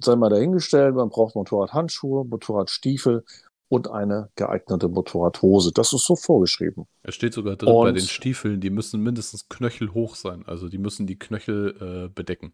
Sei 0.00 0.14
mal 0.14 0.30
dahingestellt, 0.30 0.94
man 0.94 1.08
braucht 1.08 1.34
Motorradhandschuhe, 1.34 2.24
Motorradstiefel 2.24 3.24
und 3.68 3.90
eine 3.90 4.30
geeignete 4.36 4.88
Motorradhose. 4.88 5.72
Das 5.72 5.92
ist 5.92 6.04
so 6.04 6.14
vorgeschrieben. 6.14 6.86
Es 7.02 7.14
steht 7.14 7.34
sogar 7.34 7.56
drin 7.56 7.68
und 7.68 7.84
bei 7.84 7.92
den 7.92 8.06
Stiefeln, 8.06 8.60
die 8.60 8.70
müssen 8.70 9.02
mindestens 9.02 9.48
knöchelhoch 9.48 10.14
sein. 10.14 10.44
Also 10.46 10.68
die 10.68 10.78
müssen 10.78 11.06
die 11.06 11.18
Knöchel 11.18 12.06
äh, 12.06 12.08
bedecken. 12.08 12.52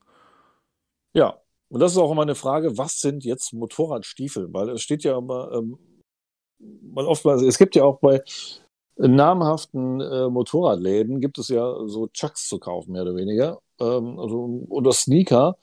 Ja, 1.15 1.41
und 1.69 1.81
das 1.81 1.93
ist 1.93 1.99
auch 1.99 2.11
immer 2.11 2.23
eine 2.23 2.35
Frage, 2.35 2.79
was 2.79 3.01
sind 3.01 3.25
jetzt 3.25 3.53
Motorradstiefel? 3.53 4.53
Weil 4.53 4.71
es 4.71 4.83
steht 4.83 5.05
ja 5.05 5.19
immer, 5.19 5.53
ähm, 5.53 5.79
man 6.59 7.07
oftmals, 7.07 7.43
es 7.43 7.59
gibt 7.59 7.77
ja 7.77 7.85
auch 7.85 8.01
bei 8.01 8.23
namhaften 8.99 10.01
äh, 10.01 10.29
Motorradläden 10.29 11.21
gibt 11.21 11.39
es 11.39 11.49
ja 11.49 11.87
so 11.87 12.09
Chucks 12.09 12.49
zu 12.49 12.59
kaufen, 12.59 12.93
mehr 12.93 13.03
oder 13.03 13.15
weniger. 13.15 13.61
Ähm, 13.81 14.19
also, 14.19 14.67
oder 14.69 14.93
Sneaker, 14.93 15.57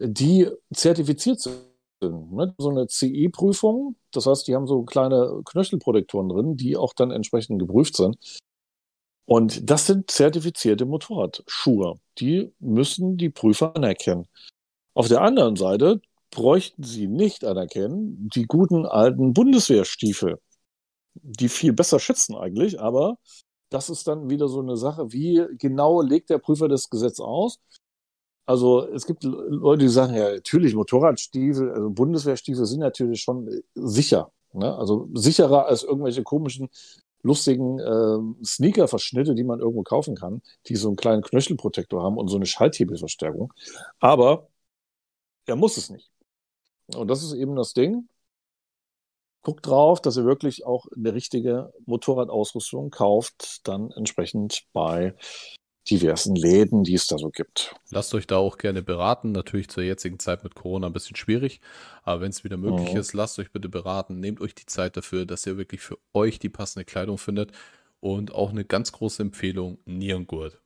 die 0.00 0.48
zertifiziert 0.72 1.40
sind. 1.40 1.62
Ne? 2.02 2.54
So 2.58 2.70
eine 2.70 2.88
CE-Prüfung, 2.88 3.96
das 4.12 4.26
heißt, 4.26 4.48
die 4.48 4.54
haben 4.54 4.66
so 4.66 4.82
kleine 4.82 5.42
Knöchelprotektoren 5.44 6.28
drin, 6.28 6.56
die 6.56 6.76
auch 6.76 6.92
dann 6.94 7.10
entsprechend 7.10 7.60
geprüft 7.60 7.96
sind. 7.96 8.16
Und 9.26 9.70
das 9.70 9.86
sind 9.86 10.10
zertifizierte 10.10 10.84
Motorradschuhe. 10.84 11.94
Die 12.18 12.52
müssen 12.58 13.16
die 13.16 13.30
Prüfer 13.30 13.74
anerkennen. 13.74 14.26
Auf 14.94 15.08
der 15.08 15.22
anderen 15.22 15.56
Seite 15.56 16.00
bräuchten 16.30 16.82
sie 16.82 17.06
nicht 17.06 17.44
anerkennen 17.44 18.28
die 18.34 18.46
guten 18.46 18.86
alten 18.86 19.32
Bundeswehrstiefel, 19.32 20.38
die 21.14 21.48
viel 21.48 21.72
besser 21.72 22.00
schützen 22.00 22.34
eigentlich, 22.36 22.80
aber 22.80 23.18
das 23.70 23.90
ist 23.90 24.06
dann 24.06 24.30
wieder 24.30 24.48
so 24.48 24.60
eine 24.60 24.76
Sache, 24.76 25.12
wie 25.12 25.44
genau 25.58 26.00
legt 26.00 26.30
der 26.30 26.38
Prüfer 26.38 26.68
das 26.68 26.90
Gesetz 26.90 27.20
aus? 27.20 27.58
Also 28.46 28.86
es 28.88 29.06
gibt 29.06 29.24
Leute, 29.24 29.84
die 29.84 29.88
sagen, 29.88 30.14
ja, 30.14 30.34
natürlich 30.34 30.74
Motorradstiefel, 30.74 31.70
also 31.72 31.90
Bundeswehrstiefel 31.90 32.66
sind 32.66 32.80
natürlich 32.80 33.22
schon 33.22 33.48
sicher. 33.74 34.30
Ne? 34.52 34.76
Also 34.76 35.08
sicherer 35.14 35.66
als 35.66 35.82
irgendwelche 35.82 36.22
komischen, 36.22 36.68
lustigen 37.22 37.78
äh, 37.78 38.44
Sneaker-Verschnitte, 38.44 39.34
die 39.34 39.44
man 39.44 39.60
irgendwo 39.60 39.82
kaufen 39.82 40.14
kann, 40.14 40.42
die 40.68 40.76
so 40.76 40.88
einen 40.88 40.96
kleinen 40.96 41.22
Knöchelprotektor 41.22 42.02
haben 42.02 42.18
und 42.18 42.28
so 42.28 42.36
eine 42.36 42.46
Schalthebelverstärkung. 42.46 43.52
Aber 43.98 44.48
er 45.46 45.56
muss 45.56 45.76
es 45.76 45.90
nicht. 45.90 46.10
Und 46.94 47.08
das 47.08 47.22
ist 47.22 47.32
eben 47.32 47.56
das 47.56 47.72
Ding. 47.72 48.08
Guckt 49.42 49.66
drauf, 49.66 50.00
dass 50.00 50.16
ihr 50.16 50.24
wirklich 50.24 50.64
auch 50.64 50.86
eine 50.96 51.12
richtige 51.12 51.72
Motorradausrüstung 51.84 52.90
kauft, 52.90 53.66
dann 53.68 53.90
entsprechend 53.90 54.64
bei 54.72 55.14
diversen 55.90 56.34
Läden, 56.34 56.82
die 56.82 56.94
es 56.94 57.06
da 57.06 57.18
so 57.18 57.30
gibt. 57.30 57.74
Lasst 57.90 58.14
euch 58.14 58.26
da 58.26 58.38
auch 58.38 58.56
gerne 58.56 58.82
beraten. 58.82 59.32
Natürlich 59.32 59.68
zur 59.68 59.82
jetzigen 59.82 60.18
Zeit 60.18 60.44
mit 60.44 60.54
Corona 60.54 60.86
ein 60.86 60.92
bisschen 60.92 61.16
schwierig. 61.16 61.60
Aber 62.02 62.22
wenn 62.22 62.30
es 62.30 62.42
wieder 62.42 62.56
möglich 62.56 62.94
mhm. 62.94 63.00
ist, 63.00 63.12
lasst 63.12 63.38
euch 63.38 63.52
bitte 63.52 63.68
beraten. 63.68 64.18
Nehmt 64.18 64.40
euch 64.40 64.54
die 64.54 64.66
Zeit 64.66 64.96
dafür, 64.96 65.26
dass 65.26 65.46
ihr 65.46 65.58
wirklich 65.58 65.82
für 65.82 65.98
euch 66.14 66.38
die 66.38 66.48
passende 66.48 66.84
Kleidung 66.84 67.18
findet. 67.18 67.52
Und 68.00 68.34
auch 68.34 68.50
eine 68.50 68.64
ganz 68.64 68.92
große 68.92 69.22
Empfehlung, 69.22 69.78
Nierengurt. 69.84 70.60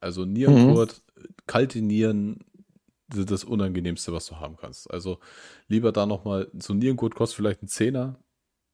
Also 0.00 0.24
Nierengurt, 0.24 1.02
mhm. 1.16 1.26
kalte 1.46 1.82
Nieren 1.82 2.40
das 3.08 3.44
Unangenehmste, 3.44 4.12
was 4.12 4.26
du 4.26 4.36
haben 4.36 4.56
kannst. 4.56 4.90
Also 4.90 5.18
lieber 5.68 5.92
da 5.92 6.06
nochmal, 6.06 6.50
so 6.58 6.72
ein 6.72 6.78
Nierengurt 6.78 7.14
kostet 7.14 7.36
vielleicht 7.36 7.62
einen 7.62 7.68
Zehner. 7.68 8.18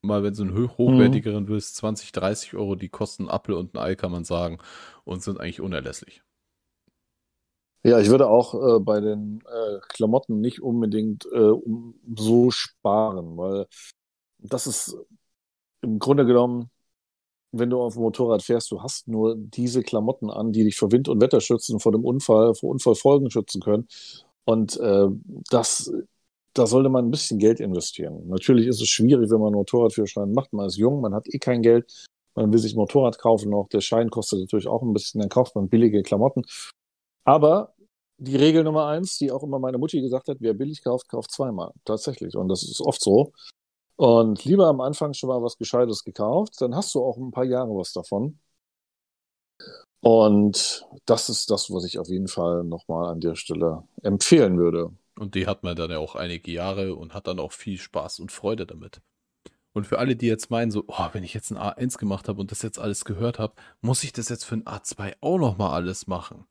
Mal, 0.05 0.25
wenn 0.25 0.35
du 0.35 0.43
einen 0.43 0.77
hochwertigeren 0.77 1.45
mhm. 1.45 1.49
willst, 1.49 1.77
20, 1.77 2.11
30 2.11 2.55
Euro, 2.55 2.75
die 2.75 2.89
kosten 2.89 3.29
Apfel 3.29 3.55
und 3.55 3.75
ein 3.75 3.79
Ei, 3.79 3.95
kann 3.95 4.11
man 4.11 4.25
sagen 4.25 4.59
und 5.05 5.23
sind 5.23 5.39
eigentlich 5.39 5.61
unerlässlich. 5.61 6.23
Ja, 7.85 7.99
ich 8.01 8.09
würde 8.09 8.29
auch 8.29 8.55
äh, 8.55 8.81
bei 8.81 9.01
den 9.01 9.43
äh, 9.47 9.79
Klamotten 9.89 10.41
nicht 10.41 10.61
unbedingt 10.61 11.27
äh, 11.27 11.39
um, 11.39 11.95
so 12.17 12.51
sparen, 12.51 13.37
weil 13.37 13.67
das 14.39 14.67
ist 14.67 14.97
im 15.83 15.99
Grunde 15.99 16.25
genommen, 16.25 16.71
wenn 17.53 17.71
du 17.71 17.81
auf 17.81 17.95
dem 17.95 18.03
Motorrad 18.03 18.43
fährst, 18.43 18.71
du 18.71 18.83
hast 18.83 19.09
nur 19.09 19.37
diese 19.37 19.83
Klamotten 19.83 20.31
an, 20.31 20.53
die 20.53 20.65
dich 20.65 20.77
vor 20.77 20.91
Wind 20.91 21.09
und 21.09 21.21
Wetter 21.21 21.41
schützen, 21.41 21.81
vor 21.81 21.93
dem 21.93 22.05
Unfall, 22.05 22.55
vor 22.55 22.71
Unfallfolgen 22.71 23.31
schützen 23.31 23.61
können. 23.61 23.87
Und 24.45 24.79
äh, 24.81 25.07
das, 25.51 25.93
da 26.55 26.67
sollte 26.67 26.89
man 26.89 27.07
ein 27.07 27.11
bisschen 27.11 27.39
Geld 27.39 27.61
investieren. 27.61 28.29
Natürlich 28.29 28.67
ist 28.67 28.81
es 28.81 28.89
schwierig, 28.89 29.31
wenn 29.31 29.39
man 29.39 29.49
einen 29.49 29.57
Motorradführerschein 29.57 30.33
macht. 30.33 30.53
Man 30.53 30.67
ist 30.67 30.77
jung, 30.77 31.01
man 31.01 31.15
hat 31.15 31.27
eh 31.29 31.39
kein 31.39 31.63
Geld. 31.63 31.93
Man 32.35 32.53
will 32.53 32.59
sich 32.59 32.75
Motorrad 32.75 33.19
kaufen 33.19 33.51
noch. 33.51 33.69
Der 33.69 33.83
Schein 33.83 34.11
kostet 34.11 34.41
natürlich 34.41 34.67
auch 34.67 34.83
ein 34.83 34.95
bisschen. 34.95 35.21
Dann 35.21 35.29
kauft 35.29 35.55
man 35.55 35.69
billige 35.69 36.03
Klamotten. 36.03 36.43
Aber 37.25 37.75
die 38.17 38.37
Regel 38.37 38.65
Nummer 38.65 38.87
eins, 38.87 39.19
die 39.19 39.31
auch 39.31 39.43
immer 39.43 39.59
meine 39.59 39.79
Mutti 39.79 40.01
gesagt 40.01 40.29
hat, 40.29 40.39
wer 40.41 40.55
billig 40.55 40.83
kauft, 40.83 41.09
kauft 41.09 41.31
zweimal. 41.31 41.73
Tatsächlich. 41.85 42.37
Und 42.37 42.49
das 42.49 42.63
ist 42.63 42.81
oft 42.81 43.03
so. 43.03 43.33
Und 43.97 44.45
lieber 44.45 44.67
am 44.67 44.81
Anfang 44.81 45.15
schon 45.15 45.29
mal 45.29 45.43
was 45.43 45.59
Gescheites 45.59 46.05
gekauft, 46.05 46.61
dann 46.61 46.75
hast 46.75 46.95
du 46.95 47.03
auch 47.05 47.17
ein 47.17 47.31
paar 47.31 47.45
Jahre 47.45 47.71
was 47.77 47.93
davon. 47.93 48.39
Und 50.01 50.87
das 51.07 51.29
ist 51.29 51.51
das, 51.51 51.71
was 51.71 51.85
ich 51.85 51.99
auf 51.99 52.09
jeden 52.09 52.29
Fall 52.29 52.65
nochmal 52.65 53.11
an 53.13 53.21
der 53.21 53.37
Stelle 53.37 53.85
empfehlen 54.03 54.59
würde. 54.59 54.91
Und 55.17 55.35
die 55.35 55.47
hat 55.47 55.63
man 55.63 55.77
dann 55.77 55.91
ja 55.91 55.99
auch 55.99 56.17
einige 56.17 56.51
Jahre 56.51 56.97
und 56.97 57.15
hat 57.15 57.27
dann 57.29 57.39
auch 57.39 57.53
viel 57.53 57.79
Spaß 57.79 58.19
und 58.19 58.33
Freude 58.33 58.67
damit. 58.67 59.01
Und 59.73 59.87
für 59.87 59.99
alle, 59.99 60.17
die 60.17 60.27
jetzt 60.27 60.51
meinen, 60.51 60.71
so, 60.71 60.85
oh, 60.89 61.09
wenn 61.13 61.25
ich 61.25 61.35
jetzt 61.35 61.51
ein 61.51 61.59
A1 61.59 61.99
gemacht 61.99 62.29
habe 62.29 62.41
und 62.41 62.51
das 62.51 62.63
jetzt 62.63 62.79
alles 62.79 63.05
gehört 63.05 63.39
habe, 63.39 63.55
muss 63.81 64.03
ich 64.05 64.13
das 64.13 64.29
jetzt 64.29 64.45
für 64.45 64.57
ein 64.57 64.65
A2 64.65 65.15
auch 65.21 65.39
nochmal 65.39 65.71
alles 65.71 66.07
machen? 66.07 66.47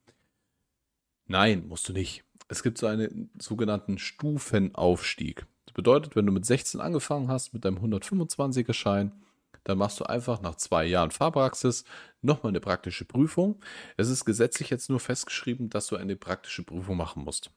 Nein, 1.28 1.68
musst 1.68 1.88
du 1.90 1.94
nicht. 1.94 2.24
Es 2.48 2.64
gibt 2.64 2.78
so 2.78 2.88
einen 2.88 3.32
sogenannten 3.40 3.98
Stufenaufstieg. 3.98 5.46
Das 5.72 5.76
bedeutet, 5.76 6.18
wenn 6.18 6.26
du 6.26 6.34
mit 6.34 6.46
16 6.46 6.82
angefangen 6.82 7.30
hast 7.30 7.54
mit 7.54 7.64
deinem 7.64 7.78
125er 7.78 8.74
Schein, 8.74 9.14
dann 9.64 9.78
machst 9.78 10.02
du 10.02 10.04
einfach 10.04 10.42
nach 10.42 10.56
zwei 10.56 10.84
Jahren 10.84 11.12
Fahrpraxis 11.12 11.86
nochmal 12.22 12.50
eine 12.50 12.60
praktische 12.60 13.06
Prüfung. 13.06 13.62
Es 13.96 14.10
ist 14.10 14.26
gesetzlich 14.26 14.70
jetzt 14.70 14.90
nur 14.90 15.00
festgeschrieben, 15.00 15.70
dass 15.70 15.88
du 15.88 15.96
eine 15.96 16.18
praktische 16.18 16.64
Prüfung 16.64 16.98
machen 16.98 17.24
musst. 17.24 17.52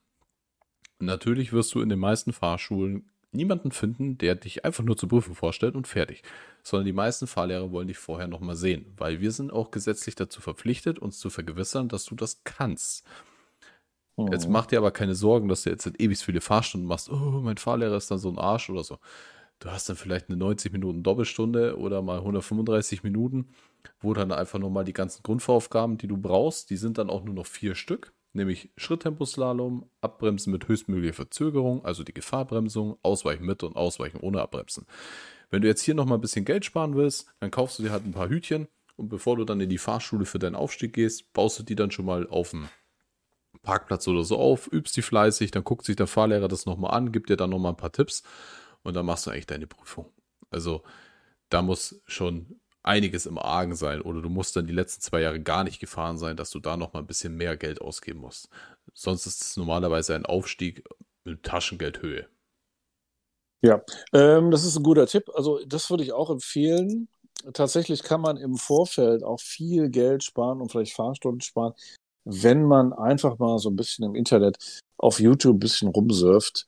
natürlich 1.00 1.52
wirst 1.52 1.74
du 1.74 1.80
in 1.80 1.88
den 1.88 1.98
meisten 1.98 2.32
Fahrschulen 2.32 3.10
niemanden 3.32 3.72
finden, 3.72 4.16
der 4.16 4.36
dich 4.36 4.64
einfach 4.64 4.84
nur 4.84 4.96
zur 4.96 5.08
Prüfung 5.08 5.34
vorstellt 5.34 5.74
und 5.74 5.88
fertig. 5.88 6.22
Sondern 6.62 6.86
die 6.86 6.92
meisten 6.92 7.26
Fahrlehrer 7.26 7.72
wollen 7.72 7.88
dich 7.88 7.98
vorher 7.98 8.28
nochmal 8.28 8.54
sehen, 8.54 8.94
weil 8.96 9.20
wir 9.20 9.32
sind 9.32 9.52
auch 9.52 9.72
gesetzlich 9.72 10.14
dazu 10.14 10.40
verpflichtet, 10.40 11.00
uns 11.00 11.18
zu 11.18 11.30
vergewissern, 11.30 11.88
dass 11.88 12.04
du 12.04 12.14
das 12.14 12.44
kannst. 12.44 13.04
Oh. 14.16 14.28
Jetzt 14.30 14.48
mach 14.48 14.66
dir 14.66 14.78
aber 14.78 14.90
keine 14.90 15.14
Sorgen, 15.14 15.48
dass 15.48 15.62
du 15.62 15.70
jetzt 15.70 15.90
ewig 15.98 16.18
viele 16.18 16.40
Fahrstunden 16.40 16.88
machst. 16.88 17.10
Oh, 17.10 17.40
mein 17.42 17.56
Fahrlehrer 17.56 17.96
ist 17.96 18.10
dann 18.10 18.18
so 18.18 18.30
ein 18.30 18.38
Arsch 18.38 18.70
oder 18.70 18.84
so. 18.84 18.98
Du 19.58 19.70
hast 19.70 19.88
dann 19.88 19.96
vielleicht 19.96 20.28
eine 20.28 20.36
90 20.36 20.72
Minuten 20.72 21.02
Doppelstunde 21.02 21.78
oder 21.78 22.02
mal 22.02 22.18
135 22.18 23.02
Minuten, 23.02 23.48
wo 24.00 24.12
dann 24.14 24.32
einfach 24.32 24.58
nochmal 24.58 24.84
die 24.84 24.92
ganzen 24.92 25.22
Grundvoraufgaben, 25.22 25.98
die 25.98 26.08
du 26.08 26.16
brauchst, 26.16 26.70
die 26.70 26.76
sind 26.76 26.98
dann 26.98 27.10
auch 27.10 27.24
nur 27.24 27.34
noch 27.34 27.46
vier 27.46 27.74
Stück 27.74 28.12
nämlich 28.34 28.70
Schritttemposlalom, 28.76 29.88
Abbremsen 30.00 30.52
mit 30.52 30.68
höchstmöglicher 30.68 31.14
Verzögerung, 31.14 31.84
also 31.84 32.04
die 32.04 32.12
Gefahrbremsung, 32.12 32.98
Ausweichen 33.02 33.46
mit 33.46 33.62
und 33.62 33.76
Ausweichen 33.76 34.20
ohne 34.20 34.42
Abbremsen. 34.42 34.86
Wenn 35.50 35.62
du 35.62 35.68
jetzt 35.68 35.82
hier 35.82 35.94
nochmal 35.94 36.18
ein 36.18 36.20
bisschen 36.22 36.44
Geld 36.44 36.64
sparen 36.64 36.96
willst, 36.96 37.32
dann 37.40 37.50
kaufst 37.50 37.78
du 37.78 37.84
dir 37.84 37.92
halt 37.92 38.04
ein 38.04 38.12
paar 38.12 38.28
Hütchen 38.28 38.66
und 38.96 39.08
bevor 39.08 39.36
du 39.36 39.44
dann 39.44 39.60
in 39.60 39.68
die 39.68 39.78
Fahrschule 39.78 40.26
für 40.26 40.38
deinen 40.38 40.56
Aufstieg 40.56 40.92
gehst, 40.92 41.32
baust 41.32 41.58
du 41.58 41.62
die 41.62 41.76
dann 41.76 41.90
schon 41.90 42.06
mal 42.06 42.26
auf 42.28 42.50
dem 42.50 42.68
Parkplatz 43.62 44.06
oder 44.08 44.24
so 44.24 44.38
auf, 44.38 44.70
übst 44.72 44.96
die 44.96 45.02
fleißig, 45.02 45.50
dann 45.50 45.64
guckt 45.64 45.84
sich 45.84 45.96
der 45.96 46.06
Fahrlehrer 46.06 46.48
das 46.48 46.66
nochmal 46.66 46.92
an, 46.92 47.12
gibt 47.12 47.30
dir 47.30 47.36
dann 47.36 47.50
nochmal 47.50 47.72
ein 47.72 47.76
paar 47.76 47.92
Tipps 47.92 48.22
und 48.82 48.94
dann 48.94 49.06
machst 49.06 49.26
du 49.26 49.30
eigentlich 49.30 49.46
deine 49.46 49.66
Prüfung. 49.66 50.12
Also 50.50 50.82
da 51.48 51.62
muss 51.62 52.02
schon 52.06 52.60
einiges 52.82 53.26
im 53.26 53.38
Argen 53.38 53.74
sein 53.74 54.02
oder 54.02 54.20
du 54.20 54.28
musst 54.28 54.56
dann 54.56 54.66
die 54.66 54.72
letzten 54.72 55.00
zwei 55.00 55.22
Jahre 55.22 55.40
gar 55.40 55.64
nicht 55.64 55.80
gefahren 55.80 56.18
sein, 56.18 56.36
dass 56.36 56.50
du 56.50 56.60
da 56.60 56.76
noch 56.76 56.92
mal 56.92 57.00
ein 57.00 57.06
bisschen 57.06 57.34
mehr 57.34 57.56
Geld 57.56 57.80
ausgeben 57.80 58.20
musst. 58.20 58.50
Sonst 58.92 59.26
ist 59.26 59.42
es 59.42 59.56
normalerweise 59.56 60.14
ein 60.14 60.26
Aufstieg 60.26 60.84
mit 61.24 61.42
Taschengeldhöhe. 61.42 62.28
Ja, 63.62 63.82
ähm, 64.12 64.50
das 64.50 64.64
ist 64.64 64.76
ein 64.76 64.82
guter 64.82 65.06
Tipp. 65.06 65.30
Also 65.34 65.64
das 65.66 65.88
würde 65.88 66.04
ich 66.04 66.12
auch 66.12 66.28
empfehlen. 66.28 67.08
Tatsächlich 67.54 68.02
kann 68.02 68.20
man 68.20 68.36
im 68.36 68.56
Vorfeld 68.56 69.22
auch 69.22 69.40
viel 69.40 69.88
Geld 69.88 70.22
sparen 70.22 70.60
und 70.60 70.70
vielleicht 70.70 70.94
Fahrstunden 70.94 71.40
sparen, 71.40 71.72
wenn 72.24 72.64
man 72.64 72.92
einfach 72.92 73.38
mal 73.38 73.58
so 73.58 73.70
ein 73.70 73.76
bisschen 73.76 74.04
im 74.04 74.14
Internet 74.14 74.82
auf 74.98 75.20
YouTube 75.20 75.56
ein 75.56 75.60
bisschen 75.60 75.88
rumsurft 75.88 76.66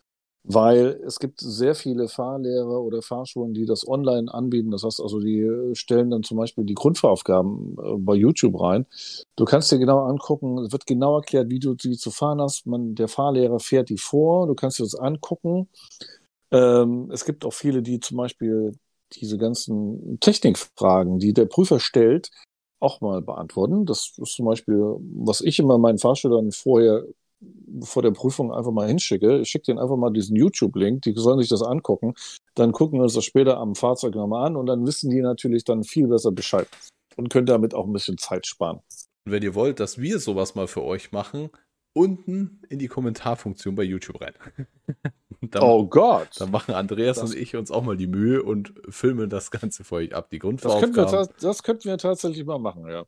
weil 0.48 1.00
es 1.04 1.18
gibt 1.18 1.40
sehr 1.40 1.74
viele 1.74 2.08
Fahrlehrer 2.08 2.80
oder 2.80 3.02
Fahrschulen, 3.02 3.52
die 3.52 3.66
das 3.66 3.86
online 3.86 4.32
anbieten. 4.32 4.70
Das 4.70 4.84
heißt 4.84 5.00
also, 5.00 5.18
die 5.18 5.40
äh, 5.40 5.74
stellen 5.74 6.10
dann 6.10 6.22
zum 6.22 6.36
Beispiel 6.36 6.64
die 6.64 6.74
Grundfahraufgaben 6.74 7.76
äh, 7.78 7.96
bei 7.98 8.14
YouTube 8.14 8.60
rein. 8.60 8.86
Du 9.34 9.44
kannst 9.44 9.72
dir 9.72 9.78
genau 9.78 10.04
angucken, 10.04 10.58
es 10.58 10.70
wird 10.70 10.86
genau 10.86 11.16
erklärt, 11.16 11.50
wie 11.50 11.58
du 11.58 11.74
die 11.74 11.96
zu 11.96 12.12
fahren 12.12 12.40
hast. 12.40 12.66
Man, 12.66 12.94
der 12.94 13.08
Fahrlehrer 13.08 13.58
fährt 13.58 13.88
die 13.88 13.98
vor, 13.98 14.46
du 14.46 14.54
kannst 14.54 14.78
dir 14.78 14.84
das 14.84 14.94
angucken. 14.94 15.68
Ähm, 16.52 17.10
es 17.12 17.24
gibt 17.24 17.44
auch 17.44 17.52
viele, 17.52 17.82
die 17.82 17.98
zum 17.98 18.16
Beispiel 18.16 18.72
diese 19.14 19.38
ganzen 19.38 20.20
Technikfragen, 20.20 21.18
die 21.18 21.32
der 21.32 21.46
Prüfer 21.46 21.80
stellt, 21.80 22.30
auch 22.80 23.00
mal 23.00 23.22
beantworten. 23.22 23.86
Das 23.86 24.12
ist 24.16 24.34
zum 24.34 24.46
Beispiel, 24.46 24.96
was 25.00 25.40
ich 25.40 25.58
immer 25.58 25.78
meinen 25.78 25.98
Fahrschülern 25.98 26.52
vorher 26.52 27.04
vor 27.82 28.02
der 28.02 28.12
Prüfung 28.12 28.52
einfach 28.52 28.72
mal 28.72 28.88
hinschicke. 28.88 29.40
Ich 29.40 29.50
schicke 29.50 29.66
denen 29.66 29.78
einfach 29.78 29.96
mal 29.96 30.10
diesen 30.10 30.36
YouTube-Link, 30.36 31.02
die 31.02 31.12
sollen 31.14 31.38
sich 31.38 31.48
das 31.48 31.62
angucken. 31.62 32.14
Dann 32.54 32.72
gucken 32.72 32.98
wir 32.98 33.04
uns 33.04 33.14
das 33.14 33.24
später 33.24 33.58
am 33.58 33.74
Fahrzeug 33.74 34.14
nochmal 34.14 34.46
an 34.46 34.56
und 34.56 34.66
dann 34.66 34.86
wissen 34.86 35.10
die 35.10 35.20
natürlich 35.20 35.64
dann 35.64 35.84
viel 35.84 36.08
besser 36.08 36.32
Bescheid 36.32 36.68
und 37.16 37.28
können 37.28 37.46
damit 37.46 37.74
auch 37.74 37.86
ein 37.86 37.92
bisschen 37.92 38.18
Zeit 38.18 38.46
sparen. 38.46 38.80
Wenn 39.28 39.42
ihr 39.42 39.54
wollt, 39.54 39.80
dass 39.80 39.98
wir 39.98 40.18
sowas 40.18 40.54
mal 40.54 40.68
für 40.68 40.84
euch 40.84 41.12
machen, 41.12 41.50
unten 41.96 42.60
in 42.68 42.78
die 42.78 42.88
Kommentarfunktion 42.88 43.74
bei 43.74 43.82
YouTube 43.82 44.20
rein. 44.20 44.34
dann, 45.40 45.62
oh 45.62 45.86
Gott. 45.86 46.28
Dann 46.38 46.50
machen 46.50 46.74
Andreas 46.74 47.18
das, 47.18 47.30
und 47.30 47.36
ich 47.36 47.56
uns 47.56 47.70
auch 47.70 47.82
mal 47.82 47.96
die 47.96 48.06
Mühe 48.06 48.42
und 48.42 48.74
filmen 48.88 49.30
das 49.30 49.50
Ganze 49.50 49.82
für 49.82 49.96
euch 49.96 50.14
ab. 50.14 50.28
Die 50.30 50.38
Grundvoraufgaben. 50.38 50.94
Das 50.94 51.10
könnten 51.10 51.32
wir, 51.32 51.34
das 51.40 51.62
könnten 51.62 51.84
wir 51.84 51.98
tatsächlich 51.98 52.44
mal 52.44 52.58
machen, 52.58 52.86
ja. 52.88 53.06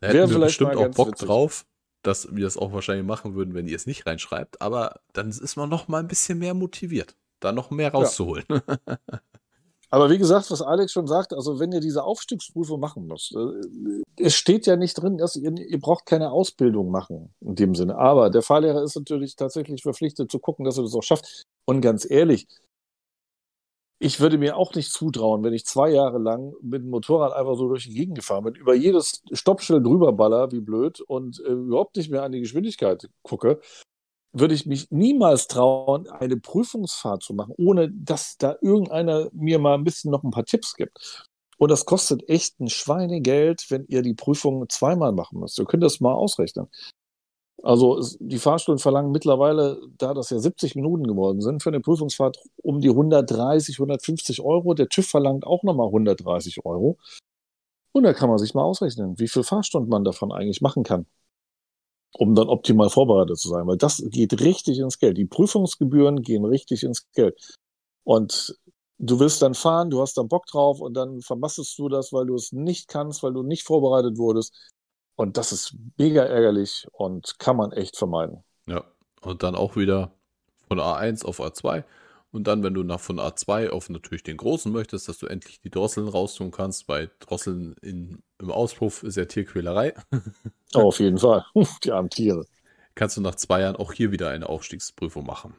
Da 0.00 0.08
hätten 0.08 0.30
wir 0.30 0.40
bestimmt 0.40 0.76
auch 0.76 0.90
Bock 0.90 1.12
witzig. 1.12 1.26
drauf 1.26 1.64
dass 2.02 2.34
wir 2.34 2.44
das 2.44 2.56
auch 2.56 2.72
wahrscheinlich 2.72 3.04
machen 3.04 3.34
würden, 3.34 3.54
wenn 3.54 3.66
ihr 3.66 3.74
es 3.74 3.86
nicht 3.86 4.06
reinschreibt. 4.06 4.62
Aber 4.62 5.00
dann 5.12 5.30
ist 5.30 5.56
man 5.56 5.68
noch 5.68 5.88
mal 5.88 5.98
ein 5.98 6.06
bisschen 6.06 6.38
mehr 6.38 6.54
motiviert, 6.54 7.16
da 7.40 7.50
noch 7.50 7.70
mehr 7.70 7.90
rauszuholen. 7.90 8.44
Ja. 8.48 8.62
Aber 9.90 10.10
wie 10.10 10.18
gesagt, 10.18 10.50
was 10.50 10.60
Alex 10.60 10.92
schon 10.92 11.06
sagt, 11.06 11.32
also 11.32 11.58
wenn 11.58 11.72
ihr 11.72 11.80
diese 11.80 12.04
Aufstiegsprüfung 12.04 12.78
machen 12.78 13.06
müsst, 13.06 13.34
äh, 13.34 14.22
es 14.22 14.34
steht 14.34 14.66
ja 14.66 14.76
nicht 14.76 14.94
drin, 14.94 15.16
dass 15.16 15.36
ihr, 15.36 15.50
ihr 15.56 15.80
braucht 15.80 16.04
keine 16.04 16.30
Ausbildung 16.30 16.90
machen 16.90 17.32
in 17.40 17.54
dem 17.54 17.74
Sinne. 17.74 17.96
Aber 17.96 18.28
der 18.30 18.42
Fahrlehrer 18.42 18.82
ist 18.82 18.96
natürlich 18.96 19.36
tatsächlich 19.36 19.82
verpflichtet 19.82 20.30
zu 20.30 20.38
gucken, 20.38 20.64
dass 20.64 20.76
er 20.76 20.82
das 20.82 20.94
auch 20.94 21.02
schafft. 21.02 21.44
Und 21.64 21.80
ganz 21.80 22.08
ehrlich, 22.08 22.46
ich 24.00 24.20
würde 24.20 24.38
mir 24.38 24.56
auch 24.56 24.74
nicht 24.74 24.92
zutrauen, 24.92 25.42
wenn 25.42 25.54
ich 25.54 25.64
zwei 25.64 25.90
Jahre 25.90 26.18
lang 26.18 26.54
mit 26.62 26.82
dem 26.82 26.90
Motorrad 26.90 27.32
einfach 27.32 27.56
so 27.56 27.68
durch 27.68 27.84
die 27.84 27.94
Gegend 27.94 28.16
gefahren 28.16 28.44
bin, 28.44 28.54
über 28.54 28.74
jedes 28.74 29.22
Stoppschild 29.32 29.84
drüberballer, 29.84 30.52
wie 30.52 30.60
blöd, 30.60 31.00
und 31.00 31.40
äh, 31.40 31.50
überhaupt 31.50 31.96
nicht 31.96 32.10
mehr 32.10 32.22
an 32.22 32.32
die 32.32 32.40
Geschwindigkeit 32.40 33.08
gucke, 33.22 33.60
würde 34.32 34.54
ich 34.54 34.66
mich 34.66 34.90
niemals 34.90 35.48
trauen, 35.48 36.08
eine 36.08 36.36
Prüfungsfahrt 36.36 37.22
zu 37.22 37.34
machen, 37.34 37.54
ohne 37.56 37.90
dass 37.90 38.36
da 38.38 38.56
irgendeiner 38.60 39.28
mir 39.32 39.58
mal 39.58 39.74
ein 39.74 39.84
bisschen 39.84 40.10
noch 40.10 40.22
ein 40.22 40.30
paar 40.30 40.44
Tipps 40.44 40.74
gibt. 40.74 41.26
Und 41.58 41.70
das 41.70 41.86
kostet 41.86 42.28
echt 42.28 42.60
ein 42.60 42.68
Schweinegeld, 42.68 43.66
wenn 43.70 43.84
ihr 43.88 44.02
die 44.02 44.14
Prüfung 44.14 44.68
zweimal 44.68 45.12
machen 45.12 45.40
müsst. 45.40 45.58
Ihr 45.58 45.64
könnt 45.64 45.82
das 45.82 46.00
mal 46.00 46.14
ausrechnen. 46.14 46.68
Also 47.62 48.00
die 48.20 48.38
Fahrstunden 48.38 48.78
verlangen 48.78 49.10
mittlerweile, 49.10 49.80
da 49.98 50.14
das 50.14 50.30
ja 50.30 50.38
70 50.38 50.76
Minuten 50.76 51.04
geworden 51.04 51.40
sind, 51.40 51.62
für 51.62 51.70
eine 51.70 51.80
Prüfungsfahrt 51.80 52.38
um 52.62 52.80
die 52.80 52.90
130, 52.90 53.76
150 53.76 54.42
Euro. 54.42 54.74
Der 54.74 54.88
TÜV 54.88 55.08
verlangt 55.08 55.44
auch 55.44 55.64
nochmal 55.64 55.88
130 55.88 56.64
Euro. 56.64 56.98
Und 57.92 58.04
da 58.04 58.12
kann 58.12 58.28
man 58.28 58.38
sich 58.38 58.54
mal 58.54 58.62
ausrechnen, 58.62 59.18
wie 59.18 59.26
viel 59.26 59.42
Fahrstunden 59.42 59.90
man 59.90 60.04
davon 60.04 60.30
eigentlich 60.30 60.60
machen 60.60 60.84
kann. 60.84 61.06
Um 62.14 62.34
dann 62.34 62.48
optimal 62.48 62.90
vorbereitet 62.90 63.38
zu 63.38 63.48
sein, 63.48 63.66
weil 63.66 63.76
das 63.76 64.02
geht 64.10 64.40
richtig 64.40 64.78
ins 64.78 64.98
Geld. 64.98 65.18
Die 65.18 65.26
Prüfungsgebühren 65.26 66.22
gehen 66.22 66.44
richtig 66.44 66.82
ins 66.82 67.10
Geld. 67.12 67.38
Und 68.04 68.58
du 68.98 69.20
willst 69.20 69.42
dann 69.42 69.54
fahren, 69.54 69.90
du 69.90 70.00
hast 70.00 70.16
dann 70.16 70.28
Bock 70.28 70.46
drauf 70.46 70.80
und 70.80 70.94
dann 70.94 71.20
vermasselst 71.20 71.78
du 71.78 71.88
das, 71.88 72.12
weil 72.12 72.26
du 72.26 72.34
es 72.34 72.52
nicht 72.52 72.88
kannst, 72.88 73.22
weil 73.22 73.32
du 73.32 73.42
nicht 73.42 73.64
vorbereitet 73.64 74.18
wurdest. 74.18 74.54
Und 75.16 75.36
das 75.36 75.52
ist 75.52 75.74
mega 75.96 76.22
ärgerlich 76.22 76.86
und 76.92 77.38
kann 77.38 77.56
man 77.56 77.72
echt 77.72 77.96
vermeiden. 77.96 78.44
Ja, 78.66 78.84
und 79.20 79.42
dann 79.42 79.54
auch 79.54 79.76
wieder 79.76 80.12
von 80.68 80.78
A1 80.78 81.24
auf 81.24 81.40
A2. 81.40 81.84
Und 82.30 82.46
dann, 82.46 82.62
wenn 82.62 82.74
du 82.74 82.82
nach 82.82 83.00
von 83.00 83.18
A2 83.18 83.70
auf 83.70 83.88
natürlich 83.88 84.22
den 84.22 84.36
großen 84.36 84.70
möchtest, 84.70 85.08
dass 85.08 85.18
du 85.18 85.26
endlich 85.26 85.60
die 85.60 85.70
Drosseln 85.70 86.08
raustun 86.08 86.50
kannst, 86.50 86.88
weil 86.88 87.10
Drosseln 87.20 87.74
in, 87.80 88.22
im 88.38 88.50
Auspuff 88.50 89.02
ist 89.02 89.16
ja 89.16 89.24
Tierquälerei. 89.24 89.94
Oh, 90.74 90.88
auf 90.88 91.00
jeden 91.00 91.16
Fall. 91.16 91.46
Die 91.82 91.90
armen 91.90 92.10
Tiere. 92.10 92.44
Kannst 92.94 93.16
du 93.16 93.22
nach 93.22 93.36
zwei 93.36 93.62
Jahren 93.62 93.76
auch 93.76 93.94
hier 93.94 94.12
wieder 94.12 94.28
eine 94.28 94.50
Aufstiegsprüfung 94.50 95.24
machen. 95.24 95.54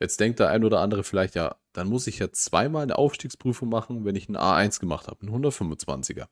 Jetzt 0.00 0.20
denkt 0.20 0.40
der 0.40 0.48
ein 0.48 0.64
oder 0.64 0.80
andere 0.80 1.04
vielleicht, 1.04 1.34
ja, 1.34 1.56
dann 1.74 1.88
muss 1.88 2.06
ich 2.06 2.18
ja 2.18 2.32
zweimal 2.32 2.82
eine 2.82 2.96
Aufstiegsprüfung 2.96 3.68
machen, 3.68 4.06
wenn 4.06 4.16
ich 4.16 4.28
einen 4.28 4.38
A1 4.38 4.80
gemacht 4.80 5.08
habe, 5.08 5.20
einen 5.20 5.44
125er. 5.44 6.28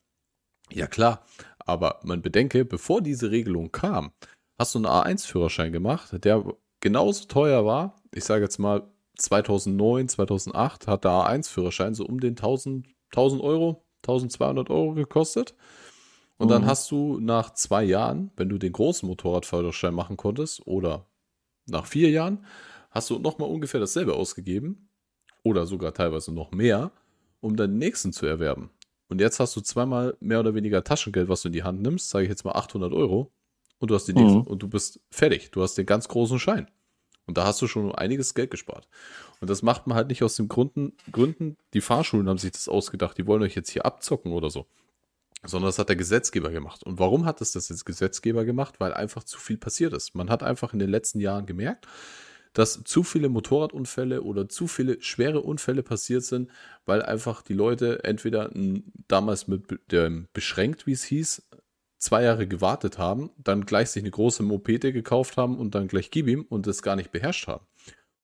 Ja 0.70 0.86
klar, 0.86 1.26
aber 1.58 2.00
man 2.04 2.22
bedenke, 2.22 2.64
bevor 2.64 3.02
diese 3.02 3.30
Regelung 3.30 3.70
kam, 3.70 4.12
hast 4.58 4.74
du 4.74 4.78
einen 4.78 4.86
A1-Führerschein 4.86 5.72
gemacht, 5.72 6.24
der 6.24 6.42
genauso 6.80 7.26
teuer 7.26 7.66
war. 7.66 7.96
Ich 8.14 8.24
sage 8.24 8.44
jetzt 8.44 8.58
mal 8.58 8.90
2009, 9.16 10.08
2008 10.08 10.86
hat 10.86 11.04
der 11.04 11.12
A1-Führerschein 11.12 11.94
so 11.94 12.04
um 12.04 12.20
den 12.20 12.32
1000, 12.32 12.86
1000 13.10 13.42
Euro, 13.42 13.84
1200 14.02 14.70
Euro 14.70 14.94
gekostet. 14.94 15.54
Und 16.36 16.48
mhm. 16.48 16.50
dann 16.50 16.66
hast 16.66 16.90
du 16.90 17.18
nach 17.20 17.54
zwei 17.54 17.84
Jahren, 17.84 18.30
wenn 18.36 18.48
du 18.48 18.58
den 18.58 18.72
großen 18.72 19.08
Motorradführerschein 19.08 19.94
machen 19.94 20.16
konntest, 20.16 20.66
oder 20.66 21.06
nach 21.66 21.86
vier 21.86 22.10
Jahren, 22.10 22.44
hast 22.90 23.10
du 23.10 23.18
nochmal 23.18 23.48
ungefähr 23.48 23.80
dasselbe 23.80 24.14
ausgegeben 24.14 24.88
oder 25.42 25.66
sogar 25.66 25.94
teilweise 25.94 26.32
noch 26.32 26.50
mehr, 26.52 26.92
um 27.40 27.56
deinen 27.56 27.78
nächsten 27.78 28.12
zu 28.12 28.26
erwerben. 28.26 28.70
Und 29.08 29.20
jetzt 29.20 29.38
hast 29.38 29.54
du 29.54 29.60
zweimal 29.60 30.16
mehr 30.20 30.40
oder 30.40 30.54
weniger 30.54 30.82
Taschengeld, 30.82 31.28
was 31.28 31.42
du 31.42 31.48
in 31.48 31.52
die 31.52 31.62
Hand 31.62 31.82
nimmst, 31.82 32.10
sage 32.10 32.24
ich 32.24 32.30
jetzt 32.30 32.44
mal 32.44 32.52
800 32.52 32.92
Euro, 32.92 33.32
und 33.78 33.90
du 33.90 33.94
hast 33.94 34.06
die 34.06 34.14
nächsten, 34.14 34.38
mhm. 34.38 34.46
und 34.46 34.62
du 34.62 34.68
bist 34.68 35.00
fertig. 35.10 35.50
Du 35.50 35.62
hast 35.62 35.76
den 35.76 35.86
ganz 35.86 36.08
großen 36.08 36.38
Schein. 36.38 36.70
Und 37.26 37.38
da 37.38 37.44
hast 37.44 37.60
du 37.62 37.66
schon 37.66 37.94
einiges 37.94 38.34
Geld 38.34 38.50
gespart. 38.50 38.88
Und 39.40 39.48
das 39.48 39.62
macht 39.62 39.86
man 39.86 39.96
halt 39.96 40.08
nicht 40.08 40.22
aus 40.22 40.36
den 40.36 40.48
Gründen, 40.48 40.92
Gründen, 41.10 41.56
die 41.72 41.80
Fahrschulen 41.80 42.28
haben 42.28 42.38
sich 42.38 42.52
das 42.52 42.68
ausgedacht, 42.68 43.16
die 43.16 43.26
wollen 43.26 43.42
euch 43.42 43.54
jetzt 43.54 43.70
hier 43.70 43.86
abzocken 43.86 44.32
oder 44.32 44.50
so. 44.50 44.66
Sondern 45.42 45.68
das 45.68 45.78
hat 45.78 45.88
der 45.88 45.96
Gesetzgeber 45.96 46.50
gemacht. 46.50 46.82
Und 46.84 46.98
warum 46.98 47.26
hat 47.26 47.40
es 47.40 47.52
das 47.52 47.68
jetzt 47.68 47.84
Gesetzgeber 47.84 48.44
gemacht? 48.44 48.76
Weil 48.78 48.94
einfach 48.94 49.24
zu 49.24 49.38
viel 49.38 49.58
passiert 49.58 49.92
ist. 49.92 50.14
Man 50.14 50.30
hat 50.30 50.42
einfach 50.42 50.72
in 50.72 50.78
den 50.78 50.90
letzten 50.90 51.20
Jahren 51.20 51.44
gemerkt, 51.44 51.86
dass 52.54 52.82
zu 52.84 53.02
viele 53.02 53.28
Motorradunfälle 53.28 54.22
oder 54.22 54.48
zu 54.48 54.68
viele 54.68 55.02
schwere 55.02 55.40
Unfälle 55.40 55.82
passiert 55.82 56.22
sind, 56.22 56.50
weil 56.86 57.02
einfach 57.02 57.42
die 57.42 57.52
Leute 57.52 58.04
entweder 58.04 58.50
damals 59.08 59.48
mit 59.48 59.64
dem 59.90 60.28
beschränkt, 60.32 60.86
wie 60.86 60.92
es 60.92 61.04
hieß, 61.04 61.42
zwei 62.04 62.22
Jahre 62.22 62.46
gewartet 62.46 62.98
haben, 62.98 63.30
dann 63.38 63.64
gleich 63.64 63.90
sich 63.90 64.02
eine 64.02 64.10
große 64.10 64.42
Mopete 64.42 64.92
gekauft 64.92 65.36
haben 65.36 65.58
und 65.58 65.74
dann 65.74 65.88
gleich 65.88 66.10
gib 66.10 66.28
ihm 66.28 66.44
und 66.48 66.66
das 66.66 66.82
gar 66.82 66.96
nicht 66.96 67.10
beherrscht 67.10 67.48
haben. 67.48 67.66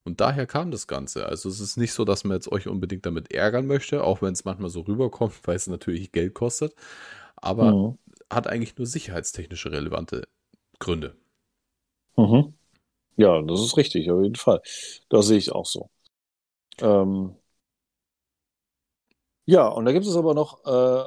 Und 0.05 0.21
daher 0.21 0.47
kam 0.47 0.71
das 0.71 0.87
Ganze. 0.87 1.27
Also 1.27 1.49
es 1.49 1.61
ist 1.61 1.77
nicht 1.77 1.93
so, 1.93 2.05
dass 2.05 2.25
man 2.25 2.37
jetzt 2.37 2.51
euch 2.53 2.69
unbedingt 2.69 3.07
damit 3.07 3.33
ärgern 3.33 3.67
möchte, 3.67 4.05
auch 4.05 4.23
wenn 4.23 4.33
es 4.33 4.45
manchmal 4.45 4.71
so 4.71 4.83
rüberkommt, 4.83 5.35
weil 5.47 5.57
es 5.57 5.67
natürlich 5.67 6.13
Geld 6.13 6.35
kostet. 6.35 6.75
Aber 7.37 7.73
mhm. 7.73 7.99
hat 8.31 8.47
eigentlich 8.47 8.77
nur 8.77 8.87
sicherheitstechnische 8.87 9.73
relevante 9.73 10.29
Gründe. 10.79 11.17
Mhm. 12.17 12.55
Ja, 13.17 13.41
das 13.43 13.61
ist 13.61 13.77
richtig, 13.77 14.11
auf 14.11 14.23
jeden 14.23 14.37
Fall. 14.37 14.61
Das 15.09 15.27
sehe 15.27 15.39
ich 15.39 15.53
auch 15.53 15.67
so. 15.67 15.91
Ähm, 16.81 17.35
ja, 19.47 19.67
und 19.69 19.85
da 19.85 19.93
gibt 19.93 20.07
es 20.07 20.17
aber 20.17 20.35
noch 20.35 20.65
äh, 20.65 21.05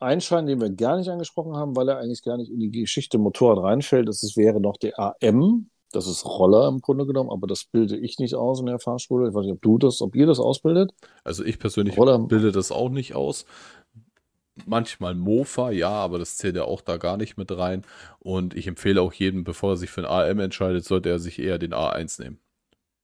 einen 0.00 0.20
Schein, 0.20 0.46
den 0.46 0.60
wir 0.60 0.70
gar 0.70 0.96
nicht 0.96 1.08
angesprochen 1.08 1.56
haben, 1.56 1.76
weil 1.76 1.88
er 1.88 1.98
eigentlich 1.98 2.22
gar 2.22 2.36
nicht 2.36 2.50
in 2.50 2.58
die 2.58 2.70
Geschichte 2.70 3.18
Motorrad 3.18 3.62
reinfällt. 3.62 4.08
Das 4.08 4.22
wäre 4.36 4.60
noch 4.60 4.76
der 4.76 4.98
AM. 4.98 5.70
Das 5.92 6.06
ist 6.06 6.24
Roller 6.24 6.68
im 6.68 6.80
Grunde 6.80 7.04
genommen, 7.04 7.30
aber 7.30 7.46
das 7.46 7.64
bilde 7.64 7.96
ich 7.96 8.18
nicht 8.18 8.34
aus 8.34 8.60
in 8.60 8.66
der 8.66 8.78
Fahrschule. 8.78 9.28
Ich 9.28 9.34
weiß 9.34 9.44
nicht, 9.44 9.54
ob 9.54 9.62
du 9.62 9.78
das, 9.78 10.00
ob 10.00 10.14
ihr 10.14 10.26
das 10.26 10.38
ausbildet. 10.38 10.92
Also 11.24 11.44
ich 11.44 11.58
persönlich 11.58 11.98
Roller. 11.98 12.18
bilde 12.18 12.52
das 12.52 12.70
auch 12.70 12.90
nicht 12.90 13.14
aus 13.14 13.44
manchmal 14.66 15.14
Mofa, 15.14 15.70
ja, 15.70 15.90
aber 15.90 16.18
das 16.18 16.36
zählt 16.36 16.56
ja 16.56 16.64
auch 16.64 16.80
da 16.80 16.96
gar 16.96 17.16
nicht 17.16 17.36
mit 17.36 17.50
rein. 17.56 17.82
Und 18.18 18.54
ich 18.54 18.66
empfehle 18.66 19.02
auch 19.02 19.12
jedem, 19.12 19.44
bevor 19.44 19.72
er 19.72 19.76
sich 19.76 19.90
für 19.90 20.02
ein 20.02 20.30
AM 20.30 20.38
entscheidet, 20.40 20.84
sollte 20.84 21.08
er 21.08 21.18
sich 21.18 21.38
eher 21.38 21.58
den 21.58 21.72
A1 21.72 22.22
nehmen. 22.22 22.38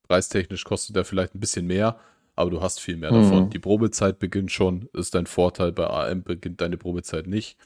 Preistechnisch 0.07 0.64
kostet 0.64 0.97
er 0.97 1.05
vielleicht 1.05 1.34
ein 1.34 1.40
bisschen 1.40 1.66
mehr, 1.66 1.99
aber 2.37 2.51
du 2.51 2.61
hast 2.61 2.80
viel 2.80 2.97
mehr 2.97 3.12
mhm. 3.12 3.22
davon. 3.22 3.51
Die 3.51 3.59
Probezeit 3.59 4.18
beginnt 4.18 4.53
schon, 4.53 4.89
ist 4.93 5.14
dein 5.14 5.26
Vorteil. 5.26 5.72
Bei 5.72 5.89
AM 5.89 6.22
beginnt 6.22 6.61
deine 6.61 6.76
Probezeit 6.76 7.26
nicht. 7.26 7.57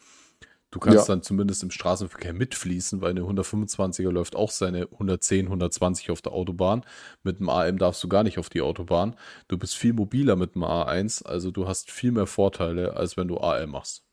Du 0.71 0.79
kannst 0.79 1.09
ja. 1.09 1.15
dann 1.15 1.23
zumindest 1.23 1.65
im 1.65 1.73
Straßenverkehr 1.73 2.33
mitfließen, 2.33 3.01
weil 3.01 3.11
eine 3.11 3.23
125er 3.23 4.11
läuft 4.13 4.37
auch 4.37 4.53
seine 4.53 4.83
110, 4.83 5.47
120 5.47 6.13
auf 6.13 6.23
der 6.23 6.33
Autobahn. 6.33 6.85
Mit 7.25 7.41
dem 7.41 7.49
AM 7.49 7.77
darfst 7.77 8.03
du 8.05 8.09
gar 8.09 8.23
nicht 8.23 8.39
auf 8.39 8.49
die 8.49 8.63
Autobahn. 8.63 9.17
Du 9.49 9.59
bist 9.59 9.75
viel 9.75 9.93
mobiler 9.93 10.37
mit 10.37 10.55
dem 10.55 10.63
A1, 10.63 11.25
also 11.27 11.51
du 11.51 11.67
hast 11.67 11.91
viel 11.91 12.13
mehr 12.13 12.27
Vorteile, 12.27 12.97
als 12.97 13.17
wenn 13.17 13.27
du 13.27 13.39
AM 13.39 13.71
machst. 13.71 14.05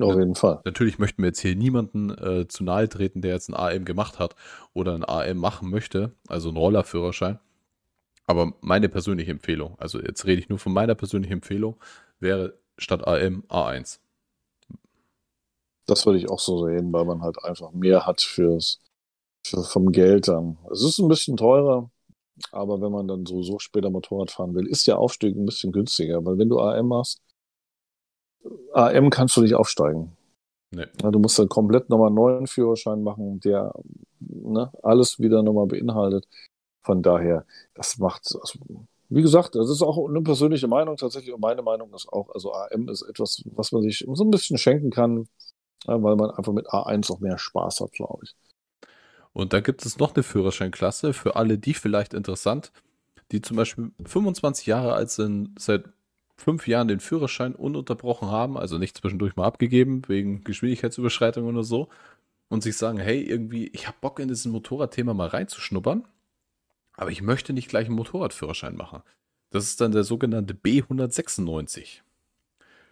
Auf 0.00 0.16
jeden 0.16 0.36
Fall. 0.36 0.60
Natürlich 0.64 0.98
möchten 0.98 1.22
wir 1.22 1.28
jetzt 1.28 1.40
hier 1.40 1.56
niemanden 1.56 2.10
äh, 2.10 2.48
zu 2.48 2.64
nahe 2.64 2.88
treten, 2.88 3.20
der 3.20 3.32
jetzt 3.32 3.50
ein 3.50 3.54
AM 3.54 3.84
gemacht 3.84 4.18
hat 4.18 4.36
oder 4.72 4.94
ein 4.94 5.06
AM 5.06 5.36
machen 5.36 5.68
möchte, 5.68 6.12
also 6.28 6.48
einen 6.48 6.56
Rollerführerschein. 6.56 7.40
Aber 8.28 8.52
meine 8.60 8.90
persönliche 8.90 9.30
Empfehlung, 9.30 9.74
also 9.78 9.98
jetzt 10.00 10.26
rede 10.26 10.40
ich 10.40 10.50
nur 10.50 10.58
von 10.58 10.74
meiner 10.74 10.94
persönlichen 10.94 11.32
Empfehlung, 11.32 11.76
wäre 12.20 12.58
statt 12.76 13.08
AM 13.08 13.42
A1. 13.48 14.00
Das 15.86 16.04
würde 16.04 16.18
ich 16.18 16.28
auch 16.28 16.38
so 16.38 16.66
sehen, 16.66 16.92
weil 16.92 17.06
man 17.06 17.22
halt 17.22 17.42
einfach 17.42 17.72
mehr 17.72 18.04
hat 18.04 18.20
fürs, 18.20 18.80
für, 19.46 19.64
vom 19.64 19.92
Geld 19.92 20.28
dann. 20.28 20.58
Es 20.70 20.84
ist 20.84 20.98
ein 20.98 21.08
bisschen 21.08 21.38
teurer, 21.38 21.90
aber 22.52 22.82
wenn 22.82 22.92
man 22.92 23.08
dann 23.08 23.24
sowieso 23.24 23.58
später 23.58 23.88
Motorrad 23.88 24.30
fahren 24.30 24.54
will, 24.54 24.66
ist 24.66 24.86
der 24.86 24.98
Aufstieg 24.98 25.34
ein 25.34 25.46
bisschen 25.46 25.72
günstiger, 25.72 26.22
weil 26.26 26.36
wenn 26.36 26.50
du 26.50 26.60
AM 26.60 26.88
machst, 26.88 27.22
AM 28.74 29.08
kannst 29.08 29.38
du 29.38 29.40
nicht 29.40 29.54
aufsteigen. 29.54 30.18
Nee. 30.70 30.84
Du 30.98 31.18
musst 31.18 31.38
dann 31.38 31.48
komplett 31.48 31.88
nochmal 31.88 32.08
einen 32.08 32.16
neuen 32.16 32.46
Führerschein 32.46 33.02
machen, 33.02 33.40
der 33.40 33.72
ne, 34.20 34.70
alles 34.82 35.18
wieder 35.18 35.42
nochmal 35.42 35.66
beinhaltet. 35.66 36.28
Von 36.88 37.02
daher, 37.02 37.44
das 37.74 37.98
macht, 37.98 38.34
also, 38.40 38.58
wie 39.10 39.20
gesagt, 39.20 39.54
das 39.54 39.68
ist 39.68 39.82
auch 39.82 40.08
eine 40.08 40.22
persönliche 40.22 40.68
Meinung 40.68 40.96
tatsächlich. 40.96 41.34
Und 41.34 41.42
meine 41.42 41.60
Meinung 41.60 41.92
ist 41.92 42.08
auch, 42.08 42.30
also 42.30 42.54
AM 42.54 42.88
ist 42.88 43.02
etwas, 43.02 43.44
was 43.54 43.72
man 43.72 43.82
sich 43.82 44.06
so 44.10 44.24
ein 44.24 44.30
bisschen 44.30 44.56
schenken 44.56 44.88
kann, 44.88 45.28
weil 45.84 46.16
man 46.16 46.30
einfach 46.30 46.54
mit 46.54 46.66
A1 46.68 47.12
auch 47.12 47.20
mehr 47.20 47.36
Spaß 47.36 47.80
hat, 47.80 47.92
glaube 47.92 48.20
ich. 48.22 48.34
Und 49.34 49.52
dann 49.52 49.62
gibt 49.62 49.84
es 49.84 49.98
noch 49.98 50.14
eine 50.14 50.22
Führerscheinklasse 50.22 51.12
für 51.12 51.36
alle, 51.36 51.58
die 51.58 51.74
vielleicht 51.74 52.14
interessant, 52.14 52.72
die 53.32 53.42
zum 53.42 53.58
Beispiel 53.58 53.90
25 54.06 54.64
Jahre 54.64 54.94
alt 54.94 55.10
sind, 55.10 55.60
seit 55.60 55.84
fünf 56.38 56.66
Jahren 56.68 56.88
den 56.88 57.00
Führerschein 57.00 57.54
ununterbrochen 57.54 58.30
haben, 58.30 58.56
also 58.56 58.78
nicht 58.78 58.96
zwischendurch 58.96 59.36
mal 59.36 59.44
abgegeben, 59.44 60.00
wegen 60.08 60.42
Geschwindigkeitsüberschreitung 60.42 61.44
oder 61.44 61.64
so, 61.64 61.88
und 62.48 62.62
sich 62.62 62.78
sagen, 62.78 62.96
hey, 62.96 63.20
irgendwie, 63.20 63.66
ich 63.74 63.86
habe 63.86 63.98
Bock 64.00 64.20
in 64.20 64.28
dieses 64.28 64.46
Motorradthema 64.46 65.12
mal 65.12 65.28
reinzuschnuppern, 65.28 66.08
aber 66.98 67.10
ich 67.10 67.22
möchte 67.22 67.54
nicht 67.54 67.68
gleich 67.68 67.86
einen 67.86 67.96
Motorradführerschein 67.96 68.76
machen. 68.76 69.02
Das 69.50 69.64
ist 69.64 69.80
dann 69.80 69.92
der 69.92 70.04
sogenannte 70.04 70.52
B196. 70.52 72.02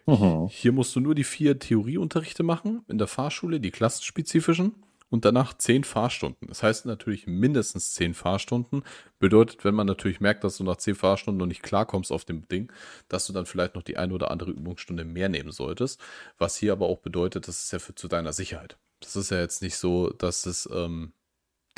Mhm. 0.07 0.47
Hier 0.47 0.71
musst 0.71 0.95
du 0.95 0.99
nur 0.99 1.13
die 1.13 1.23
vier 1.23 1.59
Theorieunterrichte 1.59 2.41
machen 2.41 2.83
in 2.87 2.97
der 2.97 3.07
Fahrschule, 3.07 3.59
die 3.59 3.69
klassenspezifischen, 3.69 4.73
und 5.09 5.25
danach 5.25 5.53
zehn 5.57 5.83
Fahrstunden. 5.83 6.47
Das 6.47 6.63
heißt 6.63 6.85
natürlich 6.85 7.27
mindestens 7.27 7.93
zehn 7.93 8.13
Fahrstunden. 8.13 8.83
Bedeutet, 9.19 9.63
wenn 9.63 9.75
man 9.75 9.87
natürlich 9.87 10.19
merkt, 10.19 10.43
dass 10.43 10.57
du 10.57 10.63
nach 10.63 10.77
zehn 10.77 10.95
Fahrstunden 10.95 11.39
noch 11.39 11.45
nicht 11.45 11.63
klarkommst 11.63 12.11
auf 12.11 12.25
dem 12.25 12.47
Ding, 12.47 12.71
dass 13.07 13.25
du 13.27 13.33
dann 13.33 13.45
vielleicht 13.45 13.75
noch 13.75 13.83
die 13.83 13.97
eine 13.97 14.13
oder 14.13 14.31
andere 14.31 14.51
Übungsstunde 14.51 15.05
mehr 15.05 15.29
nehmen 15.29 15.51
solltest. 15.51 16.01
Was 16.37 16.57
hier 16.57 16.73
aber 16.73 16.87
auch 16.87 16.99
bedeutet, 16.99 17.47
das 17.47 17.63
ist 17.63 17.71
ja 17.71 17.79
für 17.79 17.95
zu 17.95 18.07
deiner 18.07 18.33
Sicherheit. 18.33 18.77
Das 18.99 19.15
ist 19.15 19.31
ja 19.31 19.39
jetzt 19.39 19.61
nicht 19.61 19.77
so, 19.77 20.09
dass 20.09 20.45
es 20.45 20.67
ähm, 20.73 21.13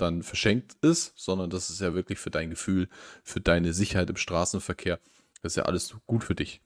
dann 0.01 0.23
verschenkt 0.23 0.75
ist, 0.81 1.13
sondern 1.15 1.49
das 1.49 1.69
ist 1.69 1.81
ja 1.81 1.93
wirklich 1.93 2.19
für 2.19 2.31
dein 2.31 2.49
Gefühl, 2.49 2.89
für 3.23 3.41
deine 3.41 3.73
Sicherheit 3.73 4.09
im 4.09 4.17
Straßenverkehr. 4.17 4.99
Das 5.41 5.53
ist 5.53 5.57
ja 5.57 5.63
alles 5.63 5.95
gut 6.07 6.23
für 6.23 6.35
dich. 6.35 6.61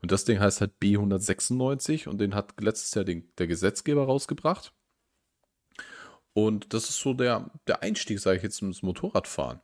Und 0.00 0.12
das 0.12 0.24
Ding 0.24 0.40
heißt 0.40 0.60
halt 0.60 0.72
B196 0.82 2.08
und 2.08 2.20
den 2.20 2.34
hat 2.34 2.60
letztes 2.60 2.94
Jahr 2.94 3.04
den, 3.04 3.28
der 3.38 3.46
Gesetzgeber 3.46 4.04
rausgebracht. 4.04 4.72
Und 6.34 6.72
das 6.72 6.88
ist 6.88 6.98
so 6.98 7.14
der, 7.14 7.50
der 7.66 7.82
Einstieg, 7.82 8.18
sage 8.18 8.38
ich 8.38 8.42
jetzt, 8.42 8.62
ins 8.62 8.82
Motorradfahren. 8.82 9.60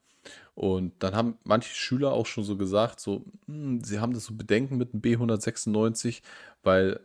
Und 0.54 1.02
dann 1.02 1.14
haben 1.14 1.38
manche 1.44 1.74
Schüler 1.74 2.12
auch 2.12 2.26
schon 2.26 2.44
so 2.44 2.56
gesagt, 2.56 3.00
so, 3.00 3.24
hm, 3.46 3.82
sie 3.82 4.00
haben 4.00 4.12
das 4.12 4.24
so 4.24 4.34
Bedenken 4.34 4.76
mit 4.76 4.92
dem 4.92 5.00
B196, 5.00 6.22
weil 6.62 7.00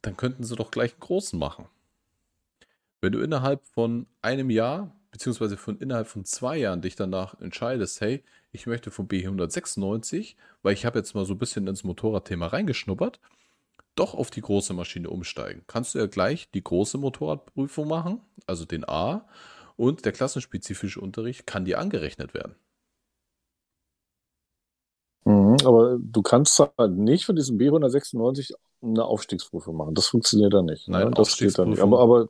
dann 0.00 0.16
könnten 0.16 0.44
sie 0.44 0.56
doch 0.56 0.70
gleich 0.70 0.92
einen 0.92 1.00
großen 1.00 1.38
machen. 1.38 1.66
Wenn 3.00 3.12
du 3.12 3.20
innerhalb 3.20 3.64
von 3.66 4.06
einem 4.20 4.50
Jahr, 4.50 4.94
beziehungsweise 5.12 5.56
von 5.56 5.78
innerhalb 5.78 6.08
von 6.08 6.24
zwei 6.24 6.56
Jahren 6.56 6.80
dich 6.80 6.96
danach 6.96 7.38
entscheidest, 7.40 8.00
hey, 8.00 8.24
ich 8.50 8.66
möchte 8.66 8.90
vom 8.90 9.06
B196, 9.06 10.34
weil 10.62 10.74
ich 10.74 10.84
habe 10.84 10.98
jetzt 10.98 11.14
mal 11.14 11.24
so 11.24 11.34
ein 11.34 11.38
bisschen 11.38 11.68
ins 11.68 11.84
Motorradthema 11.84 12.48
reingeschnuppert, 12.48 13.20
doch 13.94 14.14
auf 14.14 14.30
die 14.30 14.40
große 14.40 14.72
Maschine 14.72 15.10
umsteigen. 15.10 15.62
Kannst 15.66 15.94
du 15.94 15.98
ja 15.98 16.06
gleich 16.06 16.50
die 16.50 16.64
große 16.64 16.98
Motorradprüfung 16.98 17.86
machen, 17.86 18.20
also 18.46 18.64
den 18.64 18.88
A, 18.88 19.28
und 19.76 20.04
der 20.04 20.12
klassenspezifische 20.12 21.00
Unterricht 21.00 21.46
kann 21.46 21.64
dir 21.64 21.78
angerechnet 21.78 22.34
werden. 22.34 22.54
Mhm, 25.24 25.56
aber 25.64 25.98
du 26.00 26.22
kannst 26.22 26.58
halt 26.58 26.92
nicht 26.92 27.26
für 27.26 27.34
diesen 27.34 27.58
B196 27.58 28.54
eine 28.82 29.04
Aufstiegsprüfung 29.04 29.76
machen. 29.76 29.94
Das 29.94 30.08
funktioniert 30.08 30.52
dann 30.52 30.64
nicht. 30.64 30.88
Ne? 30.88 30.98
Nein, 30.98 31.08
ne? 31.08 31.14
das 31.14 31.36
geht 31.36 31.56
dann 31.58 31.70
nicht. 31.70 31.80
Aber, 31.80 32.00
aber, 32.00 32.28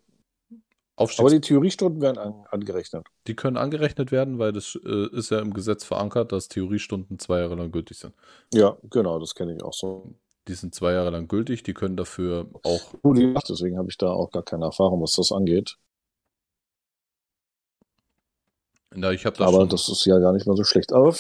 aber 0.97 1.31
die 1.31 1.41
Theoriestunden 1.41 2.01
werden 2.01 2.19
an, 2.19 2.45
angerechnet. 2.51 3.07
Die 3.27 3.35
können 3.35 3.57
angerechnet 3.57 4.13
werden, 4.13 4.39
weil 4.39 4.53
das 4.53 4.79
äh, 4.85 5.09
ist 5.17 5.31
ja 5.31 5.41
im 5.41 5.53
Gesetz 5.53 5.85
verankert, 5.85 6.33
dass 6.33 6.49
Theoriestunden 6.49 7.19
zwei 7.19 7.41
Jahre 7.41 7.55
lang 7.55 7.73
gültig 7.73 7.99
sind. 7.99 8.15
Ja, 8.53 8.77
genau, 8.91 9.19
das 9.19 9.35
kenne 9.35 9.55
ich 9.55 9.63
auch 9.63 9.73
so. 9.73 10.15
Die 10.49 10.55
sind 10.55 10.75
zwei 10.75 10.93
Jahre 10.93 11.11
lang 11.11 11.29
gültig, 11.29 11.63
die 11.63 11.73
können 11.73 11.97
dafür 11.97 12.49
auch. 12.65 12.93
Deswegen 13.49 13.79
habe 13.79 13.89
ich 13.91 13.97
da 13.97 14.11
auch 14.11 14.31
gar 14.31 14.43
keine 14.43 14.65
Erfahrung, 14.67 15.01
was 15.01 15.13
das 15.13 15.33
angeht. 15.33 15.77
Na, 18.95 19.13
ich 19.13 19.23
das 19.23 19.41
Aber 19.41 19.61
schon, 19.61 19.69
das 19.69 19.89
ist 19.89 20.05
ja 20.05 20.19
gar 20.19 20.33
nicht 20.33 20.47
mal 20.47 20.57
so 20.57 20.65
schlecht. 20.65 20.93
Aber 20.93 21.15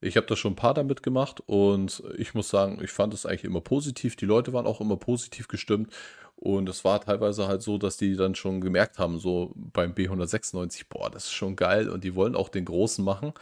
ich 0.00 0.16
habe 0.16 0.26
da 0.26 0.36
schon 0.36 0.52
ein 0.52 0.56
paar 0.56 0.74
damit 0.74 1.02
gemacht 1.02 1.42
und 1.46 2.02
ich 2.16 2.34
muss 2.34 2.48
sagen, 2.48 2.80
ich 2.82 2.90
fand 2.90 3.14
es 3.14 3.26
eigentlich 3.26 3.44
immer 3.44 3.60
positiv. 3.60 4.16
Die 4.16 4.26
Leute 4.26 4.52
waren 4.52 4.66
auch 4.66 4.80
immer 4.80 4.96
positiv 4.96 5.48
gestimmt 5.48 5.92
und 6.36 6.68
es 6.68 6.84
war 6.84 7.00
teilweise 7.00 7.48
halt 7.48 7.62
so, 7.62 7.78
dass 7.78 7.96
die 7.96 8.14
dann 8.14 8.34
schon 8.34 8.60
gemerkt 8.60 8.98
haben, 8.98 9.18
so 9.18 9.52
beim 9.54 9.92
B196, 9.92 10.84
boah, 10.88 11.10
das 11.10 11.24
ist 11.24 11.32
schon 11.32 11.56
geil 11.56 11.88
und 11.88 12.04
die 12.04 12.14
wollen 12.14 12.36
auch 12.36 12.50
den 12.50 12.66
großen 12.66 13.04
machen. 13.04 13.32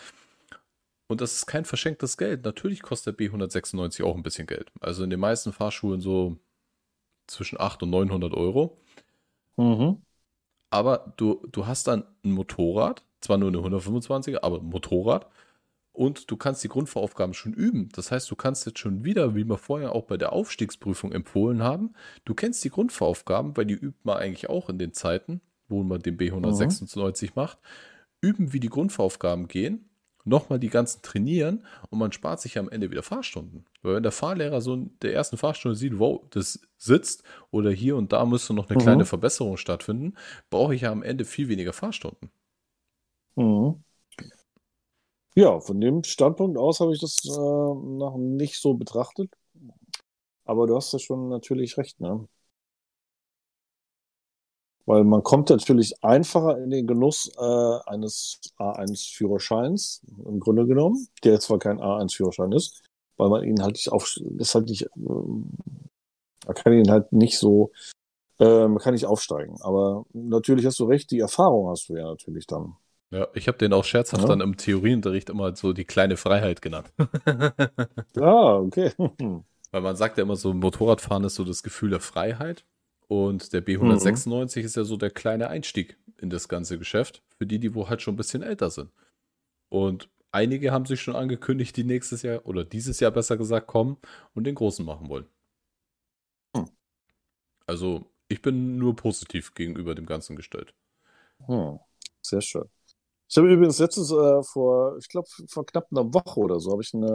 Und 1.07 1.21
das 1.21 1.35
ist 1.35 1.47
kein 1.47 1.65
verschenktes 1.65 2.17
Geld. 2.17 2.45
Natürlich 2.45 2.83
kostet 2.83 3.19
der 3.19 3.27
B196 3.27 4.05
auch 4.05 4.17
ein 4.17 4.23
bisschen 4.23 4.47
Geld. 4.47 4.73
Also 4.81 5.05
in 5.05 5.11
den 5.11 5.21
meisten 5.21 5.53
Fahrschulen 5.53 6.01
so 6.01 6.39
zwischen 7.27 7.61
800 7.61 7.83
und 7.83 7.91
900 7.91 8.35
Euro. 8.35 8.79
Mhm. 9.57 10.03
Aber 10.71 11.13
du, 11.17 11.47
du 11.51 11.67
hast 11.67 11.87
dann 11.89 12.05
ein 12.25 12.33
Motorrad, 12.33 13.05
zwar 13.21 13.39
nur 13.39 13.49
eine 13.49 13.59
125er, 13.59 14.43
aber 14.43 14.59
ein 14.59 14.67
Motorrad. 14.67 15.27
Und 15.95 16.31
du 16.31 16.37
kannst 16.37 16.63
die 16.63 16.69
Grundvoraufgaben 16.69 17.33
schon 17.33 17.55
üben. 17.55 17.89
Das 17.95 18.11
heißt, 18.11 18.31
du 18.31 18.37
kannst 18.37 18.67
jetzt 18.67 18.81
schon 18.81 19.05
wieder, 19.05 19.35
wie 19.35 19.45
wir 19.45 19.57
vorher 19.57 19.93
auch 19.93 20.05
bei 20.05 20.17
der 20.17 20.33
Aufstiegsprüfung 20.33 21.13
empfohlen 21.13 21.63
haben, 21.63 21.95
du 22.27 22.35
kennst 22.35 22.63
die 22.65 22.71
Grundvoraufgaben, 22.71 23.57
weil 23.57 23.65
die 23.65 23.75
übt 23.75 24.01
man 24.03 24.19
eigentlich 24.19 24.51
auch 24.51 24.69
in 24.69 24.79
den 24.79 24.93
Zeiten, 24.93 25.41
wo 25.69 25.83
man 25.83 26.01
den 26.03 26.19
B196 26.19 27.27
mhm. 27.27 27.31
macht, 27.37 27.59
üben, 28.21 28.53
wie 28.53 28.61
die 28.61 28.69
Grundvoraufgaben 28.69 29.49
gehen 29.49 29.89
nochmal 30.25 30.59
die 30.59 30.71
ganzen 30.71 31.03
trainieren 31.03 31.65
und 31.91 31.99
man 31.99 32.13
spart 32.13 32.41
sich 32.41 32.59
am 32.59 32.69
Ende 32.69 32.91
wieder 32.91 33.03
Fahrstunden. 33.03 33.67
Weil 33.83 33.97
wenn 33.97 34.03
der 34.03 34.13
Fahrlehrer 34.13 34.61
so 34.61 34.75
in 34.75 34.99
der 35.03 35.15
ersten 35.15 35.37
Fahrstunde 35.37 35.77
sieht, 35.77 35.99
wow, 35.99 36.23
das 36.31 36.61
sitzt 36.77 37.23
oder 37.51 37.71
hier 37.71 37.97
und 37.97 38.13
da 38.13 38.25
müsste 38.25 38.55
noch 38.55 38.69
eine 38.69 38.79
mhm. 38.79 38.83
kleine 38.83 39.05
Verbesserung 39.05 39.57
stattfinden, 39.57 40.15
brauche 40.51 40.75
ich 40.75 40.83
ja 40.83 40.93
am 40.93 41.03
Ende 41.03 41.25
viel 41.25 41.49
weniger 41.49 41.73
Fahrstunden. 41.73 42.31
Mhm. 43.37 43.85
Ja, 45.37 45.61
von 45.61 45.81
dem 45.81 46.03
Standpunkt 46.05 46.59
aus 46.59 46.81
habe 46.81 46.93
ich 46.93 47.01
das 47.01 47.19
äh, 47.25 47.31
noch 47.31 48.17
nicht 48.17 48.61
so 48.61 48.75
betrachtet. 48.75 49.31
Aber 50.47 50.67
du 50.67 50.75
hast 50.75 50.91
ja 50.95 50.99
schon 50.99 51.29
natürlich 51.29 51.77
recht, 51.77 52.01
ne? 52.01 52.27
Weil 54.87 55.05
man 55.05 55.23
kommt 55.23 55.49
natürlich 55.49 55.95
einfacher 56.05 56.59
in 56.63 56.69
den 56.71 56.87
Genuss 56.87 57.31
äh, 57.39 57.79
eines 57.91 58.41
A1-Führerscheins, 58.59 60.03
im 60.27 60.41
Grunde 60.41 60.67
genommen, 60.67 61.09
der 61.25 61.41
zwar 61.41 61.59
kein 61.59 61.81
A1-Führerschein 61.81 62.53
ist, 62.53 62.83
weil 63.17 63.31
man 63.31 63.45
ihn 63.45 63.63
halt 63.63 63.77
nicht 63.77 63.91
auf, 63.91 64.15
ist 64.39 64.55
halt 64.55 64.69
nicht, 64.69 64.83
äh, 64.83 64.89
man 64.97 66.55
kann 66.55 66.73
ihn 66.73 66.91
halt 66.91 67.13
nicht 67.13 67.39
so, 67.39 67.73
äh, 68.41 68.69
man 68.69 68.79
kann 68.79 68.95
nicht 68.95 69.07
aufsteigen. 69.07 69.57
Aber 69.63 70.07
natürlich 70.15 70.67
hast 70.67 70.79
du 70.81 70.85
recht, 70.87 71.11
die 71.11 71.21
Erfahrung 71.21 71.69
hast 71.71 71.89
du 71.89 71.97
ja 71.97 72.05
natürlich 72.07 72.47
dann. 72.47 72.77
Ja, 73.15 73.29
ich 73.33 73.47
habe 73.47 73.59
den 73.59 73.73
auch 73.73 73.85
scherzhaft 73.85 74.25
ja. 74.25 74.29
dann 74.29 74.41
im 74.41 74.57
Theorieunterricht 74.57 75.31
immer 75.31 75.55
so 75.55 75.73
die 75.73 75.85
kleine 75.85 76.17
Freiheit 76.17 76.61
genannt. 76.61 76.93
ah, 78.17 78.57
okay. 78.57 78.91
Weil 79.71 79.81
man 79.81 79.95
sagt 79.95 80.19
ja 80.19 80.25
immer 80.25 80.35
so, 80.35 80.53
Motorradfahren 80.53 81.23
ist 81.23 81.37
so 81.37 81.45
das 81.45 81.63
Gefühl 81.63 81.91
der 81.91 82.01
Freiheit. 82.01 82.65
Und 83.07 83.53
der 83.53 83.65
B196 83.65 84.59
mhm. 84.59 84.65
ist 84.65 84.75
ja 84.75 84.83
so 84.83 84.97
der 84.97 85.11
kleine 85.11 85.47
Einstieg 85.47 85.97
in 86.19 86.29
das 86.29 86.49
ganze 86.49 86.77
Geschäft, 86.77 87.23
für 87.39 87.47
die, 87.47 87.61
die 87.61 87.77
wo 87.77 87.89
halt 87.89 88.03
schon 88.03 88.15
ein 88.15 88.17
bisschen 88.17 88.43
älter 88.43 88.69
sind. 88.71 88.91
Und 89.69 90.09
einige 90.33 90.73
haben 90.73 90.85
sich 90.85 91.01
schon 91.01 91.15
angekündigt, 91.15 91.77
die 91.77 91.85
nächstes 91.85 92.23
Jahr 92.23 92.45
oder 92.47 92.65
dieses 92.65 92.99
Jahr 92.99 93.13
besser 93.13 93.37
gesagt 93.37 93.69
kommen 93.69 93.97
und 94.35 94.43
den 94.43 94.57
großen 94.57 94.85
machen 94.85 95.09
wollen. 95.09 95.27
Mhm. 96.53 96.69
Also 97.65 98.07
ich 98.27 98.43
bin 98.43 98.77
nur 98.77 98.97
positiv 98.97 99.55
gegenüber 99.55 99.95
dem 99.95 100.07
Ganzen 100.07 100.35
gestellt. 100.35 100.75
Mhm. 101.47 101.79
Sehr 102.21 102.41
schön. 102.41 102.69
Ich 103.35 103.39
habe 103.39 103.53
übrigens 103.53 103.81
letztens 103.81 104.13
äh, 104.13 104.43
vor, 104.45 104.97
ich 104.99 105.09
glaube, 105.09 105.27
vor 105.49 105.67
knapp 105.67 105.89
einer 105.91 106.15
Woche 106.15 106.39
oder 106.39 106.61
so, 106.61 106.71
habe 106.71 106.83
ich 106.83 106.95
eine, 106.95 107.09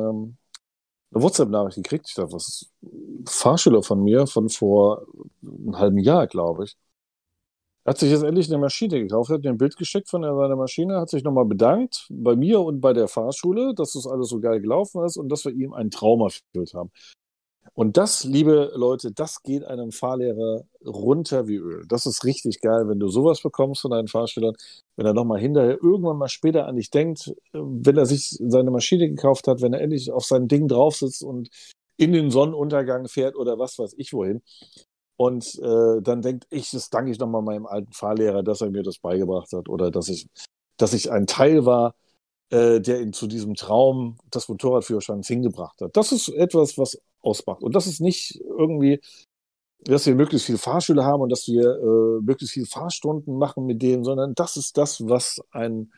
eine 1.11 1.23
WhatsApp-Nachricht 1.23 1.77
gekriegt. 1.77 2.07
Ich 2.09 2.15
dachte, 2.15 2.33
was 2.33 2.47
ist 2.49 2.71
Fahrschüler 3.25 3.83
von 3.83 4.03
mir 4.03 4.27
von 4.27 4.49
vor 4.49 5.05
einem 5.41 5.77
halben 5.79 5.97
Jahr, 5.99 6.27
glaube 6.27 6.65
ich. 6.65 6.75
Hat 7.85 7.97
sich 7.99 8.11
jetzt 8.11 8.23
endlich 8.23 8.49
eine 8.49 8.57
Maschine 8.57 8.99
gekauft, 8.99 9.29
hat 9.29 9.43
mir 9.43 9.49
ein 9.49 9.57
Bild 9.57 9.77
geschickt 9.77 10.09
von 10.09 10.23
seiner 10.23 10.55
Maschine, 10.57 10.99
hat 10.99 11.09
sich 11.09 11.23
nochmal 11.23 11.45
bedankt 11.45 12.07
bei 12.09 12.35
mir 12.35 12.59
und 12.59 12.81
bei 12.81 12.91
der 12.91 13.07
Fahrschule, 13.07 13.73
dass 13.73 13.93
das 13.93 14.05
alles 14.05 14.27
so 14.27 14.41
geil 14.41 14.59
gelaufen 14.59 15.01
ist 15.05 15.15
und 15.15 15.29
dass 15.29 15.45
wir 15.45 15.53
ihm 15.53 15.73
einen 15.73 15.89
Traum 15.89 16.19
erfüllt 16.21 16.73
haben. 16.73 16.91
Und 17.73 17.97
das, 17.97 18.23
liebe 18.23 18.71
Leute, 18.75 19.11
das 19.11 19.41
geht 19.43 19.63
einem 19.63 19.91
Fahrlehrer 19.91 20.63
runter 20.85 21.47
wie 21.47 21.55
Öl. 21.55 21.85
Das 21.87 22.05
ist 22.05 22.25
richtig 22.25 22.61
geil, 22.61 22.87
wenn 22.87 22.99
du 22.99 23.07
sowas 23.09 23.41
bekommst 23.41 23.81
von 23.81 23.91
deinen 23.91 24.07
Fahrschülern, 24.07 24.55
wenn 24.95 25.05
er 25.05 25.13
nochmal 25.13 25.39
hinterher 25.39 25.77
irgendwann 25.81 26.17
mal 26.17 26.27
später 26.27 26.67
an 26.67 26.75
dich 26.75 26.89
denkt, 26.89 27.33
wenn 27.53 27.97
er 27.97 28.05
sich 28.05 28.37
seine 28.41 28.71
Maschine 28.71 29.07
gekauft 29.09 29.47
hat, 29.47 29.61
wenn 29.61 29.73
er 29.73 29.81
endlich 29.81 30.11
auf 30.11 30.25
sein 30.25 30.47
Ding 30.47 30.67
drauf 30.67 30.95
sitzt 30.95 31.23
und 31.23 31.49
in 31.97 32.13
den 32.13 32.31
Sonnenuntergang 32.31 33.07
fährt 33.07 33.35
oder 33.35 33.59
was 33.59 33.77
weiß 33.77 33.93
ich 33.97 34.13
wohin. 34.13 34.41
Und 35.17 35.59
äh, 35.59 36.01
dann 36.01 36.21
denkt 36.21 36.47
ich, 36.49 36.71
das 36.71 36.89
danke 36.89 37.11
ich 37.11 37.19
nochmal 37.19 37.41
meinem 37.41 37.65
alten 37.65 37.91
Fahrlehrer, 37.91 38.41
dass 38.41 38.61
er 38.61 38.69
mir 38.69 38.83
das 38.83 38.99
beigebracht 38.99 39.51
hat 39.51 39.67
oder 39.67 39.91
dass 39.91 40.07
ich, 40.07 40.27
dass 40.77 40.93
ich 40.93 41.11
ein 41.11 41.27
Teil 41.27 41.65
war, 41.65 41.93
äh, 42.51 42.79
der 42.79 43.01
ihn 43.01 43.11
zu 43.11 43.27
diesem 43.27 43.55
Traum 43.55 44.17
des 44.33 44.47
Motorradführerscheins 44.47 45.27
hingebracht 45.27 45.81
hat. 45.81 45.97
Das 45.97 46.13
ist 46.13 46.29
etwas, 46.29 46.77
was 46.77 46.99
ausmacht. 47.21 47.61
Und 47.61 47.75
das 47.75 47.87
ist 47.87 48.01
nicht 48.01 48.39
irgendwie, 48.57 49.01
dass 49.81 50.05
wir 50.05 50.15
möglichst 50.15 50.45
viele 50.45 50.57
Fahrschüler 50.57 51.05
haben 51.05 51.21
und 51.21 51.29
dass 51.29 51.47
wir 51.47 51.63
äh, 51.63 52.21
möglichst 52.21 52.53
viele 52.53 52.65
Fahrstunden 52.65 53.37
machen 53.37 53.65
mit 53.65 53.81
denen, 53.81 54.03
sondern 54.03 54.35
das 54.35 54.57
ist 54.57 54.77
das, 54.77 55.07
was 55.07 55.41
ein, 55.51 55.93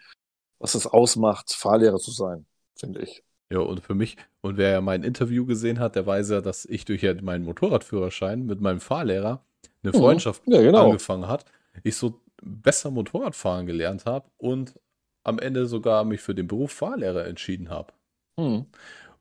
was 0.60 0.76
es 0.76 0.88
ausmacht, 0.88 1.52
Fahrlehrer 1.52 1.98
zu 1.98 2.12
sein, 2.12 2.46
finde 2.76 3.02
ich. 3.02 3.24
Ja, 3.52 3.60
und 3.60 3.82
für 3.82 3.96
mich, 3.96 4.18
und 4.42 4.58
wer 4.58 4.72
ja 4.72 4.82
mein 4.82 5.04
Interview 5.04 5.46
gesehen 5.46 5.80
hat, 5.80 5.96
der 5.96 6.06
weiß 6.06 6.30
ja, 6.30 6.42
dass 6.42 6.66
ich 6.66 6.86
durch 6.86 7.04
meinen 7.22 7.44
Motorradführerschein 7.44 8.46
mit 8.46 8.62
meinem 8.62 8.80
Fahrlehrer 8.80 9.44
eine 9.84 9.92
mhm. 9.92 9.98
Freundschaft 9.98 10.44
ja, 10.46 10.62
genau. 10.62 10.86
angefangen 10.86 11.28
hat. 11.28 11.46
Ich 11.84 11.98
so 11.98 12.22
besser 12.42 12.92
Motorradfahren 12.92 13.66
gelernt 13.66 14.06
habe 14.06 14.30
und 14.38 14.80
am 15.24 15.38
Ende 15.38 15.66
sogar 15.66 16.04
mich 16.06 16.22
für 16.22 16.34
den 16.34 16.48
Beruf 16.48 16.72
Fahrlehrer 16.72 17.26
entschieden 17.26 17.70
habe. 17.70 17.94
Mhm. 18.38 18.68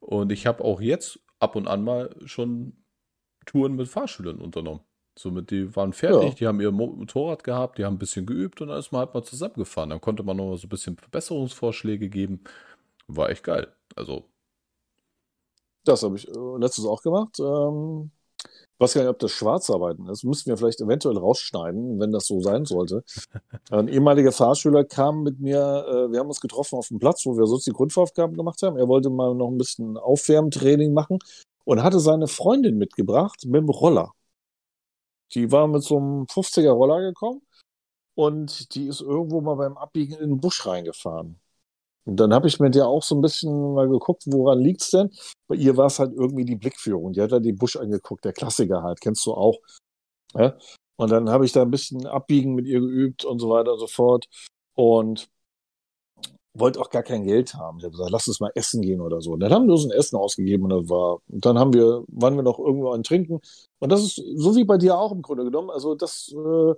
Und 0.00 0.32
ich 0.32 0.46
habe 0.46 0.64
auch 0.64 0.80
jetzt 0.80 1.18
ab 1.40 1.56
und 1.56 1.66
an 1.66 1.82
mal 1.82 2.14
schon 2.26 2.84
Touren 3.46 3.74
mit 3.74 3.88
Fahrschülern 3.88 4.40
unternommen. 4.40 4.82
Somit, 5.18 5.50
die 5.50 5.74
waren 5.74 5.92
fertig, 5.92 6.30
ja. 6.30 6.34
die 6.34 6.46
haben 6.46 6.60
ihr 6.60 6.70
Motorrad 6.70 7.42
gehabt, 7.42 7.78
die 7.78 7.84
haben 7.84 7.96
ein 7.96 7.98
bisschen 7.98 8.26
geübt 8.26 8.60
und 8.60 8.68
dann 8.68 8.78
ist 8.78 8.92
man 8.92 9.00
halt 9.00 9.12
mal 9.12 9.24
zusammengefahren. 9.24 9.90
Dann 9.90 10.00
konnte 10.00 10.22
man 10.22 10.36
noch 10.36 10.50
mal 10.50 10.56
so 10.56 10.66
ein 10.66 10.70
bisschen 10.70 10.96
Verbesserungsvorschläge 10.96 12.08
geben. 12.08 12.44
War 13.08 13.28
echt 13.30 13.42
geil. 13.42 13.74
Also. 13.96 14.24
Das 15.84 16.02
habe 16.02 16.16
ich 16.16 16.28
äh, 16.28 16.58
letztes 16.58 16.86
auch 16.86 17.02
gemacht. 17.02 17.38
Ähm, 17.40 18.12
weiß 18.80 18.94
gar 18.94 19.02
nicht, 19.02 19.10
ob 19.10 19.18
das 19.18 19.30
Schwarzarbeiten 19.32 20.08
ist. 20.08 20.24
Müssten 20.24 20.48
wir 20.48 20.56
vielleicht 20.56 20.80
eventuell 20.80 21.18
rausschneiden, 21.18 22.00
wenn 22.00 22.12
das 22.12 22.26
so 22.26 22.40
sein 22.40 22.64
sollte. 22.64 23.04
Ein 23.70 23.88
ehemaliger 23.88 24.32
Fahrschüler 24.32 24.84
kam 24.84 25.22
mit 25.22 25.38
mir, 25.40 25.58
äh, 25.86 26.10
wir 26.12 26.18
haben 26.20 26.28
uns 26.28 26.40
getroffen 26.40 26.76
auf 26.76 26.88
dem 26.88 26.98
Platz, 26.98 27.26
wo 27.26 27.36
wir 27.36 27.46
sonst 27.46 27.66
die 27.66 27.72
Grundaufgaben 27.72 28.36
gemacht 28.36 28.62
haben. 28.62 28.78
Er 28.78 28.88
wollte 28.88 29.10
mal 29.10 29.34
noch 29.34 29.48
ein 29.48 29.58
bisschen 29.58 29.96
Aufwärmtraining 29.98 30.94
machen 30.94 31.18
und 31.64 31.82
hatte 31.82 32.00
seine 32.00 32.26
Freundin 32.26 32.78
mitgebracht 32.78 33.44
mit 33.44 33.60
dem 33.60 33.68
Roller. 33.68 34.14
Die 35.34 35.52
war 35.52 35.68
mit 35.68 35.82
so 35.82 35.98
einem 35.98 36.24
50er 36.24 36.70
Roller 36.70 37.00
gekommen 37.00 37.42
und 38.14 38.74
die 38.74 38.86
ist 38.86 39.00
irgendwo 39.00 39.40
mal 39.40 39.54
beim 39.56 39.76
Abbiegen 39.76 40.14
in 40.14 40.30
den 40.30 40.40
Busch 40.40 40.66
reingefahren. 40.66 41.38
Und 42.10 42.16
dann 42.16 42.34
habe 42.34 42.48
ich 42.48 42.58
mir 42.58 42.72
ja 42.72 42.86
auch 42.86 43.04
so 43.04 43.14
ein 43.14 43.20
bisschen 43.20 43.72
mal 43.72 43.88
geguckt, 43.88 44.24
woran 44.26 44.58
liegt 44.58 44.82
es 44.82 44.90
denn? 44.90 45.10
Bei 45.46 45.54
ihr 45.54 45.76
war 45.76 45.86
es 45.86 46.00
halt 46.00 46.12
irgendwie 46.12 46.44
die 46.44 46.56
Blickführung. 46.56 47.12
Die 47.12 47.22
hat 47.22 47.30
ja 47.30 47.38
den 47.38 47.54
Busch 47.54 47.76
angeguckt, 47.76 48.24
der 48.24 48.32
Klassiker 48.32 48.82
halt, 48.82 49.00
kennst 49.00 49.24
du 49.26 49.32
auch. 49.32 49.60
Ja? 50.34 50.58
Und 50.96 51.12
dann 51.12 51.30
habe 51.30 51.44
ich 51.44 51.52
da 51.52 51.62
ein 51.62 51.70
bisschen 51.70 52.06
Abbiegen 52.08 52.56
mit 52.56 52.66
ihr 52.66 52.80
geübt 52.80 53.24
und 53.24 53.38
so 53.38 53.50
weiter 53.50 53.74
und 53.74 53.78
so 53.78 53.86
fort. 53.86 54.26
Und 54.74 55.28
wollte 56.52 56.80
auch 56.80 56.90
gar 56.90 57.04
kein 57.04 57.22
Geld 57.22 57.54
haben. 57.54 57.78
Ich 57.78 57.84
habe 57.84 57.92
gesagt, 57.92 58.10
lass 58.10 58.26
uns 58.26 58.40
mal 58.40 58.50
essen 58.56 58.82
gehen 58.82 59.00
oder 59.00 59.20
so. 59.20 59.34
Und 59.34 59.40
dann 59.40 59.52
haben 59.52 59.68
wir 59.68 59.74
uns 59.74 59.84
ein 59.84 59.92
Essen 59.92 60.16
ausgegeben 60.16 60.64
und, 60.64 60.70
das 60.70 60.88
war, 60.90 61.20
und 61.28 61.46
dann 61.46 61.60
haben 61.60 61.72
wir, 61.72 62.02
waren 62.08 62.34
wir 62.34 62.42
noch 62.42 62.58
irgendwo 62.58 62.90
an 62.90 63.04
Trinken. 63.04 63.40
Und 63.78 63.92
das 63.92 64.02
ist 64.02 64.16
so 64.16 64.56
wie 64.56 64.64
bei 64.64 64.78
dir 64.78 64.98
auch 64.98 65.12
im 65.12 65.22
Grunde 65.22 65.44
genommen. 65.44 65.70
Also 65.70 65.94
das, 65.94 66.34
äh, 66.34 66.74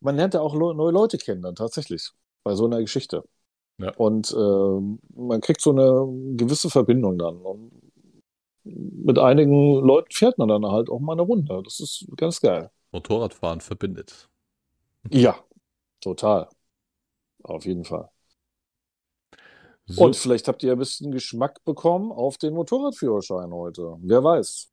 man 0.00 0.16
lernt 0.16 0.32
ja 0.32 0.40
auch 0.40 0.54
neue 0.54 0.90
Leute 0.90 1.18
kennen 1.18 1.42
dann 1.42 1.54
tatsächlich 1.54 2.12
bei 2.44 2.54
so 2.54 2.64
einer 2.64 2.80
Geschichte. 2.80 3.24
Ja. 3.78 3.92
Und 3.96 4.30
äh, 4.32 5.20
man 5.20 5.40
kriegt 5.40 5.60
so 5.60 5.70
eine 5.70 6.36
gewisse 6.36 6.70
Verbindung 6.70 7.18
dann. 7.18 7.38
Und 7.38 7.72
mit 8.64 9.18
einigen 9.18 9.80
Leuten 9.84 10.10
fährt 10.12 10.38
man 10.38 10.48
dann 10.48 10.64
halt 10.66 10.88
auch 10.88 11.00
mal 11.00 11.12
eine 11.12 11.22
Runde. 11.22 11.60
Das 11.64 11.80
ist 11.80 12.06
ganz 12.16 12.40
geil. 12.40 12.70
Motorradfahren 12.92 13.60
verbindet. 13.60 14.28
Ja, 15.10 15.36
total. 16.00 16.48
Auf 17.42 17.66
jeden 17.66 17.84
Fall. 17.84 18.10
So. 19.86 20.04
Und 20.04 20.16
vielleicht 20.16 20.48
habt 20.48 20.62
ihr 20.62 20.72
ein 20.72 20.78
bisschen 20.78 21.10
Geschmack 21.10 21.62
bekommen 21.64 22.10
auf 22.10 22.38
den 22.38 22.54
Motorradführerschein 22.54 23.52
heute. 23.52 23.96
Wer 24.00 24.24
weiß. 24.24 24.70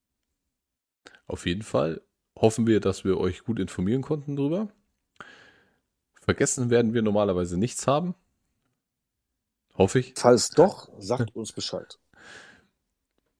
Auf 1.28 1.46
jeden 1.46 1.64
Fall 1.64 2.02
hoffen 2.40 2.66
wir, 2.66 2.80
dass 2.80 3.04
wir 3.04 3.18
euch 3.18 3.44
gut 3.44 3.60
informieren 3.60 4.02
konnten 4.02 4.38
darüber. 4.38 4.70
Vergessen 6.22 6.70
werden 6.70 6.94
wir 6.94 7.02
normalerweise 7.02 7.58
nichts 7.58 7.88
haben. 7.88 8.16
Hoffe 9.82 10.00
ich. 10.00 10.14
Falls 10.16 10.50
doch, 10.50 10.90
sagt 11.00 11.36
uns 11.36 11.52
Bescheid. 11.52 11.98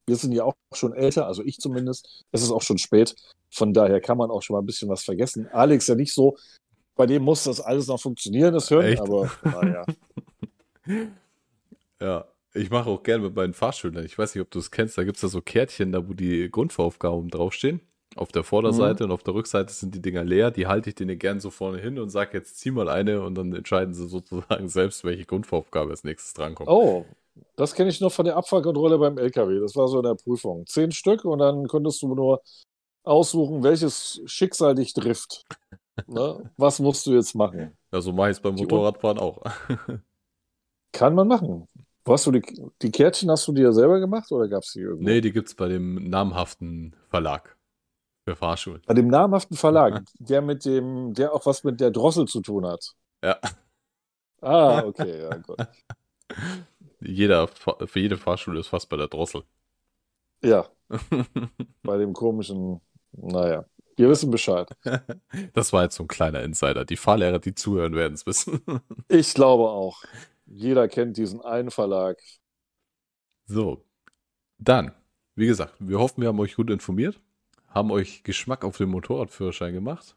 Wir 0.08 0.16
sind 0.16 0.32
ja 0.32 0.44
auch 0.44 0.56
schon 0.74 0.94
älter, 0.94 1.28
also 1.28 1.44
ich 1.44 1.60
zumindest. 1.60 2.26
Es 2.32 2.42
ist 2.42 2.52
auch 2.52 2.64
schon 2.64 2.80
spät. 2.80 3.16
Von 3.54 3.74
daher 3.74 4.02
kann 4.02 4.18
man 4.18 4.32
auch 4.32 4.42
schon 4.42 4.56
mal 4.56 4.62
ein 4.62 4.66
bisschen 4.66 4.90
was 4.90 5.04
vergessen. 5.04 5.48
Alex 5.52 5.86
ja 5.86 5.94
nicht 5.94 6.14
so. 6.14 6.36
Bei 6.96 7.06
dem 7.06 7.22
muss 7.22 7.44
das 7.44 7.62
alles 7.62 7.88
noch 7.88 8.02
funktionieren, 8.02 8.54
das 8.54 8.72
Hören, 8.72 8.86
Echt? 8.86 9.02
aber 9.02 9.32
naja. 9.44 9.86
Ja, 12.02 12.26
ich 12.56 12.72
mache 12.72 12.90
auch 12.90 13.04
gerne 13.04 13.26
mit 13.26 13.36
meinen 13.36 13.54
Fahrschülern. 13.54 14.04
Ich 14.04 14.18
weiß 14.18 14.34
nicht, 14.34 14.42
ob 14.42 14.50
du 14.50 14.58
es 14.58 14.72
kennst. 14.72 14.98
Da 14.98 15.04
gibt 15.04 15.18
es 15.18 15.22
da 15.22 15.28
so 15.28 15.40
Kärtchen, 15.40 15.92
da 15.92 16.10
wo 16.10 16.16
die 16.16 16.50
Grundvoraufgaben 16.50 17.30
draufstehen. 17.30 17.82
Auf 18.16 18.32
der 18.32 18.44
Vorderseite 18.44 19.04
mhm. 19.04 19.10
und 19.10 19.14
auf 19.14 19.24
der 19.24 19.34
Rückseite 19.34 19.72
sind 19.72 19.96
die 19.96 20.02
Dinger 20.02 20.24
leer. 20.24 20.52
Die 20.52 20.68
halte 20.68 20.90
ich 20.90 20.96
denen 20.96 21.18
gerne 21.18 21.40
so 21.40 21.50
vorne 21.50 21.80
hin 21.80 21.98
und 21.98 22.10
sage 22.10 22.38
jetzt 22.38 22.58
zieh 22.60 22.72
mal 22.72 22.90
eine 22.90 23.22
und 23.22 23.36
dann 23.36 23.54
entscheiden 23.54 23.94
sie 23.94 24.08
sozusagen 24.08 24.68
selbst, 24.70 25.06
welche 25.06 25.26
Grundvoraufgabe 25.26 25.92
als 25.92 26.04
nächstes 26.04 26.34
drankommt. 26.34 26.70
Oh, 26.70 27.06
das 27.56 27.74
kenne 27.74 27.90
ich 27.90 28.02
noch 28.02 28.12
von 28.12 28.26
der 28.26 28.36
Abfahrkontrolle 28.36 28.98
beim 28.98 29.18
LKW. 29.18 29.60
Das 29.62 29.76
war 29.78 29.88
so 29.88 30.00
in 30.00 30.04
der 30.04 30.16
Prüfung. 30.16 30.66
Zehn 30.68 30.92
Stück 30.92 31.24
und 31.24 31.40
dann 31.40 31.68
könntest 31.68 32.02
du 32.02 32.14
nur 32.14 32.42
aussuchen, 33.04 33.64
welches 33.64 34.22
Schicksal 34.26 34.76
dich 34.76 34.94
trifft. 34.94 35.46
ne? 36.08 36.52
Was 36.58 36.80
musst 36.80 37.06
du 37.06 37.14
jetzt 37.14 37.34
machen? 37.34 37.78
Ja, 37.94 38.02
so 38.02 38.12
mache 38.12 38.32
ich 38.32 38.38
es 38.38 38.42
beim 38.42 38.56
Motorradfahren 38.56 39.20
auch. 39.20 39.42
Kann 40.92 41.16
man 41.16 41.30
machen. 41.30 41.68
Wo 42.04 42.14
hast 42.14 42.26
du 42.26 42.32
die, 42.32 42.42
die 42.82 42.92
Kärtchen 42.92 43.32
hast 43.32 43.48
du 43.48 43.54
dir 43.54 43.72
selber 43.72 44.02
gemacht 44.02 44.30
oder 44.32 44.50
gab 44.50 44.64
es 44.64 44.74
die 44.74 44.82
irgendwo? 44.82 45.08
Nee, 45.08 45.22
die 45.22 45.32
gibt 45.32 45.48
es 45.48 45.56
bei 45.56 45.70
dem 45.70 46.10
namhaften 46.10 46.96
Verlag 47.10 47.56
für 48.32 48.36
Fahrschulen. 48.36 48.82
Bei 48.86 48.94
dem 48.94 49.08
namhaften 49.08 49.58
Verlag, 49.58 50.04
der 50.20 50.42
mit 50.42 50.66
dem, 50.66 51.14
der 51.14 51.34
auch 51.34 51.46
was 51.46 51.64
mit 51.64 51.80
der 51.80 51.92
Drossel 51.92 52.28
zu 52.28 52.42
tun 52.42 52.66
hat. 52.66 52.96
Ja. 53.24 53.40
Ah, 54.42 54.84
okay, 54.84 55.22
ja, 55.22 55.38
gut. 55.38 55.58
Jeder, 57.00 57.48
für 57.48 58.00
jede 58.00 58.16
Fahrschule 58.16 58.60
ist 58.60 58.68
fast 58.68 58.88
bei 58.88 58.96
der 58.96 59.08
Drossel. 59.08 59.44
Ja. 60.44 60.68
bei 61.84 61.98
dem 61.98 62.14
komischen, 62.14 62.80
naja. 63.12 63.66
Wir 63.98 64.08
wissen 64.08 64.30
Bescheid. 64.32 64.70
Das 65.54 65.74
war 65.74 65.84
jetzt 65.84 65.96
so 65.96 66.04
ein 66.04 66.08
kleiner 66.08 66.42
Insider. 66.42 66.86
Die 66.86 66.96
Fahrlehrer, 66.96 67.40
die 67.40 67.56
zuhören, 67.56 67.96
werden 67.96 68.14
es 68.14 68.26
wissen. 68.26 68.62
Ich 69.08 69.34
glaube 69.34 69.70
auch. 69.70 70.04
Jeder 70.46 70.88
kennt 70.88 71.18
diesen 71.18 71.42
einen 71.42 71.72
Verlag. 71.72 72.22
So, 73.46 73.84
dann, 74.60 74.92
wie 75.36 75.48
gesagt, 75.48 75.74
wir 75.80 76.00
hoffen, 76.00 76.22
wir 76.22 76.30
haben 76.30 76.40
euch 76.40 76.56
gut 76.56 76.70
informiert, 76.70 77.20
haben 77.72 77.92
euch 77.92 78.24
Geschmack 78.24 78.64
auf 78.64 78.78
den 78.78 78.90
Motorradführerschein 78.90 79.74
gemacht 79.74 80.16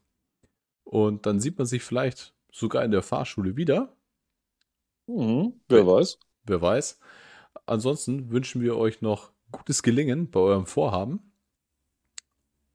und 0.84 1.26
dann 1.26 1.40
sieht 1.40 1.58
man 1.58 1.66
sich 1.66 1.82
vielleicht 1.82 2.34
sogar 2.52 2.84
in 2.84 2.90
der 2.90 3.02
Fahrschule 3.02 3.56
wieder. 3.56 3.96
Mhm, 5.06 5.60
wer 5.68 5.86
weiß. 5.86 6.18
Wer 6.44 6.60
weiß. 6.60 6.98
Ansonsten 7.66 8.30
wünschen 8.30 8.60
wir 8.60 8.76
euch 8.76 9.00
noch 9.00 9.32
gutes 9.50 9.82
Gelingen 9.82 10.30
bei 10.30 10.40
eurem 10.40 10.66
Vorhaben. 10.66 11.32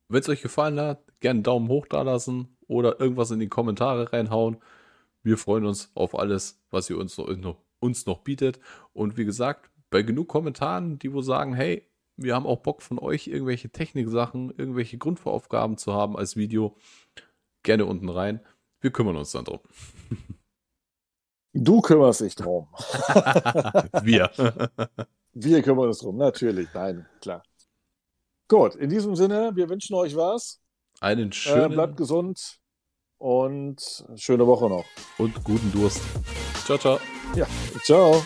Wenn 0.08 0.22
es 0.22 0.30
euch 0.30 0.42
gefallen 0.42 0.80
hat, 0.80 1.04
gerne 1.20 1.38
einen 1.38 1.44
Daumen 1.44 1.68
hoch 1.68 1.86
da 1.88 2.02
lassen 2.02 2.58
oder 2.68 3.00
irgendwas 3.00 3.32
in 3.32 3.40
die 3.40 3.48
Kommentare 3.48 4.12
reinhauen. 4.12 4.58
Wir 5.22 5.38
freuen 5.38 5.66
uns 5.66 5.92
auf 5.94 6.18
alles, 6.18 6.62
was 6.72 6.90
ihr 6.90 6.98
uns 6.98 7.18
noch, 7.18 7.58
uns 7.80 8.06
noch 8.06 8.20
bietet. 8.20 8.60
Und 8.94 9.18
wie 9.18 9.26
gesagt, 9.26 9.70
bei 9.90 10.02
genug 10.02 10.28
Kommentaren, 10.28 10.98
die 11.00 11.14
wo 11.14 11.22
sagen, 11.22 11.54
hey, 11.54 11.89
wir 12.22 12.36
haben 12.36 12.46
auch 12.46 12.60
Bock 12.60 12.82
von 12.82 13.00
euch, 13.00 13.28
irgendwelche 13.28 13.70
Techniksachen, 13.70 14.54
irgendwelche 14.58 14.98
Grundvoraufgaben 14.98 15.78
zu 15.78 15.94
haben 15.94 16.18
als 16.18 16.36
Video, 16.36 16.76
gerne 17.64 17.86
unten 17.86 18.10
rein. 18.10 18.42
Wir 18.82 18.92
kümmern 18.92 19.16
uns 19.16 19.32
dann 19.32 19.46
drum. 19.46 19.60
Du 21.52 21.82
kümmerst 21.82 22.22
dich 22.22 22.36
drum. 22.36 22.68
wir. 24.04 24.30
Wir 25.34 25.62
kümmern 25.64 25.88
uns 25.88 26.00
drum, 26.00 26.18
natürlich. 26.18 26.68
Nein, 26.76 27.08
klar. 27.22 27.42
Gut, 28.48 28.76
in 28.76 28.90
diesem 28.90 29.16
Sinne, 29.16 29.52
wir 29.56 29.70
wünschen 29.70 29.96
euch 29.96 30.16
was. 30.16 30.60
Einen 31.02 31.32
schönen. 31.32 31.72
Äh, 31.72 31.76
bleibt 31.76 31.98
gesund 31.98 32.60
und 33.20 34.06
schöne 34.16 34.48
Woche 34.48 34.70
noch. 34.70 34.86
Und 35.18 35.44
guten 35.44 35.72
Durst. 35.72 36.02
Ciao, 36.66 36.78
ciao. 36.78 37.00
Ja, 37.36 37.48
ciao. 37.84 38.24